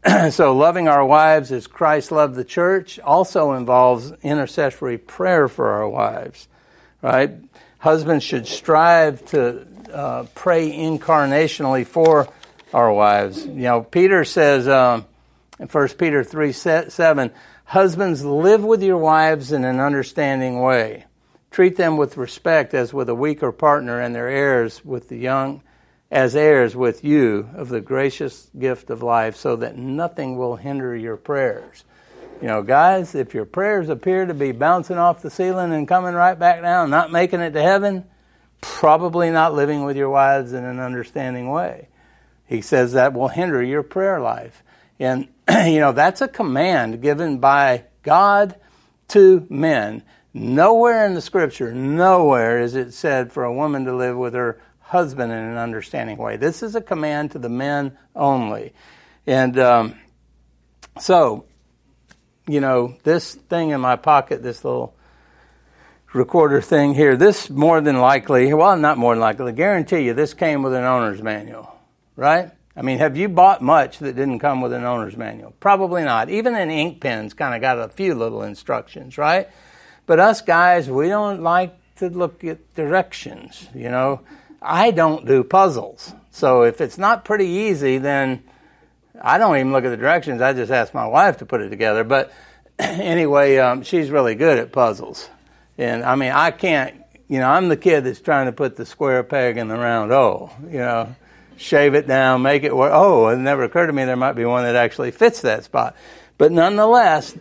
so, 0.30 0.56
loving 0.56 0.88
our 0.88 1.04
wives 1.04 1.52
as 1.52 1.66
Christ 1.66 2.10
loved 2.10 2.34
the 2.34 2.44
church 2.44 2.98
also 3.00 3.52
involves 3.52 4.12
intercessory 4.22 4.98
prayer 4.98 5.46
for 5.46 5.68
our 5.68 5.88
wives, 5.88 6.48
right? 7.02 7.30
Husbands 7.78 8.24
should 8.24 8.48
strive 8.48 9.24
to 9.26 9.66
uh, 9.92 10.24
pray 10.34 10.72
incarnationally 10.72 11.86
for 11.86 12.28
our 12.72 12.92
wives. 12.92 13.46
You 13.46 13.62
know, 13.62 13.82
Peter 13.82 14.24
says 14.24 14.66
um, 14.66 15.04
in 15.60 15.68
1 15.68 15.88
Peter 15.90 16.24
3 16.24 16.52
7, 16.52 17.30
Husbands, 17.64 18.24
live 18.24 18.64
with 18.64 18.82
your 18.82 18.98
wives 18.98 19.52
in 19.52 19.64
an 19.64 19.78
understanding 19.78 20.60
way. 20.60 21.04
Treat 21.50 21.76
them 21.76 21.96
with 21.96 22.16
respect 22.16 22.74
as 22.74 22.92
with 22.92 23.08
a 23.08 23.14
weaker 23.14 23.52
partner 23.52 24.00
and 24.00 24.14
their 24.14 24.28
heirs 24.28 24.84
with 24.84 25.08
the 25.08 25.18
young 25.18 25.62
as 26.12 26.36
heirs 26.36 26.76
with 26.76 27.02
you 27.02 27.48
of 27.54 27.70
the 27.70 27.80
gracious 27.80 28.50
gift 28.58 28.90
of 28.90 29.02
life 29.02 29.34
so 29.34 29.56
that 29.56 29.78
nothing 29.78 30.36
will 30.36 30.56
hinder 30.56 30.94
your 30.94 31.16
prayers. 31.16 31.84
You 32.42 32.48
know, 32.48 32.62
guys, 32.62 33.14
if 33.14 33.32
your 33.32 33.46
prayers 33.46 33.88
appear 33.88 34.26
to 34.26 34.34
be 34.34 34.52
bouncing 34.52 34.98
off 34.98 35.22
the 35.22 35.30
ceiling 35.30 35.72
and 35.72 35.88
coming 35.88 36.12
right 36.12 36.38
back 36.38 36.60
down, 36.60 36.90
not 36.90 37.10
making 37.10 37.40
it 37.40 37.52
to 37.52 37.62
heaven, 37.62 38.04
probably 38.60 39.30
not 39.30 39.54
living 39.54 39.84
with 39.84 39.96
your 39.96 40.10
wives 40.10 40.52
in 40.52 40.64
an 40.64 40.80
understanding 40.80 41.48
way. 41.48 41.88
He 42.44 42.60
says 42.60 42.92
that 42.92 43.14
will 43.14 43.28
hinder 43.28 43.62
your 43.62 43.82
prayer 43.82 44.20
life. 44.20 44.62
And, 45.00 45.28
you 45.64 45.80
know, 45.80 45.92
that's 45.92 46.20
a 46.20 46.28
command 46.28 47.00
given 47.00 47.38
by 47.38 47.84
God 48.02 48.56
to 49.08 49.46
men. 49.48 50.02
Nowhere 50.34 51.06
in 51.06 51.14
the 51.14 51.22
scripture, 51.22 51.72
nowhere 51.72 52.60
is 52.60 52.74
it 52.74 52.92
said 52.92 53.32
for 53.32 53.44
a 53.44 53.54
woman 53.54 53.86
to 53.86 53.96
live 53.96 54.16
with 54.18 54.34
her 54.34 54.60
husband 54.92 55.32
in 55.32 55.38
an 55.38 55.56
understanding 55.56 56.18
way. 56.18 56.36
This 56.36 56.62
is 56.62 56.74
a 56.74 56.82
command 56.82 57.30
to 57.32 57.38
the 57.38 57.48
men 57.48 57.96
only. 58.14 58.74
And 59.26 59.58
um, 59.58 59.98
so, 61.00 61.46
you 62.46 62.60
know, 62.60 62.94
this 63.02 63.34
thing 63.34 63.70
in 63.70 63.80
my 63.80 63.96
pocket, 63.96 64.42
this 64.42 64.64
little 64.64 64.94
recorder 66.12 66.60
thing 66.60 66.92
here, 66.92 67.16
this 67.16 67.48
more 67.48 67.80
than 67.80 68.00
likely, 68.00 68.52
well, 68.52 68.76
not 68.76 68.98
more 68.98 69.14
than 69.14 69.20
likely, 69.20 69.52
I 69.52 69.54
guarantee 69.54 70.00
you 70.00 70.12
this 70.12 70.34
came 70.34 70.62
with 70.62 70.74
an 70.74 70.84
owner's 70.84 71.22
manual, 71.22 71.74
right? 72.14 72.50
I 72.76 72.82
mean, 72.82 72.98
have 72.98 73.16
you 73.16 73.30
bought 73.30 73.62
much 73.62 73.98
that 74.00 74.14
didn't 74.14 74.40
come 74.40 74.60
with 74.60 74.74
an 74.74 74.84
owner's 74.84 75.16
manual? 75.16 75.54
Probably 75.58 76.04
not. 76.04 76.28
Even 76.28 76.54
an 76.54 76.70
ink 76.70 77.00
pen's 77.00 77.32
kind 77.32 77.54
of 77.54 77.62
got 77.62 77.78
a 77.78 77.88
few 77.88 78.14
little 78.14 78.42
instructions, 78.42 79.16
right? 79.16 79.48
But 80.04 80.20
us 80.20 80.42
guys, 80.42 80.90
we 80.90 81.08
don't 81.08 81.42
like 81.42 81.74
to 81.96 82.10
look 82.10 82.44
at 82.44 82.74
directions, 82.74 83.66
you 83.74 83.88
know. 83.88 84.20
I 84.62 84.90
don't 84.90 85.26
do 85.26 85.44
puzzles. 85.44 86.12
So 86.30 86.62
if 86.62 86.80
it's 86.80 86.98
not 86.98 87.24
pretty 87.24 87.46
easy, 87.46 87.98
then 87.98 88.42
I 89.20 89.38
don't 89.38 89.56
even 89.56 89.72
look 89.72 89.84
at 89.84 89.90
the 89.90 89.96
directions. 89.96 90.40
I 90.40 90.52
just 90.52 90.72
ask 90.72 90.94
my 90.94 91.06
wife 91.06 91.38
to 91.38 91.46
put 91.46 91.60
it 91.60 91.68
together. 91.68 92.04
But 92.04 92.32
anyway, 92.78 93.58
um, 93.58 93.82
she's 93.82 94.10
really 94.10 94.34
good 94.34 94.58
at 94.58 94.72
puzzles. 94.72 95.28
And 95.78 96.04
I 96.04 96.14
mean, 96.14 96.32
I 96.32 96.50
can't, 96.50 96.94
you 97.28 97.38
know, 97.38 97.48
I'm 97.48 97.68
the 97.68 97.76
kid 97.76 98.04
that's 98.04 98.20
trying 98.20 98.46
to 98.46 98.52
put 98.52 98.76
the 98.76 98.86
square 98.86 99.22
peg 99.22 99.56
in 99.56 99.68
the 99.68 99.76
round 99.76 100.10
hole, 100.10 100.52
you 100.64 100.78
know, 100.78 101.14
shave 101.56 101.94
it 101.94 102.06
down, 102.06 102.42
make 102.42 102.62
it 102.62 102.76
work. 102.76 102.92
Oh, 102.94 103.28
it 103.28 103.36
never 103.36 103.64
occurred 103.64 103.86
to 103.86 103.92
me 103.92 104.04
there 104.04 104.16
might 104.16 104.34
be 104.34 104.44
one 104.44 104.64
that 104.64 104.76
actually 104.76 105.10
fits 105.10 105.42
that 105.42 105.64
spot. 105.64 105.96
But 106.38 106.52
nonetheless, 106.52 107.36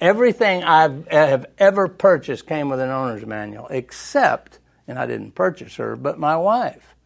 everything 0.00 0.64
I've 0.64 1.06
have 1.08 1.46
ever 1.58 1.88
purchased 1.88 2.46
came 2.46 2.68
with 2.68 2.80
an 2.80 2.90
owner's 2.90 3.26
manual, 3.26 3.68
except 3.68 4.58
and 4.88 4.98
I 4.98 5.06
didn't 5.06 5.36
purchase 5.36 5.76
her, 5.76 5.94
but 5.94 6.18
my 6.18 6.36
wife. 6.36 6.96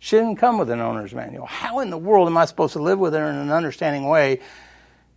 She 0.00 0.16
didn't 0.16 0.36
come 0.36 0.58
with 0.58 0.70
an 0.70 0.80
owner's 0.80 1.14
manual. 1.14 1.46
How 1.46 1.80
in 1.80 1.90
the 1.90 1.98
world 1.98 2.28
am 2.28 2.36
I 2.36 2.44
supposed 2.44 2.74
to 2.74 2.82
live 2.82 2.98
with 2.98 3.14
her 3.14 3.24
in 3.24 3.36
an 3.36 3.50
understanding 3.50 4.06
way 4.06 4.40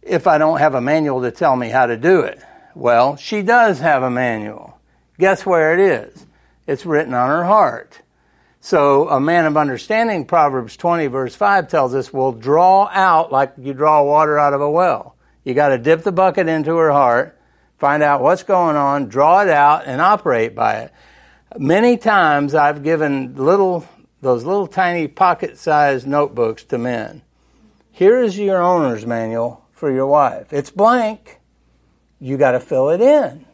if 0.01 0.25
I 0.27 0.37
don't 0.37 0.59
have 0.59 0.73
a 0.73 0.81
manual 0.81 1.21
to 1.21 1.31
tell 1.31 1.55
me 1.55 1.69
how 1.69 1.87
to 1.87 1.97
do 1.97 2.21
it? 2.21 2.39
Well, 2.73 3.15
she 3.17 3.41
does 3.41 3.79
have 3.79 4.01
a 4.01 4.09
manual. 4.09 4.79
Guess 5.19 5.45
where 5.45 5.73
it 5.73 5.79
is? 5.79 6.25
It's 6.65 6.85
written 6.85 7.13
on 7.13 7.29
her 7.29 7.43
heart. 7.43 8.01
So, 8.59 9.09
a 9.09 9.19
man 9.19 9.45
of 9.45 9.57
understanding, 9.57 10.25
Proverbs 10.25 10.77
20, 10.77 11.07
verse 11.07 11.35
5 11.35 11.67
tells 11.67 11.95
us, 11.95 12.13
will 12.13 12.31
draw 12.31 12.87
out 12.91 13.31
like 13.31 13.53
you 13.57 13.73
draw 13.73 14.03
water 14.03 14.37
out 14.37 14.53
of 14.53 14.61
a 14.61 14.69
well. 14.69 15.15
You 15.43 15.55
got 15.55 15.69
to 15.69 15.79
dip 15.79 16.03
the 16.03 16.11
bucket 16.11 16.47
into 16.47 16.77
her 16.77 16.91
heart, 16.91 17.39
find 17.79 18.03
out 18.03 18.21
what's 18.21 18.43
going 18.43 18.75
on, 18.75 19.07
draw 19.07 19.41
it 19.41 19.49
out, 19.49 19.85
and 19.87 19.99
operate 19.99 20.53
by 20.53 20.75
it. 20.81 20.93
Many 21.57 21.97
times 21.97 22.55
I've 22.55 22.81
given 22.81 23.35
little, 23.35 23.85
those 24.21 24.45
little 24.45 24.67
tiny 24.67 25.07
pocket 25.07 25.57
sized 25.57 26.07
notebooks 26.07 26.63
to 26.65 26.77
men. 26.77 27.23
Here 27.91 28.21
is 28.21 28.37
your 28.37 28.61
owner's 28.61 29.05
manual 29.05 29.65
for 29.73 29.91
your 29.91 30.07
wife. 30.07 30.53
It's 30.53 30.71
blank. 30.71 31.39
You 32.19 32.37
got 32.37 32.51
to 32.51 32.61
fill 32.61 32.89
it 32.89 33.01
in, 33.01 33.45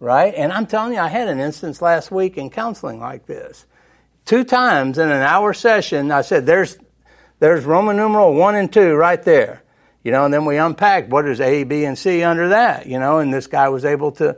right? 0.00 0.32
And 0.34 0.50
I'm 0.50 0.66
telling 0.66 0.94
you, 0.94 1.00
I 1.00 1.08
had 1.08 1.28
an 1.28 1.40
instance 1.40 1.82
last 1.82 2.10
week 2.10 2.38
in 2.38 2.48
counseling 2.48 3.00
like 3.00 3.26
this. 3.26 3.66
Two 4.24 4.44
times 4.44 4.96
in 4.96 5.10
an 5.10 5.22
hour 5.22 5.52
session, 5.52 6.10
I 6.10 6.22
said, 6.22 6.46
there's, 6.46 6.78
there's 7.38 7.64
Roman 7.64 7.96
numeral 7.96 8.34
one 8.34 8.54
and 8.54 8.72
two 8.72 8.94
right 8.94 9.22
there. 9.22 9.62
You 10.02 10.10
know, 10.10 10.24
and 10.24 10.32
then 10.32 10.46
we 10.46 10.56
unpacked 10.56 11.10
what 11.10 11.28
is 11.28 11.40
A, 11.40 11.64
B, 11.64 11.84
and 11.84 11.98
C 11.98 12.22
under 12.22 12.48
that, 12.48 12.86
you 12.86 12.98
know, 12.98 13.18
and 13.18 13.32
this 13.32 13.46
guy 13.46 13.68
was 13.68 13.84
able 13.84 14.12
to 14.12 14.36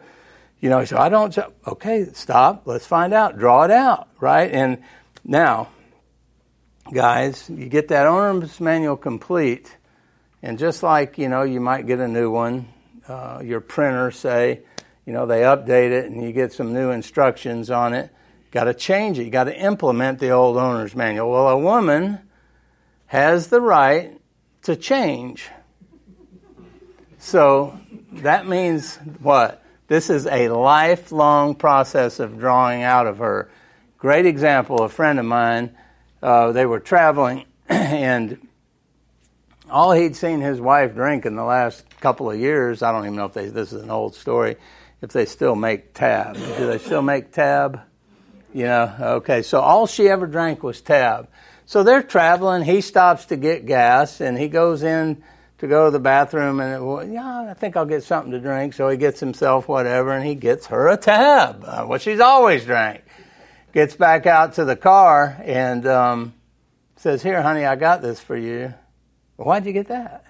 you 0.65 0.71
know, 0.71 0.83
so 0.87 0.97
I 0.97 1.11
don't, 1.11 1.37
okay, 1.67 2.07
stop, 2.15 2.63
let's 2.65 2.87
find 2.87 3.13
out, 3.13 3.39
draw 3.39 3.65
it 3.65 3.71
out, 3.71 4.09
right? 4.19 4.51
And 4.51 4.79
now, 5.23 5.69
guys, 6.91 7.51
you 7.51 7.69
get 7.69 7.89
that 7.89 8.07
owner's 8.07 8.59
manual 8.61 8.97
complete, 8.97 9.77
and 10.43 10.59
just 10.59 10.83
like, 10.83 11.19
you 11.19 11.29
know, 11.29 11.43
you 11.43 11.61
might 11.61 11.87
get 11.87 12.01
a 12.01 12.09
new 12.09 12.31
one, 12.31 12.67
uh, 13.07 13.43
your 13.45 13.61
printer, 13.61 14.11
say, 14.11 14.63
you 15.05 15.13
know, 15.13 15.27
they 15.27 15.43
update 15.43 15.91
it 15.91 16.07
and 16.07 16.23
you 16.23 16.33
get 16.33 16.55
some 16.55 16.73
new 16.73 16.89
instructions 16.93 17.71
on 17.71 17.93
it. 17.93 18.11
Got 18.51 18.65
to 18.65 18.73
change 18.73 19.19
it. 19.19 19.25
You 19.25 19.31
got 19.31 19.45
to 19.45 19.55
implement 19.55 20.19
the 20.19 20.31
old 20.31 20.57
owner's 20.57 20.97
manual. 20.97 21.31
Well, 21.31 21.49
a 21.51 21.59
woman 21.59 22.21
has 23.05 23.49
the 23.49 23.61
right 23.61 24.19
to 24.63 24.77
change. 24.77 25.47
So 27.19 27.79
that 28.13 28.49
means 28.49 28.97
what? 29.21 29.61
This 29.87 30.09
is 30.09 30.27
a 30.27 30.49
lifelong 30.49 31.55
process 31.55 32.19
of 32.19 32.39
drawing 32.39 32.83
out 32.83 33.07
of 33.07 33.19
her. 33.19 33.51
Great 33.99 34.25
example, 34.25 34.83
a 34.83 34.89
friend 34.89 35.19
of 35.19 35.27
mine, 35.27 35.77
uh, 36.23 36.53
they 36.53 36.65
were 36.65 36.81
traveling, 36.81 37.45
and 37.69 38.49
all 39.71 39.93
he'd 39.93 40.17
seen 40.17 40.41
his 40.41 40.59
wife 40.61 40.95
drink 40.95 41.27
in 41.27 41.37
the 41.37 41.45
last 41.45 41.85
couple 42.01 42.31
of 42.31 42.39
years, 42.39 42.83
I 42.83 42.93
don't 42.93 43.05
even 43.05 43.17
know 43.17 43.27
if 43.27 43.35
they, 43.35 43.49
this 43.49 43.73
is 43.73 43.83
an 43.83 43.91
old 43.91 44.15
story, 44.15 44.57
if 45.03 45.11
they 45.13 45.27
still 45.27 45.55
make 45.55 45.93
tab. 45.93 46.35
Do 46.35 46.67
they 46.67 46.79
still 46.79 47.03
make 47.03 47.33
tab? 47.33 47.81
You 48.55 48.65
know, 48.65 48.95
okay, 49.01 49.43
so 49.43 49.61
all 49.61 49.87
she 49.87 50.09
ever 50.09 50.27
drank 50.27 50.63
was 50.63 50.81
tab. 50.81 51.29
So 51.67 51.83
they're 51.83 52.03
traveling, 52.03 52.63
he 52.63 52.81
stops 52.81 53.27
to 53.27 53.37
get 53.37 53.67
gas, 53.67 54.21
and 54.21 54.39
he 54.39 54.49
goes 54.49 54.83
in 54.83 55.23
to 55.65 55.69
go 55.69 55.87
to 55.87 55.91
the 55.91 55.99
bathroom 55.99 56.61
and 56.61 56.75
it, 56.75 56.85
well, 56.85 57.07
yeah, 57.07 57.51
I 57.51 57.55
think 57.55 57.75
I'll 57.75 57.87
get 57.87 58.05
something 58.05 58.33
to 58.33 58.39
drink. 58.39 58.75
So 58.75 58.89
he 58.91 58.99
gets 58.99 59.19
himself 59.19 59.67
whatever 59.67 60.13
and 60.13 60.25
he 60.25 60.35
gets 60.35 60.67
her 60.67 60.89
a 60.89 60.97
tab, 60.99 61.65
uh, 61.65 61.85
what 61.85 62.03
she's 62.03 62.21
always 62.21 62.67
drank. 62.67 63.03
Gets 63.73 63.97
back 63.97 64.27
out 64.27 64.55
to 64.55 64.67
the 64.67 64.77
car 64.77 65.41
and 65.43 65.87
um, 65.87 66.35
says, 66.97 67.23
"Here, 67.23 67.43
honey, 67.43 67.65
I 67.65 67.77
got 67.77 68.03
this 68.03 68.21
for 68.21 68.37
you." 68.37 68.75
Well, 69.37 69.49
why'd 69.49 69.67
you 69.67 69.73
get 69.73 69.89
that? 69.89 70.25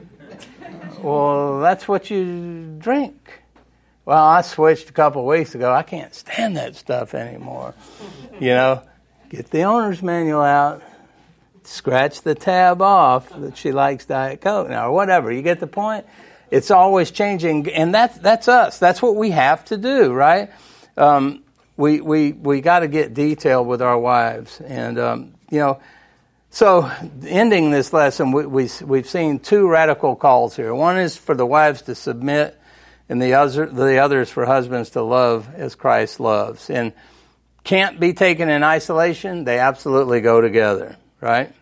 well, 1.00 1.60
that's 1.60 1.88
what 1.88 2.10
you 2.10 2.74
drink. 2.78 3.42
Well, 4.04 4.22
I 4.22 4.42
switched 4.42 4.90
a 4.90 4.92
couple 4.92 5.22
of 5.22 5.28
weeks 5.28 5.54
ago. 5.54 5.72
I 5.72 5.84
can't 5.84 6.14
stand 6.14 6.56
that 6.56 6.74
stuff 6.74 7.14
anymore. 7.14 7.74
You 8.40 8.48
know, 8.48 8.82
get 9.30 9.50
the 9.50 9.62
owner's 9.62 10.02
manual 10.02 10.42
out 10.42 10.82
scratch 11.70 12.22
the 12.22 12.34
tab 12.34 12.82
off 12.82 13.30
that 13.30 13.56
she 13.56 13.72
likes 13.72 14.04
Diet 14.06 14.40
Coke 14.40 14.68
now, 14.68 14.88
or 14.88 14.92
whatever. 14.92 15.30
You 15.32 15.42
get 15.42 15.60
the 15.60 15.66
point? 15.66 16.04
It's 16.50 16.70
always 16.70 17.10
changing, 17.10 17.68
and 17.70 17.94
that's 17.94 18.18
that's 18.18 18.48
us. 18.48 18.78
That's 18.78 19.00
what 19.00 19.16
we 19.16 19.30
have 19.30 19.64
to 19.66 19.76
do, 19.76 20.12
right? 20.12 20.50
Um, 20.96 21.44
we 21.76 22.00
we 22.00 22.32
we 22.32 22.60
got 22.60 22.80
to 22.80 22.88
get 22.88 23.14
detailed 23.14 23.66
with 23.66 23.82
our 23.82 23.98
wives, 23.98 24.60
and 24.60 24.98
um, 24.98 25.34
you 25.50 25.60
know. 25.60 25.80
So, 26.52 26.90
ending 27.24 27.70
this 27.70 27.92
lesson, 27.92 28.32
we, 28.32 28.44
we, 28.44 28.68
we've 28.82 29.08
seen 29.08 29.38
two 29.38 29.68
radical 29.68 30.16
calls 30.16 30.56
here. 30.56 30.74
One 30.74 30.98
is 30.98 31.16
for 31.16 31.36
the 31.36 31.46
wives 31.46 31.82
to 31.82 31.94
submit, 31.94 32.60
and 33.08 33.22
the 33.22 33.34
other, 33.34 33.66
the 33.66 33.98
other 33.98 34.20
is 34.20 34.30
for 34.30 34.44
husbands 34.46 34.90
to 34.90 35.02
love 35.02 35.48
as 35.54 35.76
Christ 35.76 36.18
loves. 36.18 36.68
And 36.68 36.92
can't 37.62 38.00
be 38.00 38.14
taken 38.14 38.48
in 38.48 38.64
isolation, 38.64 39.44
they 39.44 39.60
absolutely 39.60 40.22
go 40.22 40.40
together 40.40 40.96
right? 41.20 41.52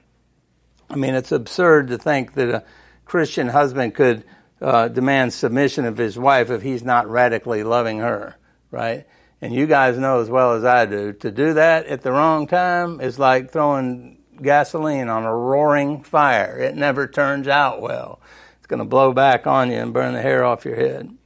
I 0.90 0.96
mean, 0.96 1.14
it's 1.14 1.32
absurd 1.32 1.88
to 1.88 1.98
think 1.98 2.34
that 2.34 2.48
a 2.48 2.64
Christian 3.04 3.48
husband 3.48 3.94
could 3.94 4.24
uh, 4.60 4.88
demand 4.88 5.32
submission 5.32 5.84
of 5.84 5.96
his 5.96 6.18
wife 6.18 6.50
if 6.50 6.62
he's 6.62 6.82
not 6.82 7.08
radically 7.08 7.62
loving 7.62 7.98
her, 7.98 8.36
right? 8.70 9.06
And 9.40 9.54
you 9.54 9.66
guys 9.66 9.98
know 9.98 10.20
as 10.20 10.28
well 10.28 10.54
as 10.54 10.64
I 10.64 10.86
do, 10.86 11.12
to 11.12 11.30
do 11.30 11.54
that 11.54 11.86
at 11.86 12.02
the 12.02 12.10
wrong 12.10 12.46
time 12.46 13.00
is 13.00 13.18
like 13.18 13.50
throwing 13.50 14.18
gasoline 14.42 15.08
on 15.08 15.24
a 15.24 15.34
roaring 15.34 16.02
fire. 16.02 16.58
It 16.58 16.76
never 16.76 17.06
turns 17.06 17.46
out 17.46 17.80
well. 17.80 18.20
It's 18.58 18.66
going 18.66 18.80
to 18.80 18.84
blow 18.84 19.12
back 19.12 19.46
on 19.46 19.70
you 19.70 19.76
and 19.76 19.92
burn 19.92 20.14
the 20.14 20.22
hair 20.22 20.44
off 20.44 20.64
your 20.64 20.76
head. 20.76 21.16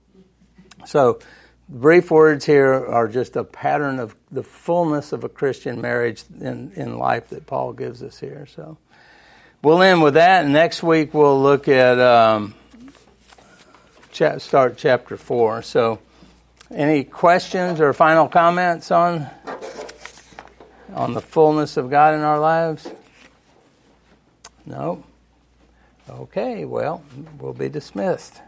So, 0.84 1.20
brief 1.68 2.10
words 2.10 2.44
here 2.44 2.74
are 2.74 3.08
just 3.08 3.36
a 3.36 3.44
pattern 3.44 3.98
of 3.98 4.14
the 4.30 4.42
fullness 4.42 5.12
of 5.12 5.24
a 5.24 5.28
Christian 5.28 5.80
marriage 5.80 6.24
in, 6.40 6.72
in 6.72 6.98
life 6.98 7.28
that 7.28 7.46
Paul 7.46 7.72
gives 7.72 8.02
us 8.02 8.18
here. 8.18 8.46
So, 8.46 8.76
we'll 9.62 9.82
end 9.82 10.02
with 10.02 10.14
that. 10.14 10.46
Next 10.46 10.82
week 10.82 11.14
we'll 11.14 11.40
look 11.40 11.68
at 11.68 11.98
um, 11.98 12.54
cha- 14.10 14.38
start 14.38 14.76
chapter 14.76 15.16
four. 15.16 15.62
So, 15.62 16.00
any 16.70 17.04
questions 17.04 17.80
or 17.80 17.92
final 17.92 18.28
comments 18.28 18.90
on 18.90 19.28
on 20.94 21.14
the 21.14 21.20
fullness 21.20 21.76
of 21.76 21.90
God 21.90 22.14
in 22.14 22.20
our 22.20 22.38
lives? 22.38 22.88
No. 24.66 25.04
Okay. 26.08 26.64
Well, 26.64 27.02
we'll 27.38 27.52
be 27.54 27.68
dismissed. 27.68 28.40